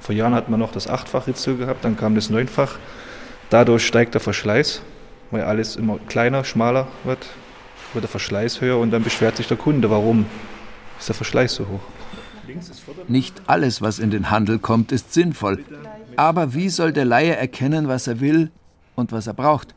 vor 0.00 0.14
Jahren 0.14 0.34
hat 0.34 0.50
man 0.50 0.60
noch 0.60 0.70
das 0.70 0.86
Achtfachritzel 0.86 1.56
gehabt, 1.56 1.82
dann 1.82 1.96
kam 1.96 2.14
das 2.14 2.28
Neunfach. 2.28 2.76
Dadurch 3.48 3.86
steigt 3.86 4.12
der 4.12 4.20
Verschleiß, 4.20 4.82
weil 5.30 5.44
alles 5.44 5.76
immer 5.76 5.98
kleiner, 6.08 6.44
schmaler 6.44 6.88
wird, 7.04 7.26
wird 7.94 8.02
der 8.02 8.10
Verschleiß 8.10 8.60
höher 8.60 8.76
und 8.78 8.90
dann 8.90 9.02
beschwert 9.02 9.38
sich 9.38 9.48
der 9.48 9.56
Kunde, 9.56 9.88
warum 9.88 10.26
ist 10.98 11.08
der 11.08 11.14
Verschleiß 11.14 11.54
so 11.54 11.66
hoch. 11.66 11.80
Nicht 13.08 13.40
alles, 13.46 13.80
was 13.80 13.98
in 13.98 14.10
den 14.10 14.30
Handel 14.30 14.58
kommt, 14.58 14.92
ist 14.92 15.14
sinnvoll. 15.14 15.64
Aber 16.16 16.52
wie 16.52 16.68
soll 16.68 16.92
der 16.92 17.06
Laie 17.06 17.34
erkennen, 17.34 17.88
was 17.88 18.08
er 18.08 18.20
will 18.20 18.50
und 18.94 19.10
was 19.10 19.26
er 19.26 19.32
braucht? 19.32 19.74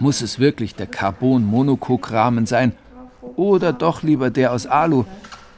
Muss 0.00 0.22
es 0.22 0.38
wirklich 0.38 0.74
der 0.74 0.86
Carbon-Monocoque-Rahmen 0.86 2.46
sein? 2.46 2.72
Oder 3.36 3.74
doch 3.74 4.02
lieber 4.02 4.30
der 4.30 4.52
aus 4.52 4.66
Alu? 4.66 5.04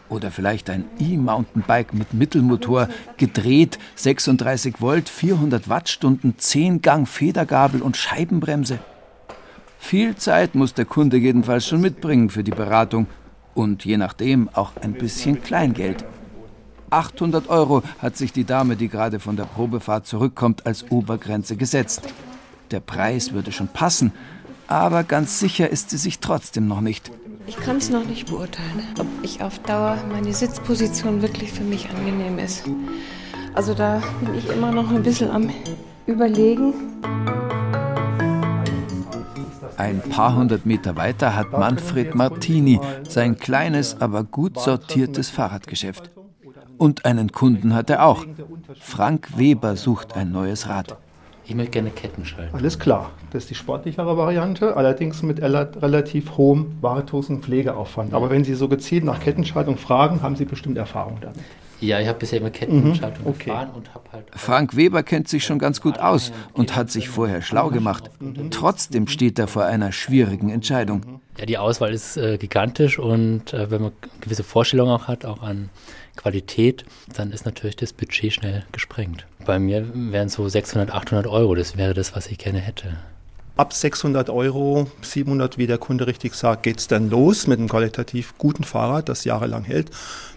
Oder 0.08 0.32
vielleicht 0.32 0.68
ein 0.68 0.84
E-Mountainbike 0.98 1.94
mit 1.94 2.12
Mittelmotor, 2.12 2.88
gedreht, 3.16 3.78
36 3.94 4.80
Volt, 4.80 5.08
400 5.08 5.68
Wattstunden, 5.68 6.34
10 6.36 6.82
Gang 6.82 7.06
Federgabel 7.06 7.82
und 7.82 7.96
Scheibenbremse? 7.96 8.80
Viel 9.78 10.16
Zeit 10.16 10.56
muss 10.56 10.74
der 10.74 10.86
Kunde 10.86 11.18
jedenfalls 11.18 11.68
schon 11.68 11.80
mitbringen 11.80 12.28
für 12.28 12.42
die 12.42 12.50
Beratung 12.50 13.06
und 13.54 13.84
je 13.84 13.96
nachdem 13.96 14.48
auch 14.54 14.72
ein 14.82 14.94
bisschen 14.94 15.40
Kleingeld. 15.40 16.04
800 16.90 17.48
Euro 17.48 17.84
hat 18.00 18.16
sich 18.16 18.32
die 18.32 18.44
Dame, 18.44 18.74
die 18.74 18.88
gerade 18.88 19.20
von 19.20 19.36
der 19.36 19.44
Probefahrt 19.44 20.06
zurückkommt, 20.06 20.66
als 20.66 20.90
Obergrenze 20.90 21.56
gesetzt. 21.56 22.02
Der 22.72 22.80
Preis 22.80 23.34
würde 23.34 23.52
schon 23.52 23.68
passen, 23.68 24.12
aber 24.66 25.04
ganz 25.04 25.38
sicher 25.38 25.68
ist 25.68 25.90
sie 25.90 25.98
sich 25.98 26.20
trotzdem 26.20 26.66
noch 26.66 26.80
nicht. 26.80 27.10
Ich 27.46 27.56
kann 27.58 27.76
es 27.76 27.90
noch 27.90 28.06
nicht 28.06 28.30
beurteilen, 28.30 28.82
ob 28.98 29.06
ich 29.22 29.42
auf 29.42 29.58
Dauer 29.58 29.98
meine 30.10 30.32
Sitzposition 30.32 31.20
wirklich 31.20 31.52
für 31.52 31.64
mich 31.64 31.90
angenehm 31.90 32.38
ist. 32.38 32.64
Also 33.54 33.74
da 33.74 34.02
bin 34.20 34.34
ich 34.36 34.48
immer 34.48 34.72
noch 34.72 34.90
ein 34.90 35.02
bisschen 35.02 35.30
am 35.30 35.50
Überlegen. 36.06 36.72
Ein 39.76 40.00
paar 40.00 40.34
hundert 40.34 40.64
Meter 40.64 40.96
weiter 40.96 41.36
hat 41.36 41.52
Manfred 41.52 42.14
Martini 42.14 42.80
sein 43.06 43.36
kleines, 43.36 44.00
aber 44.00 44.24
gut 44.24 44.58
sortiertes 44.58 45.28
Fahrradgeschäft. 45.28 46.10
Und 46.78 47.04
einen 47.04 47.32
Kunden 47.32 47.74
hat 47.74 47.90
er 47.90 48.06
auch. 48.06 48.24
Frank 48.80 49.36
Weber 49.36 49.76
sucht 49.76 50.16
ein 50.16 50.32
neues 50.32 50.68
Rad. 50.68 50.96
Ich 51.44 51.54
möchte 51.54 51.72
gerne 51.72 51.90
Ketten 51.90 52.24
schalten. 52.24 52.54
Alles 52.54 52.78
klar. 52.78 53.10
Das 53.30 53.44
ist 53.44 53.50
die 53.50 53.54
sportlichere 53.54 54.16
Variante, 54.16 54.76
allerdings 54.76 55.22
mit 55.22 55.40
relativ 55.42 56.36
hohem 56.36 56.76
Wartungs- 56.80 57.28
und 57.28 57.44
Pflegeaufwand. 57.44 58.14
Aber 58.14 58.30
wenn 58.30 58.44
Sie 58.44 58.54
so 58.54 58.68
gezielt 58.68 59.04
nach 59.04 59.20
Kettenschaltung 59.20 59.76
fragen, 59.76 60.22
haben 60.22 60.36
Sie 60.36 60.44
bestimmt 60.44 60.78
Erfahrung 60.78 61.18
damit. 61.20 61.40
Ja, 61.82 61.98
ich 61.98 62.06
habe 62.06 62.20
bisher 62.20 62.38
immer 62.38 62.50
Kettenschaltung 62.50 63.24
mhm, 63.24 63.30
okay. 63.30 63.44
gefahren 63.46 63.70
und 63.74 63.92
habe 63.92 64.04
halt. 64.12 64.26
Frank 64.36 64.76
Weber 64.76 65.02
kennt 65.02 65.26
sich 65.26 65.44
schon 65.44 65.58
ganz 65.58 65.80
gut 65.80 65.98
aus 65.98 66.30
und 66.52 66.76
hat 66.76 66.92
sich 66.92 67.08
vorher 67.08 67.42
schlau 67.42 67.70
gemacht. 67.70 68.08
Trotzdem 68.50 69.08
steht 69.08 69.36
er 69.40 69.48
vor 69.48 69.64
einer 69.64 69.90
schwierigen 69.90 70.48
Entscheidung. 70.48 71.20
Ja, 71.38 71.46
die 71.46 71.58
Auswahl 71.58 71.92
ist 71.92 72.16
äh, 72.16 72.38
gigantisch 72.38 73.00
und 73.00 73.52
äh, 73.52 73.70
wenn 73.70 73.82
man 73.82 73.92
gewisse 74.20 74.44
Vorstellungen 74.44 74.92
auch 74.92 75.08
hat, 75.08 75.24
auch 75.24 75.42
an 75.42 75.70
Qualität, 76.14 76.84
dann 77.16 77.32
ist 77.32 77.46
natürlich 77.46 77.74
das 77.74 77.92
Budget 77.92 78.34
schnell 78.34 78.64
gesprengt. 78.70 79.26
Bei 79.44 79.58
mir 79.58 79.86
wären 79.94 80.28
es 80.28 80.34
so 80.34 80.48
600, 80.48 80.92
800 80.92 81.26
Euro, 81.26 81.54
das 81.54 81.76
wäre 81.76 81.94
das, 81.94 82.14
was 82.14 82.28
ich 82.28 82.38
gerne 82.38 82.60
hätte. 82.60 82.96
Ab 83.56 83.72
600 83.72 84.30
Euro, 84.30 84.90
700, 85.02 85.58
wie 85.58 85.66
der 85.66 85.78
Kunde 85.78 86.06
richtig 86.06 86.34
sagt, 86.34 86.62
geht 86.62 86.78
es 86.78 86.88
dann 86.88 87.10
los 87.10 87.46
mit 87.46 87.58
einem 87.58 87.68
qualitativ 87.68 88.34
guten 88.38 88.64
Fahrrad, 88.64 89.08
das 89.08 89.24
jahrelang 89.24 89.64
hält. 89.64 89.90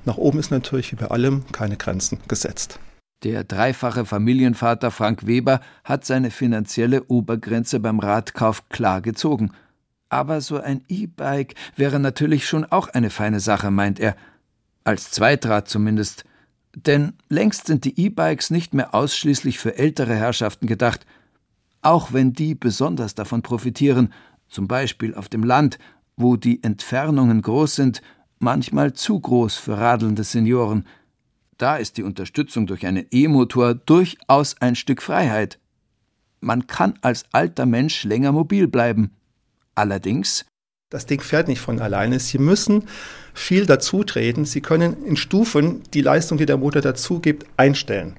Nach 0.04 0.18
oben 0.18 0.40
ist 0.40 0.52
natürlich 0.52 0.92
wie 0.92 0.98
bei 0.98 1.08
allem 1.08 1.44
keine 1.52 1.78
Grenzen 1.78 2.20
gesetzt. 2.28 2.80
Der 3.24 3.44
dreifache 3.44 4.06
Familienvater 4.06 4.92
Frank 4.92 5.26
Weber 5.26 5.62
hat 5.84 6.06
seine 6.06 6.30
finanzielle 6.30 7.04
Obergrenze 7.06 7.80
beim 7.80 8.00
Radkauf 8.00 8.68
klar 8.70 9.02
gezogen. 9.02 9.52
Aber 10.10 10.42
so 10.42 10.60
ein 10.60 10.84
E-Bike 10.90 11.56
wäre 11.76 12.00
natürlich 12.00 12.46
schon 12.46 12.66
auch 12.66 12.90
eine 12.90 13.10
feine 13.10 13.40
Sache, 13.40 13.72
meint 13.72 14.00
er. 14.00 14.16
Als 14.84 15.12
Zweitrad 15.12 15.68
zumindest. 15.70 16.26
Denn 16.76 17.14
längst 17.30 17.68
sind 17.68 17.86
die 17.86 18.00
E-Bikes 18.00 18.50
nicht 18.50 18.74
mehr 18.74 18.94
ausschließlich 18.94 19.60
für 19.60 19.78
ältere 19.78 20.16
Herrschaften 20.16 20.68
gedacht, 20.68 21.06
auch 21.82 22.12
wenn 22.12 22.34
die 22.34 22.56
besonders 22.56 23.16
davon 23.16 23.42
profitieren, 23.42 24.12
zum 24.48 24.68
Beispiel 24.68 25.16
auf 25.16 25.30
dem 25.30 25.44
Land, 25.44 25.80
wo 26.18 26.36
die 26.36 26.62
Entfernungen 26.64 27.42
groß 27.42 27.76
sind, 27.76 28.02
manchmal 28.40 28.94
zu 28.94 29.20
groß 29.20 29.56
für 29.56 29.78
radelnde 29.78 30.24
Senioren. 30.24 30.86
Da 31.58 31.78
ist 31.78 31.98
die 31.98 32.04
Unterstützung 32.04 32.68
durch 32.68 32.86
einen 32.86 33.06
E-Motor 33.12 33.76
durchaus 33.76 34.60
ein 34.62 34.76
Stück 34.76 35.02
Freiheit. 35.02 35.60
Man 36.42 36.68
kann 36.68 37.00
als 37.02 37.26
alter 37.32 37.66
Mensch 37.66 38.04
länger 38.04 38.34
mobil 38.34 38.68
bleiben. 38.68 39.12
Allerdings 39.74 40.46
das 40.96 41.06
Ding 41.06 41.20
fährt 41.20 41.50
nicht 41.50 41.60
von 41.60 41.82
alleine. 41.82 42.20
Sie 42.22 42.38
müssen 42.38 42.88
viel 43.34 43.66
dazutreten. 43.66 44.46
Sie 44.46 44.62
können 44.62 45.04
in 45.06 45.18
Stufen 45.18 45.84
die 45.94 46.02
Leistung, 46.02 46.38
die 46.38 46.46
der 46.46 46.56
Motor 46.56 46.82
dazu 46.82 47.20
gibt, 47.20 47.46
einstellen. 47.58 48.16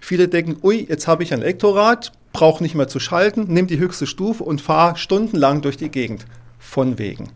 Viele 0.00 0.28
denken, 0.28 0.56
ui, 0.62 0.86
jetzt 0.88 1.08
habe 1.08 1.24
ich 1.24 1.34
ein 1.34 1.42
Elektrorad, 1.42 2.12
brauche 2.32 2.62
nicht 2.62 2.76
mehr 2.76 2.86
zu 2.86 3.00
schalten, 3.00 3.46
nimm 3.48 3.66
die 3.66 3.78
höchste 3.78 4.06
Stufe 4.06 4.44
und 4.44 4.60
fahre 4.60 4.96
stundenlang 4.96 5.60
durch 5.60 5.76
die 5.76 5.88
Gegend. 5.88 6.24
Von 6.60 6.98
wegen. 6.98 7.30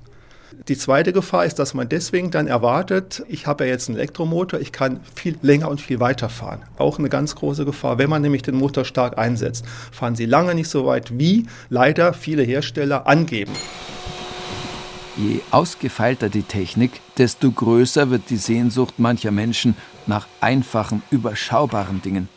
Die 0.68 0.76
zweite 0.76 1.12
Gefahr 1.12 1.44
ist, 1.44 1.58
dass 1.58 1.74
man 1.74 1.88
deswegen 1.88 2.30
dann 2.30 2.46
erwartet, 2.46 3.24
ich 3.28 3.46
habe 3.46 3.64
ja 3.64 3.70
jetzt 3.70 3.88
einen 3.88 3.98
Elektromotor, 3.98 4.60
ich 4.60 4.70
kann 4.70 5.00
viel 5.14 5.36
länger 5.42 5.68
und 5.68 5.80
viel 5.80 5.98
weiter 5.98 6.28
fahren. 6.28 6.62
Auch 6.76 6.98
eine 6.98 7.08
ganz 7.08 7.34
große 7.34 7.64
Gefahr. 7.64 7.98
Wenn 7.98 8.10
man 8.10 8.22
nämlich 8.22 8.42
den 8.42 8.54
Motor 8.54 8.84
stark 8.84 9.18
einsetzt, 9.18 9.64
fahren 9.90 10.14
Sie 10.14 10.26
lange 10.26 10.54
nicht 10.54 10.68
so 10.68 10.86
weit, 10.86 11.18
wie 11.18 11.46
leider 11.68 12.12
viele 12.12 12.44
Hersteller 12.44 13.06
angeben. 13.06 13.52
Je 15.18 15.40
ausgefeilter 15.50 16.28
die 16.28 16.44
Technik, 16.44 17.00
desto 17.16 17.50
größer 17.50 18.08
wird 18.10 18.30
die 18.30 18.36
Sehnsucht 18.36 19.00
mancher 19.00 19.32
Menschen 19.32 19.76
nach 20.06 20.28
einfachen, 20.40 21.02
überschaubaren 21.10 22.00
Dingen. 22.00 22.28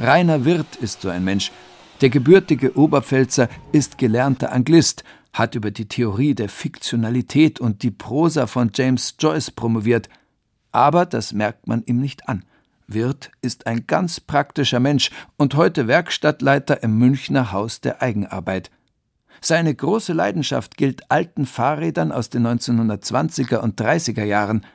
Rainer 0.00 0.44
Wirth 0.44 0.74
ist 0.74 1.02
so 1.02 1.08
ein 1.08 1.22
Mensch. 1.22 1.52
Der 2.00 2.10
gebürtige 2.10 2.76
Oberpfälzer 2.76 3.48
ist 3.70 3.96
gelernter 3.96 4.50
Anglist, 4.50 5.04
hat 5.32 5.54
über 5.54 5.70
die 5.70 5.86
Theorie 5.86 6.34
der 6.34 6.48
Fiktionalität 6.48 7.60
und 7.60 7.84
die 7.84 7.92
Prosa 7.92 8.48
von 8.48 8.72
James 8.74 9.14
Joyce 9.16 9.52
promoviert. 9.52 10.08
Aber 10.72 11.06
das 11.06 11.32
merkt 11.32 11.68
man 11.68 11.84
ihm 11.86 12.00
nicht 12.00 12.28
an. 12.28 12.44
Wirth 12.88 13.30
ist 13.40 13.68
ein 13.68 13.86
ganz 13.86 14.18
praktischer 14.18 14.80
Mensch 14.80 15.10
und 15.36 15.54
heute 15.54 15.86
Werkstattleiter 15.86 16.82
im 16.82 16.98
Münchner 16.98 17.52
Haus 17.52 17.80
der 17.80 18.02
Eigenarbeit. 18.02 18.72
Seine 19.40 19.74
große 19.74 20.12
Leidenschaft 20.12 20.76
gilt 20.76 21.10
alten 21.10 21.46
Fahrrädern 21.46 22.12
aus 22.12 22.28
den 22.28 22.46
1920er 22.46 23.58
und 23.58 23.80
30er 23.80 24.24
Jahren. 24.24 24.66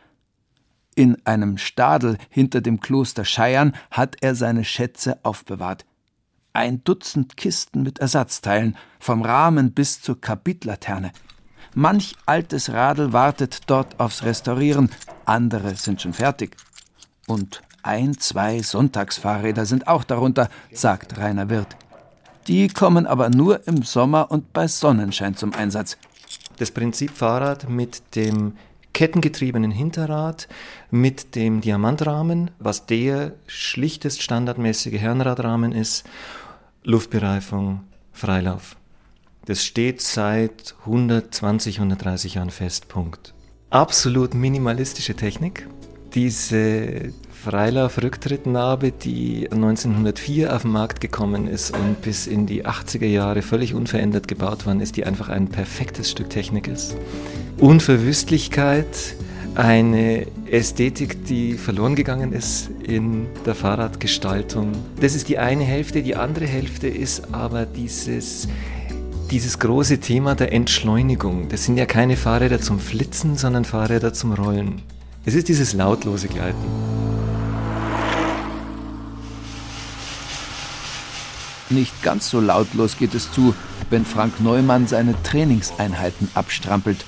In 0.95 1.17
einem 1.25 1.57
Stadel 1.57 2.17
hinter 2.29 2.61
dem 2.61 2.79
Kloster 2.79 3.25
Scheiern 3.25 3.73
hat 3.91 4.15
er 4.21 4.33
seine 4.33 4.63
Schätze 4.63 5.19
aufbewahrt. 5.23 5.85
Ein 6.53 6.83
Dutzend 6.83 7.37
Kisten 7.37 7.83
mit 7.83 7.99
Ersatzteilen, 7.99 8.77
vom 8.99 9.21
Rahmen 9.21 9.73
bis 9.73 10.01
zur 10.01 10.19
Kapitlaterne. 10.19 11.11
Manch 11.73 12.15
altes 12.25 12.71
Radl 12.71 13.11
wartet 13.11 13.69
dort 13.69 13.99
aufs 13.99 14.23
Restaurieren, 14.23 14.89
andere 15.25 15.75
sind 15.75 16.01
schon 16.01 16.13
fertig. 16.13 16.55
Und 17.27 17.61
ein, 17.83 18.17
zwei 18.17 18.61
Sonntagsfahrräder 18.61 19.65
sind 19.65 19.87
auch 19.87 20.05
darunter, 20.05 20.49
sagt 20.71 21.17
Rainer 21.17 21.49
Wirth. 21.49 21.75
Die 22.47 22.67
kommen 22.67 23.07
aber 23.07 23.29
nur 23.29 23.67
im 23.67 23.81
Sommer 23.81 24.29
und 24.29 24.53
bei 24.53 24.67
Sonnenschein 24.67 25.35
zum 25.35 25.53
Einsatz. 25.53 25.97
Das 26.57 26.71
Prinzip 26.71 27.11
Fahrrad 27.11 27.69
mit 27.69 28.15
dem 28.15 28.53
kettengetriebenen 28.93 29.71
Hinterrad, 29.71 30.47
mit 30.89 31.35
dem 31.35 31.59
Diamantrahmen, 31.59 32.51
was 32.59 32.85
der 32.85 33.33
schlichtest 33.47 34.21
standardmäßige 34.21 34.93
Herrenradrahmen 34.93 35.73
ist, 35.73 36.05
Luftbereifung, 36.83 37.81
Freilauf. 38.13 38.77
Das 39.45 39.63
steht 39.63 40.01
seit 40.01 40.75
120, 40.81 41.77
130 41.79 42.35
Jahren 42.35 42.51
fest. 42.51 42.87
Punkt. 42.87 43.33
Absolut 43.69 44.33
minimalistische 44.33 45.15
Technik. 45.15 45.67
Diese 46.13 47.11
Freilauf-Rücktrittnarbe, 47.45 48.91
die 48.91 49.47
1904 49.51 50.55
auf 50.55 50.63
den 50.63 50.71
Markt 50.71 50.99
gekommen 50.99 51.47
ist 51.47 51.77
und 51.77 52.01
bis 52.01 52.25
in 52.25 52.47
die 52.47 52.65
80er 52.65 53.05
Jahre 53.05 53.43
völlig 53.43 53.75
unverändert 53.75 54.27
gebaut 54.27 54.65
worden 54.65 54.81
ist, 54.81 54.97
die 54.97 55.05
einfach 55.05 55.29
ein 55.29 55.47
perfektes 55.47 56.09
Stück 56.09 56.31
Technik 56.31 56.67
ist. 56.67 56.97
Unverwüstlichkeit, 57.59 58.87
eine 59.53 60.25
Ästhetik, 60.49 61.25
die 61.25 61.53
verloren 61.53 61.95
gegangen 61.95 62.33
ist 62.33 62.71
in 62.83 63.27
der 63.45 63.53
Fahrradgestaltung. 63.53 64.71
Das 64.99 65.13
ist 65.13 65.29
die 65.29 65.37
eine 65.37 65.65
Hälfte. 65.65 66.01
Die 66.01 66.15
andere 66.15 66.47
Hälfte 66.47 66.87
ist 66.87 67.31
aber 67.31 67.67
dieses, 67.67 68.47
dieses 69.29 69.59
große 69.59 69.99
Thema 69.99 70.33
der 70.33 70.51
Entschleunigung. 70.51 71.47
Das 71.49 71.65
sind 71.65 71.77
ja 71.77 71.85
keine 71.85 72.17
Fahrräder 72.17 72.59
zum 72.59 72.79
Flitzen, 72.79 73.37
sondern 73.37 73.65
Fahrräder 73.65 74.13
zum 74.13 74.33
Rollen. 74.33 74.81
Es 75.25 75.35
ist 75.35 75.47
dieses 75.47 75.73
lautlose 75.73 76.27
Gleiten. 76.27 77.14
Nicht 81.69 82.03
ganz 82.03 82.29
so 82.29 82.39
lautlos 82.39 82.97
geht 82.97 83.15
es 83.15 83.31
zu, 83.31 83.55
wenn 83.89 84.05
Frank 84.05 84.39
Neumann 84.39 84.87
seine 84.87 85.21
Trainingseinheiten 85.23 86.29
abstrampelt. 86.35 87.05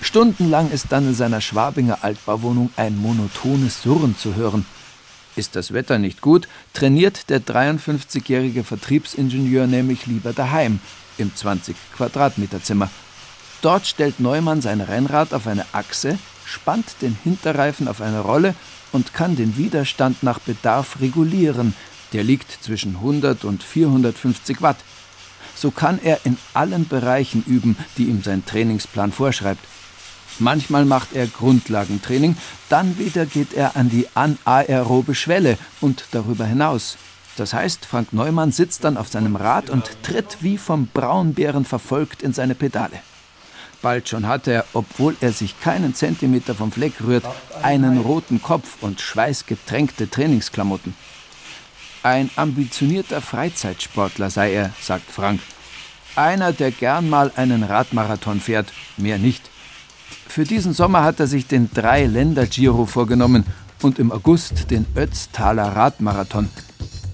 Stundenlang 0.00 0.70
ist 0.70 0.86
dann 0.90 1.06
in 1.06 1.14
seiner 1.14 1.40
Schwabinger 1.40 1.98
Altbauwohnung 2.02 2.70
ein 2.76 2.96
monotones 2.98 3.82
Surren 3.82 4.16
zu 4.18 4.34
hören. 4.34 4.66
Ist 5.36 5.56
das 5.56 5.72
Wetter 5.72 5.98
nicht 5.98 6.20
gut, 6.20 6.48
trainiert 6.72 7.30
der 7.30 7.40
53-jährige 7.40 8.64
Vertriebsingenieur 8.64 9.66
nämlich 9.66 10.06
lieber 10.06 10.32
daheim, 10.32 10.80
im 11.16 11.34
20 11.34 11.76
Quadratmeter 11.96 12.62
Zimmer. 12.62 12.90
Dort 13.62 13.86
stellt 13.86 14.20
Neumann 14.20 14.60
sein 14.60 14.80
Rennrad 14.80 15.32
auf 15.32 15.46
eine 15.46 15.64
Achse, 15.72 16.18
spannt 16.44 16.96
den 17.00 17.16
Hinterreifen 17.22 17.88
auf 17.88 18.00
eine 18.00 18.20
Rolle 18.20 18.54
und 18.92 19.14
kann 19.14 19.36
den 19.36 19.56
Widerstand 19.56 20.22
nach 20.22 20.38
Bedarf 20.38 21.00
regulieren, 21.00 21.74
der 22.14 22.24
liegt 22.24 22.50
zwischen 22.62 22.96
100 22.96 23.44
und 23.44 23.62
450 23.62 24.62
Watt. 24.62 24.78
So 25.54 25.70
kann 25.70 25.98
er 26.02 26.20
in 26.24 26.38
allen 26.54 26.88
Bereichen 26.88 27.44
üben, 27.46 27.76
die 27.98 28.04
ihm 28.04 28.22
sein 28.22 28.46
Trainingsplan 28.46 29.12
vorschreibt. 29.12 29.64
Manchmal 30.38 30.84
macht 30.84 31.14
er 31.14 31.26
Grundlagentraining, 31.26 32.36
dann 32.68 32.98
wieder 32.98 33.26
geht 33.26 33.52
er 33.52 33.76
an 33.76 33.88
die 33.88 34.08
anaerobe 34.14 35.14
Schwelle 35.14 35.58
und 35.80 36.06
darüber 36.10 36.44
hinaus. 36.44 36.96
Das 37.36 37.52
heißt, 37.52 37.84
Frank 37.86 38.12
Neumann 38.12 38.52
sitzt 38.52 38.84
dann 38.84 38.96
auf 38.96 39.08
seinem 39.08 39.36
Rad 39.36 39.70
und 39.70 39.90
tritt 40.02 40.38
wie 40.40 40.58
vom 40.58 40.88
Braunbären 40.88 41.64
verfolgt 41.64 42.22
in 42.22 42.32
seine 42.32 42.54
Pedale. 42.54 43.00
Bald 43.82 44.08
schon 44.08 44.26
hat 44.26 44.46
er, 44.46 44.64
obwohl 44.72 45.16
er 45.20 45.32
sich 45.32 45.60
keinen 45.60 45.94
Zentimeter 45.94 46.54
vom 46.54 46.72
Fleck 46.72 46.94
rührt, 47.04 47.24
einen 47.62 47.98
roten 47.98 48.40
Kopf 48.40 48.82
und 48.82 49.00
schweißgetränkte 49.00 50.08
Trainingsklamotten. 50.08 50.94
Ein 52.04 52.28
ambitionierter 52.36 53.22
Freizeitsportler 53.22 54.28
sei 54.28 54.52
er, 54.52 54.72
sagt 54.78 55.10
Frank. 55.10 55.40
Einer, 56.16 56.52
der 56.52 56.70
gern 56.70 57.08
mal 57.08 57.32
einen 57.34 57.62
Radmarathon 57.62 58.40
fährt, 58.40 58.74
mehr 58.98 59.16
nicht. 59.16 59.48
Für 60.28 60.44
diesen 60.44 60.74
Sommer 60.74 61.02
hat 61.02 61.18
er 61.18 61.26
sich 61.26 61.46
den 61.46 61.70
Drei-Länder-Giro 61.72 62.84
vorgenommen 62.84 63.44
und 63.80 63.98
im 63.98 64.12
August 64.12 64.70
den 64.70 64.84
Ötztaler 64.94 65.74
Radmarathon. 65.74 66.50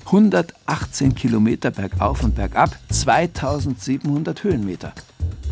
118 0.06 1.14
Kilometer 1.14 1.70
bergauf 1.70 2.24
und 2.24 2.34
bergab, 2.34 2.76
2700 2.88 4.42
Höhenmeter. 4.42 4.92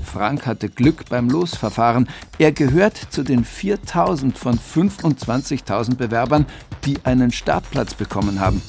Frank 0.05 0.47
hatte 0.47 0.69
Glück 0.69 1.09
beim 1.11 1.31
Losverfahren. 1.31 2.09
Er 2.39 2.51
gehört 2.51 2.97
zu 3.11 3.23
den 3.23 3.45
4000 3.45 4.37
von 4.37 4.59
25.000 4.59 5.95
Bewerbern, 5.95 6.45
die 6.85 6.99
einen 7.05 7.31
Startplatz 7.31 7.95
bekommen 7.95 8.41
haben. 8.41 8.61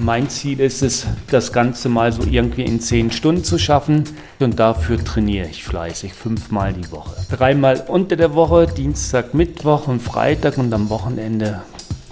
Mein 0.00 0.28
Ziel 0.28 0.60
ist 0.60 0.82
es, 0.82 1.06
das 1.30 1.52
Ganze 1.52 1.88
mal 1.88 2.12
so 2.12 2.22
irgendwie 2.22 2.64
in 2.64 2.80
zehn 2.80 3.10
Stunden 3.10 3.44
zu 3.44 3.58
schaffen. 3.58 4.04
Und 4.38 4.58
dafür 4.58 5.02
trainiere 5.02 5.48
ich 5.48 5.64
fleißig, 5.64 6.12
fünfmal 6.12 6.72
die 6.72 6.90
Woche. 6.90 7.14
Dreimal 7.30 7.84
unter 7.88 8.16
der 8.16 8.34
Woche, 8.34 8.66
Dienstag, 8.66 9.34
Mittwoch 9.34 9.88
und 9.88 10.00
Freitag 10.02 10.58
und 10.58 10.72
am 10.74 10.90
Wochenende, 10.90 11.62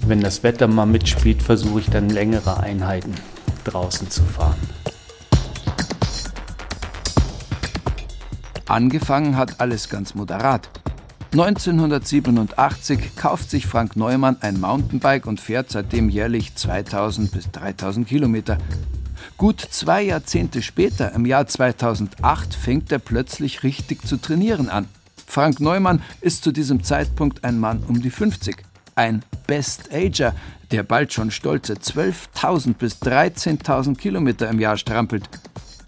wenn 0.07 0.21
das 0.21 0.43
Wetter 0.43 0.69
mal 0.69 0.87
mitspielt, 0.87 1.43
versuche 1.43 1.81
ich 1.81 1.91
dann 1.91 2.09
längere 2.09 2.61
Einheiten 2.61 3.15
draußen 3.65 4.11
zu 4.11 4.23
fahren. 4.23 4.57
Angefangen 8.67 9.37
hat 9.37 9.61
alles 9.61 9.91
ganz 9.91 10.15
moderat. 10.15 10.71
1987 11.33 13.17
kauft 13.17 13.49
sich 13.49 13.67
Frank 13.67 13.97
Neumann 13.97 14.37
ein 14.43 14.61
Mountainbike 14.61 15.25
und 15.25 15.41
fährt 15.41 15.71
seitdem 15.71 16.11
jährlich 16.11 16.55
2000 16.55 17.33
bis 17.33 17.51
3000 17.51 18.07
Kilometer. 18.07 18.59
Gut 19.39 19.59
zwei 19.59 20.03
Jahrzehnte 20.03 20.61
später, 20.61 21.13
im 21.13 21.25
Jahr 21.25 21.47
2008, 21.47 22.55
fängt 22.55 22.93
er 22.93 22.99
plötzlich 22.99 23.63
richtig 23.63 24.07
zu 24.07 24.19
trainieren 24.19 24.69
an. 24.69 24.89
Frank 25.27 25.59
Neumann 25.59 26.03
ist 26.21 26.45
zu 26.45 26.53
diesem 26.53 26.83
Zeitpunkt 26.83 27.45
ein 27.45 27.59
Mann 27.59 27.83
um 27.89 28.03
die 28.03 28.11
50. 28.11 28.57
Ein 28.95 29.23
Best-Ager, 29.47 30.35
der 30.71 30.83
bald 30.83 31.15
schon 31.15 31.31
stolze 31.31 31.77
12.000 31.77 32.75
bis 32.75 33.01
13.000 33.01 33.97
Kilometer 33.97 34.51
im 34.51 34.61
Jahr 34.61 34.77
strampelt. 34.77 35.31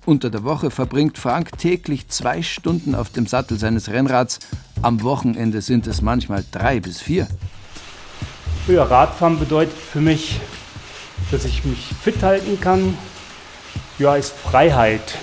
Unter 0.07 0.29
der 0.29 0.45
Woche 0.45 0.71
verbringt 0.71 1.17
Frank 1.17 1.57
täglich 1.57 2.09
zwei 2.09 2.43
Stunden 2.43 2.95
auf 2.95 3.09
dem 3.09 3.27
Sattel 3.27 3.59
seines 3.59 3.89
Rennrads. 3.89 4.39
Am 4.83 5.03
Wochenende 5.03 5.63
sind 5.63 5.87
es 5.87 6.03
manchmal 6.03 6.45
drei 6.53 6.79
bis 6.79 7.01
vier. 7.01 7.27
Ja, 8.69 8.83
Radfahren 8.85 9.39
bedeutet 9.39 9.77
für 9.77 10.03
mich, 10.03 10.41
dass 11.31 11.47
ich 11.47 11.65
mich 11.65 11.91
fit 12.03 12.23
halten 12.23 12.61
kann. 12.61 12.99
Ja, 13.99 14.17
ist 14.17 14.35
Freiheit. 14.35 15.17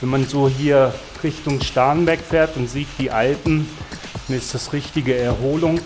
Wenn 0.00 0.10
man 0.10 0.26
so 0.26 0.50
hier 0.50 0.92
Richtung 1.22 1.62
Starnberg 1.62 2.20
fährt 2.20 2.56
und 2.56 2.68
sieht 2.68 2.88
die 2.98 3.10
Alpen, 3.10 3.66
dann 4.28 4.36
ist 4.36 4.54
das 4.54 4.74
richtige 4.74 5.16
Erholung. 5.16 5.80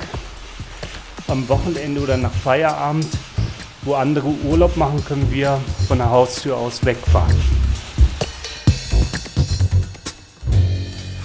Am 1.28 1.48
Wochenende 1.48 2.00
oder 2.00 2.16
nach 2.16 2.32
Feierabend, 2.32 3.08
wo 3.82 3.94
andere 3.94 4.28
Urlaub 4.44 4.76
machen, 4.76 5.04
können 5.04 5.30
wir 5.30 5.60
von 5.86 5.98
der 5.98 6.10
Haustür 6.10 6.56
aus 6.56 6.84
wegfahren. 6.84 7.63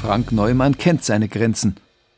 Frank 0.10 0.32
Neumann 0.32 0.76
kennt 0.76 1.06
seine 1.06 1.28
Grenzen. 1.28 1.76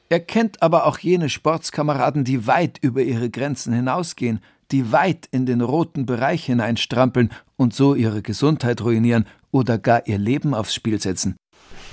Er 0.07 0.21
kennt 0.21 0.61
aber 0.61 0.85
auch 0.85 0.99
jene 0.99 1.27
Sportskameraden, 1.27 2.23
die 2.23 2.47
weit 2.47 2.77
über 2.79 3.01
ihre 3.01 3.29
Grenzen 3.29 3.73
hinausgehen, 3.73 4.39
die 4.71 4.93
weit 4.93 5.27
in 5.31 5.45
den 5.45 5.59
roten 5.59 6.05
Bereich 6.05 6.45
hineinstrampeln 6.45 7.33
und 7.57 7.73
so 7.73 7.93
ihre 7.93 8.21
Gesundheit 8.21 8.79
ruinieren 8.79 9.27
oder 9.51 9.77
gar 9.77 10.07
ihr 10.07 10.17
Leben 10.17 10.53
aufs 10.53 10.73
Spiel 10.73 11.01
setzen. 11.01 11.35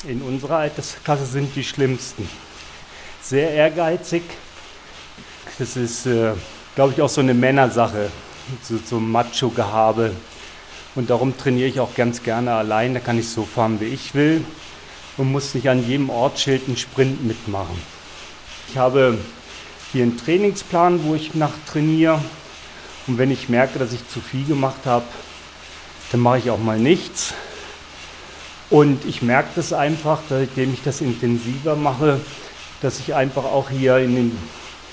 In 0.06 0.22
unserer 0.22 0.58
Altersklasse 0.58 1.26
sind 1.26 1.56
die 1.56 1.64
schlimmsten. 1.64 2.28
sehr 3.20 3.50
ehrgeizig. 3.50 4.22
Das 5.58 5.76
ist, 5.76 6.06
äh, 6.06 6.30
glaube 6.76 6.92
ich, 6.92 7.02
auch 7.02 7.08
so 7.08 7.22
eine 7.22 7.34
Männersache, 7.34 8.08
so, 8.62 8.78
so 8.84 9.00
Macho-Gehabe. 9.00 10.12
Und 10.94 11.10
darum 11.10 11.36
trainiere 11.36 11.68
ich 11.68 11.80
auch 11.80 11.96
ganz 11.96 12.22
gerne 12.22 12.52
allein. 12.52 12.94
Da 12.94 13.00
kann 13.00 13.18
ich 13.18 13.28
so 13.28 13.42
fahren, 13.42 13.80
wie 13.80 13.86
ich 13.86 14.14
will 14.14 14.44
und 15.18 15.30
muss 15.30 15.54
nicht 15.54 15.68
an 15.68 15.86
jedem 15.86 16.10
Ortsschild 16.10 16.62
einen 16.66 16.76
Sprint 16.76 17.24
mitmachen. 17.24 17.76
Ich 18.70 18.78
habe 18.78 19.18
hier 19.92 20.04
einen 20.04 20.16
Trainingsplan, 20.16 21.04
wo 21.04 21.14
ich 21.14 21.34
nach 21.34 21.52
trainiere. 21.70 22.20
Und 23.06 23.18
wenn 23.18 23.30
ich 23.30 23.48
merke, 23.48 23.78
dass 23.78 23.92
ich 23.92 24.06
zu 24.08 24.20
viel 24.20 24.44
gemacht 24.44 24.86
habe, 24.86 25.04
dann 26.12 26.20
mache 26.20 26.38
ich 26.38 26.50
auch 26.50 26.58
mal 26.58 26.78
nichts. 26.78 27.34
Und 28.70 29.04
ich 29.06 29.22
merke 29.22 29.48
das 29.56 29.72
einfach, 29.72 30.20
seitdem 30.28 30.74
ich 30.74 30.82
das 30.82 31.00
intensiver 31.00 31.74
mache, 31.74 32.20
dass 32.82 33.00
ich 33.00 33.14
einfach 33.14 33.44
auch 33.44 33.70
hier 33.70 33.98
in, 33.98 34.14
den, 34.14 34.38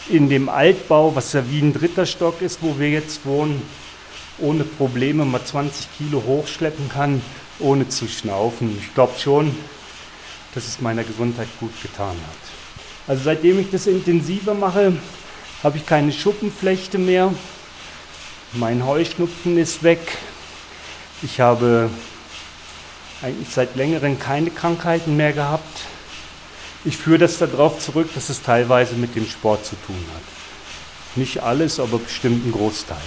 in 0.09 0.29
dem 0.29 0.49
Altbau, 0.49 1.13
was 1.15 1.33
ja 1.33 1.43
wie 1.49 1.59
ein 1.59 1.73
dritter 1.73 2.05
Stock 2.05 2.41
ist, 2.41 2.59
wo 2.61 2.79
wir 2.79 2.89
jetzt 2.89 3.25
wohnen, 3.25 3.61
ohne 4.39 4.63
Probleme 4.63 5.25
mal 5.25 5.43
20 5.43 5.87
Kilo 5.97 6.23
hochschleppen 6.25 6.89
kann, 6.89 7.21
ohne 7.59 7.89
zu 7.89 8.07
schnaufen. 8.07 8.77
Ich 8.79 8.93
glaube 8.93 9.19
schon, 9.19 9.55
dass 10.55 10.67
es 10.67 10.81
meiner 10.81 11.03
Gesundheit 11.03 11.49
gut 11.59 11.73
getan 11.81 12.15
hat. 12.15 13.07
Also 13.07 13.23
seitdem 13.25 13.59
ich 13.59 13.69
das 13.69 13.85
intensiver 13.85 14.53
mache, 14.53 14.93
habe 15.61 15.77
ich 15.77 15.85
keine 15.85 16.11
Schuppenflechte 16.11 16.97
mehr. 16.97 17.33
Mein 18.53 18.85
Heuschnupfen 18.85 19.57
ist 19.57 19.83
weg. 19.83 20.17
Ich 21.21 21.39
habe 21.39 21.89
eigentlich 23.21 23.49
seit 23.49 23.75
längerem 23.75 24.17
keine 24.17 24.49
Krankheiten 24.49 25.15
mehr 25.17 25.33
gehabt. 25.33 25.81
Ich 26.85 26.97
führe 26.97 27.19
das 27.19 27.37
darauf 27.39 27.79
zurück, 27.79 28.09
dass 28.15 28.29
es 28.29 28.41
teilweise 28.41 28.95
mit 28.95 29.15
dem 29.15 29.27
Sport 29.27 29.65
zu 29.65 29.75
tun 29.85 30.03
hat. 30.13 31.17
Nicht 31.17 31.41
alles, 31.41 31.79
aber 31.79 31.97
bestimmt 31.97 32.45
ein 32.45 32.51
Großteil. 32.51 32.97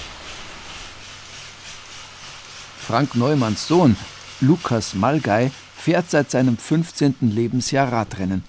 Frank 2.86 3.14
Neumanns 3.14 3.68
Sohn, 3.68 3.96
Lukas 4.40 4.94
Malgei, 4.94 5.50
fährt 5.78 6.10
seit 6.10 6.30
seinem 6.30 6.56
15. 6.56 7.14
Lebensjahr 7.20 7.92
Radrennen. 7.92 8.42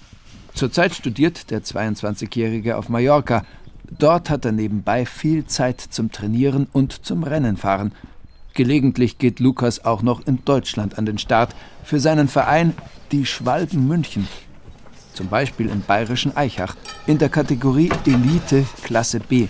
Zurzeit 0.56 0.96
studiert 0.96 1.52
der 1.52 1.64
22-Jährige 1.64 2.76
auf 2.76 2.90
Mallorca. 2.90 3.44
Dort 3.98 4.30
hat 4.30 4.46
er 4.46 4.52
nebenbei 4.52 5.06
viel 5.06 5.46
Zeit 5.46 5.80
zum 5.80 6.12
Trainieren 6.12 6.68
und 6.74 7.06
zum 7.06 7.24
Rennenfahren. 7.24 7.94
Gelegentlich 8.56 9.20
geht 9.20 9.40
Lukas 9.40 9.86
auch 9.86 10.02
noch 10.02 10.26
in 10.26 10.44
Deutschland 10.44 10.98
an 10.98 11.06
den 11.06 11.20
Start 11.20 11.56
für 11.84 12.00
seinen 12.00 12.28
Verein 12.28 12.74
Die 13.12 13.26
Schwalben 13.26 13.88
München. 13.88 14.28
Zum 15.14 15.28
Beispiel 15.28 15.70
im 15.70 15.82
bayerischen 15.82 16.36
Eichach 16.36 16.76
in 17.06 17.20
der 17.20 17.30
Kategorie 17.30 17.92
Elite 18.06 18.66
Klasse 18.84 19.20
B. 19.20 19.48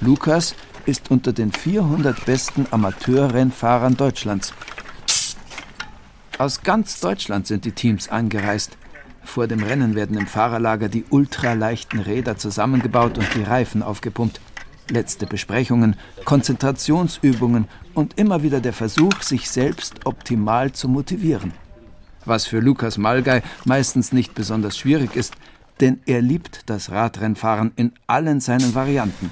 Lukas 0.00 0.54
ist 0.86 1.10
unter 1.10 1.32
den 1.32 1.50
400 1.52 2.24
besten 2.24 2.66
Amateurrennfahrern 2.70 3.96
Deutschlands. 3.96 4.54
Aus 6.38 6.62
ganz 6.62 7.00
Deutschland 7.00 7.46
sind 7.46 7.64
die 7.64 7.72
Teams 7.72 8.08
angereist. 8.08 8.78
Vor 9.24 9.46
dem 9.46 9.62
Rennen 9.62 9.94
werden 9.94 10.16
im 10.16 10.26
Fahrerlager 10.26 10.88
die 10.88 11.04
ultraleichten 11.10 12.00
Räder 12.00 12.36
zusammengebaut 12.36 13.18
und 13.18 13.26
die 13.34 13.42
Reifen 13.42 13.82
aufgepumpt 13.82 14.40
letzte 14.90 15.26
Besprechungen, 15.26 15.96
Konzentrationsübungen 16.24 17.66
und 17.94 18.18
immer 18.18 18.42
wieder 18.42 18.60
der 18.60 18.72
Versuch, 18.72 19.22
sich 19.22 19.50
selbst 19.50 20.06
optimal 20.06 20.72
zu 20.72 20.88
motivieren. 20.88 21.52
Was 22.24 22.46
für 22.46 22.60
Lukas 22.60 22.98
Malgei 22.98 23.42
meistens 23.64 24.12
nicht 24.12 24.34
besonders 24.34 24.76
schwierig 24.76 25.16
ist, 25.16 25.34
denn 25.80 26.00
er 26.06 26.20
liebt 26.20 26.68
das 26.70 26.90
Radrennfahren 26.90 27.72
in 27.76 27.92
allen 28.06 28.40
seinen 28.40 28.74
Varianten. 28.74 29.30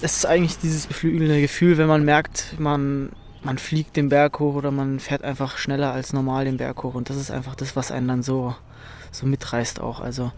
Es 0.00 0.18
ist 0.18 0.26
eigentlich 0.26 0.58
dieses 0.58 0.86
beflügelnde 0.86 1.40
Gefühl, 1.40 1.76
wenn 1.76 1.88
man 1.88 2.04
merkt, 2.04 2.54
man, 2.58 3.10
man 3.42 3.58
fliegt 3.58 3.96
den 3.96 4.08
Berg 4.08 4.40
hoch 4.40 4.54
oder 4.54 4.70
man 4.70 5.00
fährt 5.00 5.22
einfach 5.22 5.58
schneller 5.58 5.92
als 5.92 6.12
normal 6.12 6.44
den 6.44 6.56
Berg 6.56 6.82
hoch. 6.82 6.94
Und 6.94 7.10
das 7.10 7.16
ist 7.16 7.30
einfach 7.30 7.54
das, 7.54 7.76
was 7.76 7.90
einen 7.90 8.08
dann 8.08 8.22
so, 8.22 8.54
so 9.12 9.26
mitreißt 9.26 9.80
auch. 9.80 10.00
Also 10.00 10.32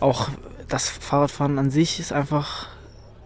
auch 0.00 0.28
das 0.68 0.88
Fahrradfahren 0.88 1.58
an 1.58 1.70
sich 1.70 2.00
ist 2.00 2.12
einfach 2.12 2.68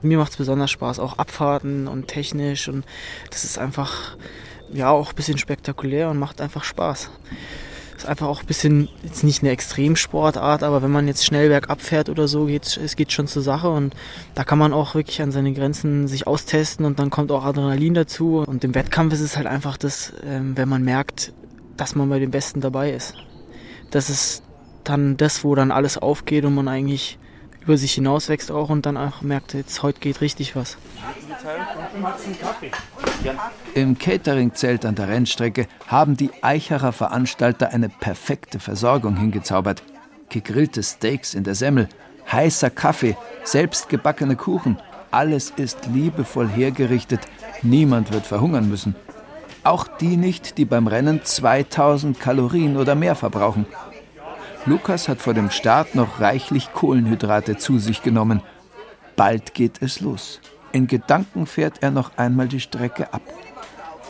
mir 0.03 0.19
macht 0.19 0.33
es 0.33 0.37
besonders 0.37 0.71
Spaß, 0.71 0.99
auch 0.99 1.19
Abfahrten 1.19 1.89
und 1.89 2.09
technisch 2.09 2.69
und 2.69 2.85
das 3.31 3.45
ist 3.45 3.59
einfach 3.59 4.17
ja 4.73 4.91
auch 4.91 5.11
ein 5.11 5.15
bisschen 5.15 5.39
spektakulär 5.39 6.11
und 6.11 6.19
macht 6.19 6.41
einfach 6.41 6.65
Spaß. 6.65 7.11
Ist 7.97 8.07
einfach 8.07 8.27
auch 8.27 8.41
ein 8.41 8.47
bisschen, 8.47 8.89
jetzt 9.03 9.25
nicht 9.25 9.43
eine 9.43 9.53
Extremsportart, 9.53 10.63
aber 10.63 10.83
wenn 10.83 10.91
man 10.91 11.09
jetzt 11.09 11.25
schnell 11.25 11.49
bergab 11.49 11.81
fährt 11.81 12.09
oder 12.09 12.29
so, 12.29 12.45
geht 12.45 12.77
es 12.77 12.97
geht 12.97 13.11
schon 13.11 13.27
zur 13.27 13.43
Sache 13.43 13.71
und 13.71 13.95
da 14.35 14.45
kann 14.45 14.59
man 14.59 14.73
auch 14.73 14.95
wirklich 14.95 15.23
an 15.23 15.33
seine 15.33 15.53
Grenzen 15.53 16.07
sich 16.07 16.27
austesten 16.27 16.85
und 16.85 16.99
dann 16.99 17.11
kommt 17.11 17.33
auch 17.33 17.45
Adrenalin 17.45 17.95
dazu. 17.95 18.45
Und 18.47 18.65
im 18.65 18.75
Wettkampf 18.75 19.15
ist 19.15 19.21
es 19.21 19.37
halt 19.37 19.47
einfach 19.47 19.77
das, 19.77 20.13
ähm, 20.25 20.57
wenn 20.57 20.69
man 20.69 20.83
merkt, 20.83 21.33
dass 21.77 21.95
man 21.95 22.09
bei 22.09 22.19
den 22.19 22.31
Besten 22.31 22.61
dabei 22.61 22.93
ist. 22.93 23.15
Das 23.91 24.11
ist 24.11 24.43
dann 24.85 25.17
das, 25.17 25.43
wo 25.43 25.55
dann 25.55 25.71
alles 25.71 25.99
aufgeht 25.99 26.45
und 26.45 26.55
man 26.55 26.69
eigentlich 26.69 27.19
über 27.67 27.77
sich 27.77 27.95
hinaus 27.95 28.29
wächst 28.29 28.53
auch 28.53 28.71
und 28.71 28.87
dann 28.87 28.97
auch 28.97 29.23
merkt, 29.23 29.53
jetzt 29.55 29.83
heute 29.83 29.99
geht 29.99 30.21
richtig 30.21 30.55
was. 30.55 30.79
Im 33.75 33.99
Catering-Zelt 33.99 34.85
an 34.85 34.95
der 34.95 35.09
Rennstrecke 35.09 35.67
haben 35.89 36.17
die 36.17 36.31
Eicherer 36.43 36.93
Veranstalter 36.93 37.71
eine 37.71 37.89
perfekte 37.89 38.61
Versorgung 38.61 39.17
hingezaubert. 39.17 39.83
Gegrillte 40.29 40.85
Steaks 40.85 41.35
in 41.35 41.43
der 41.43 41.57
Semmel, 41.57 41.89
heißer 42.31 42.71
Kaffee, 42.71 43.17
selbstgebackene 43.43 44.37
Kuchen. 44.37 44.79
Alles 45.11 45.53
ist 45.57 45.87
liebevoll 45.87 46.49
hergerichtet. 46.49 47.21
Niemand 47.63 48.13
wird 48.13 48.27
verhungern 48.27 48.69
müssen. 48.69 48.95
Auch 49.65 49.89
die 49.89 50.17
nicht, 50.17 50.59
die 50.59 50.65
beim 50.65 50.87
Rennen 50.87 51.25
2000 51.25 52.21
Kalorien 52.21 52.77
oder 52.77 52.95
mehr 52.95 53.17
verbrauchen. 53.17 53.67
Lukas 54.69 55.09
hat 55.09 55.21
vor 55.21 55.33
dem 55.33 55.51
Start 55.51 55.95
noch 55.95 56.21
reichlich 56.21 56.73
Kohlenhydrate 56.73 57.57
zu 57.57 57.79
sich 57.79 58.03
genommen. 58.03 58.43
Bald 59.15 59.55
geht 59.55 59.81
es 59.81 60.01
los. 60.01 60.41
In 60.73 60.89
Gedanken 60.89 61.47
fährt 61.47 61.85
er 61.85 61.93
noch 61.93 62.19
einmal 62.19 62.49
die 62.49 62.59
Strecke 62.59 63.15
ab. 63.15 63.23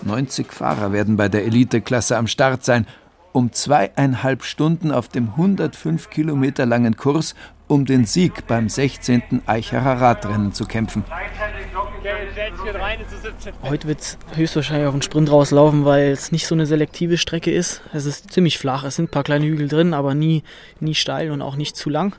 90 0.00 0.50
Fahrer 0.50 0.92
werden 0.92 1.18
bei 1.18 1.28
der 1.28 1.44
Eliteklasse 1.44 2.16
am 2.16 2.26
Start 2.26 2.64
sein, 2.64 2.86
um 3.32 3.52
zweieinhalb 3.52 4.44
Stunden 4.44 4.92
auf 4.92 5.08
dem 5.08 5.28
105 5.28 6.08
Kilometer 6.08 6.64
langen 6.64 6.96
Kurs 6.96 7.34
um 7.68 7.84
den 7.84 8.04
Sieg 8.04 8.46
beim 8.46 8.68
16. 8.68 9.42
Eicherer 9.46 10.00
Radrennen 10.00 10.52
zu 10.52 10.64
kämpfen. 10.64 11.04
Heute 13.62 13.88
wird 13.88 14.00
es 14.00 14.18
höchstwahrscheinlich 14.34 14.86
auf 14.86 14.94
einen 14.94 15.02
Sprint 15.02 15.30
rauslaufen, 15.30 15.84
weil 15.84 16.10
es 16.10 16.32
nicht 16.32 16.46
so 16.46 16.54
eine 16.54 16.66
selektive 16.66 17.18
Strecke 17.18 17.50
ist. 17.50 17.82
Es 17.92 18.06
ist 18.06 18.32
ziemlich 18.32 18.58
flach, 18.58 18.84
es 18.84 18.96
sind 18.96 19.06
ein 19.06 19.10
paar 19.10 19.24
kleine 19.24 19.46
Hügel 19.46 19.68
drin, 19.68 19.94
aber 19.94 20.14
nie, 20.14 20.42
nie 20.80 20.94
steil 20.94 21.30
und 21.30 21.42
auch 21.42 21.56
nicht 21.56 21.76
zu 21.76 21.90
lang. 21.90 22.14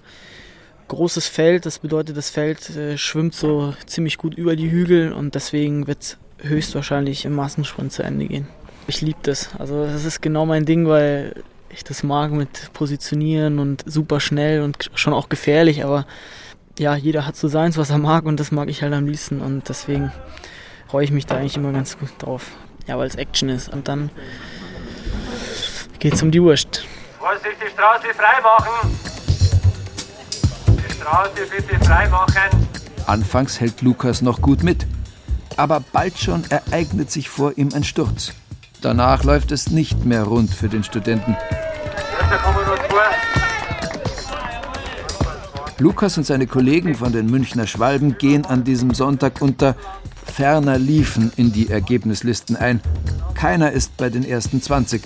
Großes 0.90 1.28
Feld, 1.28 1.66
das 1.66 1.80
bedeutet, 1.80 2.18
das 2.18 2.30
Feld 2.30 2.70
äh, 2.76 2.98
schwimmt 2.98 3.36
so 3.36 3.74
ziemlich 3.86 4.18
gut 4.18 4.36
über 4.36 4.56
die 4.56 4.72
Hügel 4.72 5.12
und 5.12 5.36
deswegen 5.36 5.88
wird 5.88 6.02
es 6.02 6.18
höchstwahrscheinlich 6.42 7.26
im 7.26 7.34
Massensprint 7.36 7.92
zu 7.92 8.04
Ende 8.04 8.28
gehen. 8.28 8.48
Ich 8.88 9.02
liebe 9.02 9.20
das. 9.24 9.50
Also 9.58 9.86
das 9.86 10.06
ist 10.06 10.22
genau 10.22 10.46
mein 10.46 10.66
Ding, 10.66 10.88
weil 10.88 11.44
ich 11.78 11.84
das 11.84 12.02
mag 12.02 12.32
mit 12.32 12.74
Positionieren 12.74 13.60
und 13.60 13.84
super 13.86 14.20
schnell 14.20 14.64
und 14.64 14.90
schon 14.96 15.14
auch 15.14 15.30
gefährlich, 15.30 15.86
aber 15.86 16.08
ja, 16.80 16.96
jeder 16.96 17.28
hat 17.28 17.36
so 17.36 17.48
seins, 17.48 17.78
was 17.78 17.92
er 17.92 18.00
mag 18.00 18.26
und 18.26 18.40
das 18.40 18.52
mag 18.52 18.68
ich 18.68 18.82
halt 18.82 18.94
am 18.94 19.06
liebsten 19.06 19.42
und 19.42 19.70
deswegen 19.70 20.12
freue 20.88 21.04
ich 21.04 21.12
mich 21.12 21.28
da 21.28 21.36
eigentlich 21.36 21.56
immer 21.56 21.72
ganz 21.72 22.00
gut 22.00 22.10
drauf. 22.18 22.50
Ja, 22.88 22.98
weil 22.98 23.08
es 23.08 23.16
Action 23.16 23.50
ist 23.50 23.70
und 23.72 23.88
dann 23.88 24.10
geht 26.00 26.16
es 26.16 26.24
um 26.24 26.32
die 26.32 26.42
Wurst. 26.42 26.84
Vorsicht, 27.20 27.58
die 27.64 27.70
Straße 27.70 28.08
freimachen! 28.16 28.98
Die 30.68 30.94
Straße 30.94 31.42
bitte 31.56 31.86
freimachen! 31.86 32.68
Anfangs 33.06 33.60
hält 33.60 33.84
Lukas 33.84 34.24
noch 34.24 34.42
gut 34.42 34.64
mit, 34.64 34.88
aber 35.58 35.84
bald 35.92 36.18
schon 36.18 36.44
ereignet 36.50 37.12
sich 37.12 37.30
vor 37.30 37.56
ihm 37.56 37.70
ein 37.76 37.84
Sturz. 37.84 38.34
Danach 38.82 39.24
läuft 39.24 39.52
es 39.52 39.70
nicht 39.70 40.06
mehr 40.06 40.24
rund 40.24 40.52
für 40.54 40.70
den 40.70 40.84
Studenten. 40.84 41.36
Lukas 45.80 46.18
und 46.18 46.24
seine 46.24 46.48
Kollegen 46.48 46.96
von 46.96 47.14
den 47.14 47.28
Münchner 47.28 47.68
Schwalben 47.68 48.18
gehen 48.18 48.46
an 48.46 48.64
diesem 48.64 48.96
Sonntag 48.96 49.42
unter 49.42 49.76
ferner 50.26 50.80
Liefen 50.80 51.32
in 51.36 51.52
die 51.52 51.70
Ergebnislisten 51.70 52.56
ein. 52.56 52.82
Keiner 53.36 53.72
ist 53.72 53.96
bei 53.96 54.10
den 54.10 54.26
ersten 54.26 54.60
20. 54.60 55.04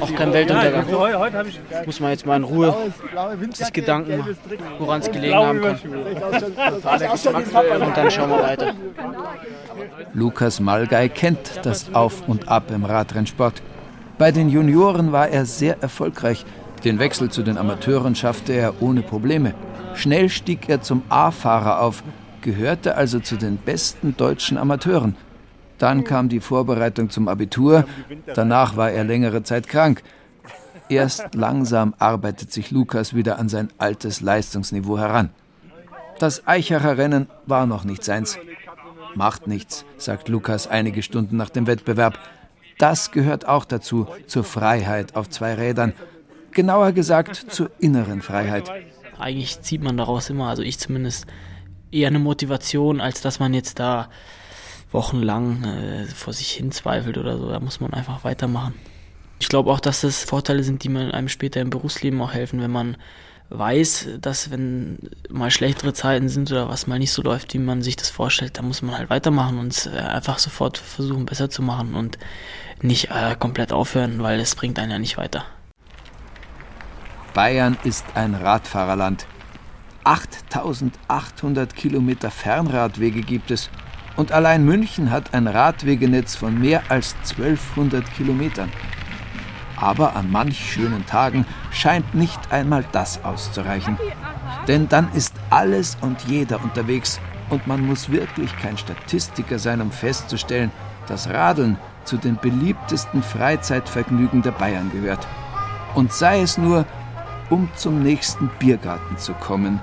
Auch 0.00 0.14
kein 0.14 0.32
Weltuntergang. 0.32 0.86
Muss 1.84 1.98
man 1.98 2.10
jetzt 2.10 2.26
mal 2.26 2.36
in 2.36 2.44
Ruhe 2.44 2.92
sich 3.54 3.72
Gedanken 3.72 4.18
machen, 4.18 4.36
woran 4.78 5.00
es 5.00 5.10
gelegen 5.10 5.34
haben 5.34 5.60
kann. 5.60 5.78
Und 7.82 7.96
dann 7.96 8.10
schauen 8.10 8.30
wir 8.30 8.42
weiter. 8.42 8.74
Lukas 10.12 10.60
Malgei 10.60 11.08
kennt 11.08 11.60
das 11.62 11.92
Auf 11.92 12.28
und 12.28 12.48
Ab 12.48 12.70
im 12.70 12.84
Radrennsport. 12.84 13.62
Bei 14.18 14.30
den 14.32 14.48
Junioren 14.48 15.12
war 15.12 15.28
er 15.28 15.46
sehr 15.46 15.80
erfolgreich. 15.82 16.44
Den 16.84 16.98
Wechsel 16.98 17.30
zu 17.30 17.42
den 17.42 17.58
Amateuren 17.58 18.14
schaffte 18.14 18.52
er 18.52 18.82
ohne 18.82 19.02
Probleme. 19.02 19.54
Schnell 19.94 20.28
stieg 20.28 20.68
er 20.68 20.80
zum 20.80 21.02
A-Fahrer 21.08 21.80
auf, 21.80 22.02
gehörte 22.40 22.96
also 22.96 23.20
zu 23.20 23.36
den 23.36 23.58
besten 23.58 24.16
deutschen 24.16 24.56
Amateuren. 24.56 25.16
Dann 25.78 26.04
kam 26.04 26.28
die 26.28 26.40
Vorbereitung 26.40 27.10
zum 27.10 27.28
Abitur, 27.28 27.84
danach 28.34 28.76
war 28.76 28.90
er 28.90 29.04
längere 29.04 29.42
Zeit 29.42 29.68
krank. 29.68 30.02
Erst 30.88 31.34
langsam 31.34 31.94
arbeitet 31.98 32.52
sich 32.52 32.70
Lukas 32.70 33.14
wieder 33.14 33.38
an 33.38 33.48
sein 33.48 33.68
altes 33.78 34.20
Leistungsniveau 34.20 34.98
heran. 34.98 35.30
Das 36.18 36.46
Eichacher 36.46 36.98
Rennen 36.98 37.28
war 37.46 37.66
noch 37.66 37.84
nicht 37.84 38.04
seins. 38.04 38.38
Macht 39.14 39.46
nichts, 39.46 39.84
sagt 39.96 40.28
Lukas 40.28 40.66
einige 40.66 41.02
Stunden 41.02 41.36
nach 41.36 41.50
dem 41.50 41.66
Wettbewerb. 41.66 42.18
Das 42.78 43.10
gehört 43.10 43.46
auch 43.46 43.64
dazu, 43.64 44.06
zur 44.26 44.44
Freiheit 44.44 45.16
auf 45.16 45.28
zwei 45.28 45.54
Rädern. 45.54 45.92
Genauer 46.60 46.92
gesagt, 46.92 47.36
zur 47.36 47.70
inneren 47.78 48.20
Freiheit. 48.20 48.70
Eigentlich 49.18 49.62
zieht 49.62 49.82
man 49.82 49.96
daraus 49.96 50.28
immer, 50.28 50.50
also 50.50 50.62
ich 50.62 50.78
zumindest, 50.78 51.26
eher 51.90 52.08
eine 52.08 52.18
Motivation, 52.18 53.00
als 53.00 53.22
dass 53.22 53.40
man 53.40 53.54
jetzt 53.54 53.78
da 53.78 54.10
wochenlang 54.92 55.64
äh, 55.64 56.04
vor 56.04 56.34
sich 56.34 56.50
hin 56.50 56.70
zweifelt 56.70 57.16
oder 57.16 57.38
so. 57.38 57.48
Da 57.48 57.60
muss 57.60 57.80
man 57.80 57.94
einfach 57.94 58.24
weitermachen. 58.24 58.74
Ich 59.38 59.48
glaube 59.48 59.70
auch, 59.70 59.80
dass 59.80 60.02
das 60.02 60.22
Vorteile 60.22 60.62
sind, 60.62 60.84
die 60.84 60.94
einem 60.94 61.30
später 61.30 61.62
im 61.62 61.70
Berufsleben 61.70 62.20
auch 62.20 62.34
helfen, 62.34 62.60
wenn 62.60 62.70
man 62.70 62.98
weiß, 63.48 64.18
dass 64.20 64.50
wenn 64.50 64.98
mal 65.30 65.50
schlechtere 65.50 65.94
Zeiten 65.94 66.28
sind 66.28 66.52
oder 66.52 66.68
was 66.68 66.86
mal 66.86 66.98
nicht 66.98 67.12
so 67.12 67.22
läuft, 67.22 67.54
wie 67.54 67.58
man 67.58 67.80
sich 67.80 67.96
das 67.96 68.10
vorstellt, 68.10 68.58
dann 68.58 68.66
muss 68.66 68.82
man 68.82 68.98
halt 68.98 69.08
weitermachen 69.08 69.58
und 69.58 69.72
es 69.72 69.86
äh, 69.86 69.92
einfach 69.92 70.38
sofort 70.38 70.76
versuchen, 70.76 71.24
besser 71.24 71.48
zu 71.48 71.62
machen 71.62 71.94
und 71.94 72.18
nicht 72.82 73.10
äh, 73.10 73.34
komplett 73.38 73.72
aufhören, 73.72 74.22
weil 74.22 74.40
es 74.40 74.54
bringt 74.54 74.78
einen 74.78 74.90
ja 74.92 74.98
nicht 74.98 75.16
weiter. 75.16 75.46
Bayern 77.34 77.78
ist 77.84 78.04
ein 78.14 78.34
Radfahrerland. 78.34 79.26
8800 80.04 81.74
Kilometer 81.76 82.30
Fernradwege 82.30 83.20
gibt 83.20 83.50
es 83.50 83.70
und 84.16 84.32
allein 84.32 84.64
München 84.64 85.10
hat 85.10 85.32
ein 85.34 85.46
Radwegenetz 85.46 86.34
von 86.34 86.58
mehr 86.58 86.82
als 86.88 87.14
1200 87.30 88.12
Kilometern. 88.14 88.70
Aber 89.76 90.16
an 90.16 90.30
manch 90.30 90.58
schönen 90.72 91.06
Tagen 91.06 91.46
scheint 91.70 92.14
nicht 92.14 92.40
einmal 92.50 92.84
das 92.92 93.24
auszureichen. 93.24 93.96
Denn 94.66 94.88
dann 94.88 95.10
ist 95.12 95.34
alles 95.50 95.96
und 96.00 96.22
jeder 96.22 96.62
unterwegs 96.62 97.20
und 97.48 97.66
man 97.66 97.86
muss 97.86 98.10
wirklich 98.10 98.56
kein 98.58 98.76
Statistiker 98.76 99.58
sein, 99.58 99.80
um 99.80 99.90
festzustellen, 99.90 100.70
dass 101.06 101.28
Radeln 101.28 101.78
zu 102.04 102.16
den 102.16 102.36
beliebtesten 102.36 103.22
Freizeitvergnügen 103.22 104.42
der 104.42 104.52
Bayern 104.52 104.90
gehört. 104.90 105.26
Und 105.94 106.12
sei 106.12 106.40
es 106.40 106.58
nur, 106.58 106.86
um 107.50 107.68
zum 107.74 108.02
nächsten 108.02 108.48
Biergarten 108.58 109.18
zu 109.18 109.34
kommen, 109.34 109.80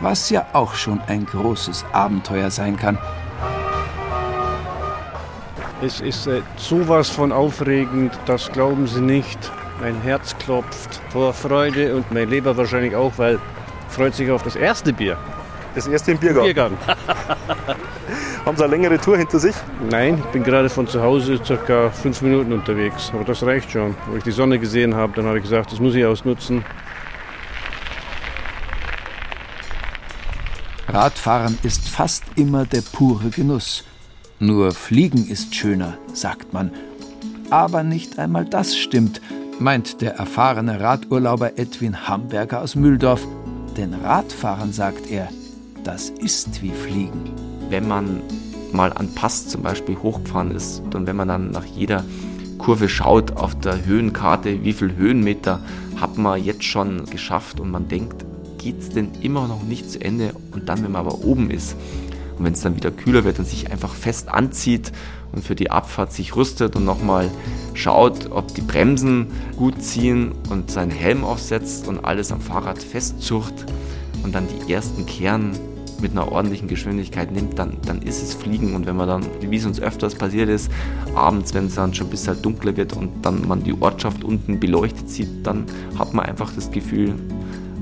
was 0.00 0.28
ja 0.30 0.46
auch 0.52 0.74
schon 0.74 1.00
ein 1.06 1.24
großes 1.24 1.84
Abenteuer 1.92 2.50
sein 2.50 2.76
kann. 2.76 2.98
Es 5.82 6.00
ist 6.00 6.26
äh, 6.26 6.42
sowas 6.56 7.10
von 7.10 7.32
aufregend, 7.32 8.12
das 8.26 8.50
glauben 8.52 8.86
Sie 8.86 9.00
nicht. 9.00 9.38
Mein 9.80 10.00
Herz 10.02 10.36
klopft 10.38 11.00
vor 11.10 11.32
Freude 11.32 11.96
und 11.96 12.10
mein 12.12 12.30
Leber 12.30 12.56
wahrscheinlich 12.56 12.94
auch, 12.94 13.12
weil 13.16 13.38
freut 13.88 14.14
sich 14.14 14.30
auf 14.30 14.42
das 14.42 14.56
erste 14.56 14.92
Bier. 14.92 15.16
Das 15.74 15.86
erste 15.86 16.12
im 16.12 16.18
Biergarten? 16.18 16.44
Biergarten. 16.44 16.76
Haben 18.44 18.56
Sie 18.56 18.64
eine 18.64 18.70
längere 18.70 18.98
Tour 18.98 19.16
hinter 19.16 19.38
sich? 19.38 19.54
Nein, 19.90 20.18
ich 20.18 20.30
bin 20.30 20.44
gerade 20.44 20.68
von 20.68 20.86
zu 20.86 21.02
Hause 21.02 21.40
circa 21.44 21.90
fünf 21.90 22.22
Minuten 22.22 22.52
unterwegs. 22.52 23.10
Aber 23.12 23.24
das 23.24 23.42
reicht 23.42 23.72
schon. 23.72 23.96
Wo 24.06 24.16
ich 24.16 24.22
die 24.22 24.30
Sonne 24.30 24.58
gesehen 24.58 24.94
habe, 24.94 25.12
dann 25.16 25.26
habe 25.26 25.38
ich 25.38 25.44
gesagt, 25.44 25.72
das 25.72 25.80
muss 25.80 25.94
ich 25.94 26.04
ausnutzen. 26.04 26.64
Radfahren 30.94 31.58
ist 31.64 31.88
fast 31.88 32.22
immer 32.36 32.66
der 32.66 32.82
pure 32.82 33.30
Genuss. 33.30 33.82
Nur 34.38 34.70
Fliegen 34.70 35.26
ist 35.26 35.52
schöner, 35.52 35.98
sagt 36.12 36.52
man. 36.52 36.70
Aber 37.50 37.82
nicht 37.82 38.20
einmal 38.20 38.44
das 38.44 38.76
stimmt, 38.76 39.20
meint 39.58 40.00
der 40.02 40.14
erfahrene 40.14 40.78
Radurlauber 40.78 41.58
Edwin 41.58 42.06
Hamburger 42.06 42.62
aus 42.62 42.76
Mühldorf. 42.76 43.26
Denn 43.76 43.92
Radfahren, 43.92 44.72
sagt 44.72 45.10
er, 45.10 45.28
das 45.82 46.10
ist 46.10 46.62
wie 46.62 46.70
Fliegen. 46.70 47.32
Wenn 47.70 47.88
man 47.88 48.22
mal 48.70 48.92
an 48.92 49.12
Pass 49.16 49.48
zum 49.48 49.62
Beispiel 49.62 49.96
hochgefahren 49.96 50.52
ist 50.52 50.80
und 50.94 51.08
wenn 51.08 51.16
man 51.16 51.26
dann 51.26 51.50
nach 51.50 51.64
jeder 51.64 52.04
Kurve 52.56 52.88
schaut 52.88 53.36
auf 53.36 53.58
der 53.58 53.84
Höhenkarte, 53.84 54.62
wie 54.62 54.72
viel 54.72 54.94
Höhenmeter 54.94 55.58
hat 56.00 56.18
man 56.18 56.40
jetzt 56.40 56.62
schon 56.62 57.04
geschafft 57.06 57.58
und 57.58 57.72
man 57.72 57.88
denkt, 57.88 58.24
geht 58.64 58.80
es 58.80 58.88
denn 58.88 59.10
immer 59.20 59.46
noch 59.46 59.62
nicht 59.62 59.90
zu 59.90 60.00
Ende 60.00 60.32
und 60.52 60.70
dann, 60.70 60.82
wenn 60.82 60.92
man 60.92 61.06
aber 61.06 61.22
oben 61.22 61.50
ist 61.50 61.76
und 62.38 62.46
wenn 62.46 62.54
es 62.54 62.62
dann 62.62 62.76
wieder 62.76 62.90
kühler 62.90 63.22
wird 63.24 63.38
und 63.38 63.46
sich 63.46 63.70
einfach 63.70 63.94
fest 63.94 64.30
anzieht 64.30 64.90
und 65.32 65.44
für 65.44 65.54
die 65.54 65.70
Abfahrt 65.70 66.14
sich 66.14 66.34
rüstet 66.34 66.74
und 66.74 66.86
nochmal 66.86 67.30
schaut, 67.74 68.30
ob 68.30 68.54
die 68.54 68.62
Bremsen 68.62 69.26
gut 69.58 69.82
ziehen 69.82 70.32
und 70.48 70.70
seinen 70.70 70.90
Helm 70.90 71.24
aufsetzt 71.24 71.86
und 71.88 72.06
alles 72.06 72.32
am 72.32 72.40
Fahrrad 72.40 72.82
festzurrt 72.82 73.66
und 74.22 74.34
dann 74.34 74.46
die 74.48 74.72
ersten 74.72 75.04
Kehren 75.04 75.52
mit 76.00 76.12
einer 76.12 76.32
ordentlichen 76.32 76.66
Geschwindigkeit 76.66 77.32
nimmt, 77.32 77.58
dann, 77.58 77.76
dann 77.86 78.00
ist 78.02 78.22
es 78.22 78.34
Fliegen. 78.34 78.74
Und 78.74 78.86
wenn 78.86 78.96
man 78.96 79.08
dann, 79.08 79.26
wie 79.40 79.56
es 79.56 79.64
uns 79.64 79.80
öfters 79.80 80.14
passiert 80.14 80.48
ist, 80.48 80.70
abends, 81.14 81.54
wenn 81.54 81.66
es 81.66 81.76
dann 81.76 81.94
schon 81.94 82.08
ein 82.08 82.10
bisschen 82.10 82.40
dunkler 82.42 82.76
wird 82.76 82.94
und 82.94 83.24
dann 83.24 83.46
man 83.46 83.62
die 83.62 83.74
Ortschaft 83.80 84.24
unten 84.24 84.58
beleuchtet 84.58 85.08
sieht, 85.08 85.46
dann 85.46 85.64
hat 85.98 86.12
man 86.12 86.26
einfach 86.26 86.52
das 86.52 86.70
Gefühl, 86.70 87.14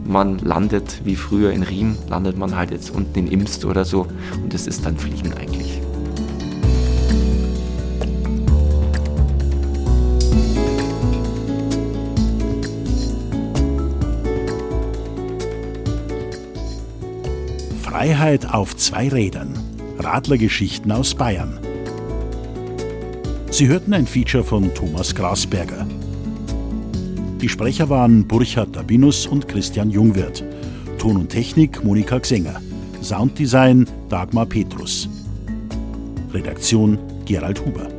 man 0.04 0.38
landet 0.38 1.02
wie 1.04 1.16
früher 1.16 1.52
in 1.52 1.62
Riem, 1.62 1.96
landet 2.08 2.36
man 2.36 2.56
halt 2.56 2.70
jetzt 2.70 2.90
unten 2.90 3.18
in 3.18 3.26
Imst 3.28 3.64
oder 3.64 3.84
so. 3.84 4.06
Und 4.42 4.52
das 4.52 4.66
ist 4.66 4.84
dann 4.84 4.96
Fliegen 4.96 5.32
eigentlich. 5.34 5.80
Freiheit 17.82 18.52
auf 18.52 18.76
zwei 18.76 19.08
Rädern. 19.08 19.54
Radlergeschichten 19.98 20.90
aus 20.90 21.14
Bayern. 21.14 21.58
Sie 23.50 23.68
hörten 23.68 23.94
ein 23.94 24.06
Feature 24.06 24.42
von 24.42 24.74
Thomas 24.74 25.14
Grasberger. 25.14 25.86
Die 27.42 27.48
Sprecher 27.48 27.88
waren 27.88 28.28
Burchard 28.28 28.76
Dabinus 28.76 29.26
und 29.26 29.48
Christian 29.48 29.90
Jungwirth. 29.90 30.44
Ton 30.98 31.16
und 31.16 31.28
Technik 31.28 31.82
Monika 31.82 32.20
Xenger. 32.20 32.60
Sounddesign 33.02 33.88
Dagmar 34.08 34.46
Petrus. 34.46 35.08
Redaktion 36.32 36.98
Gerald 37.24 37.60
Huber. 37.66 37.91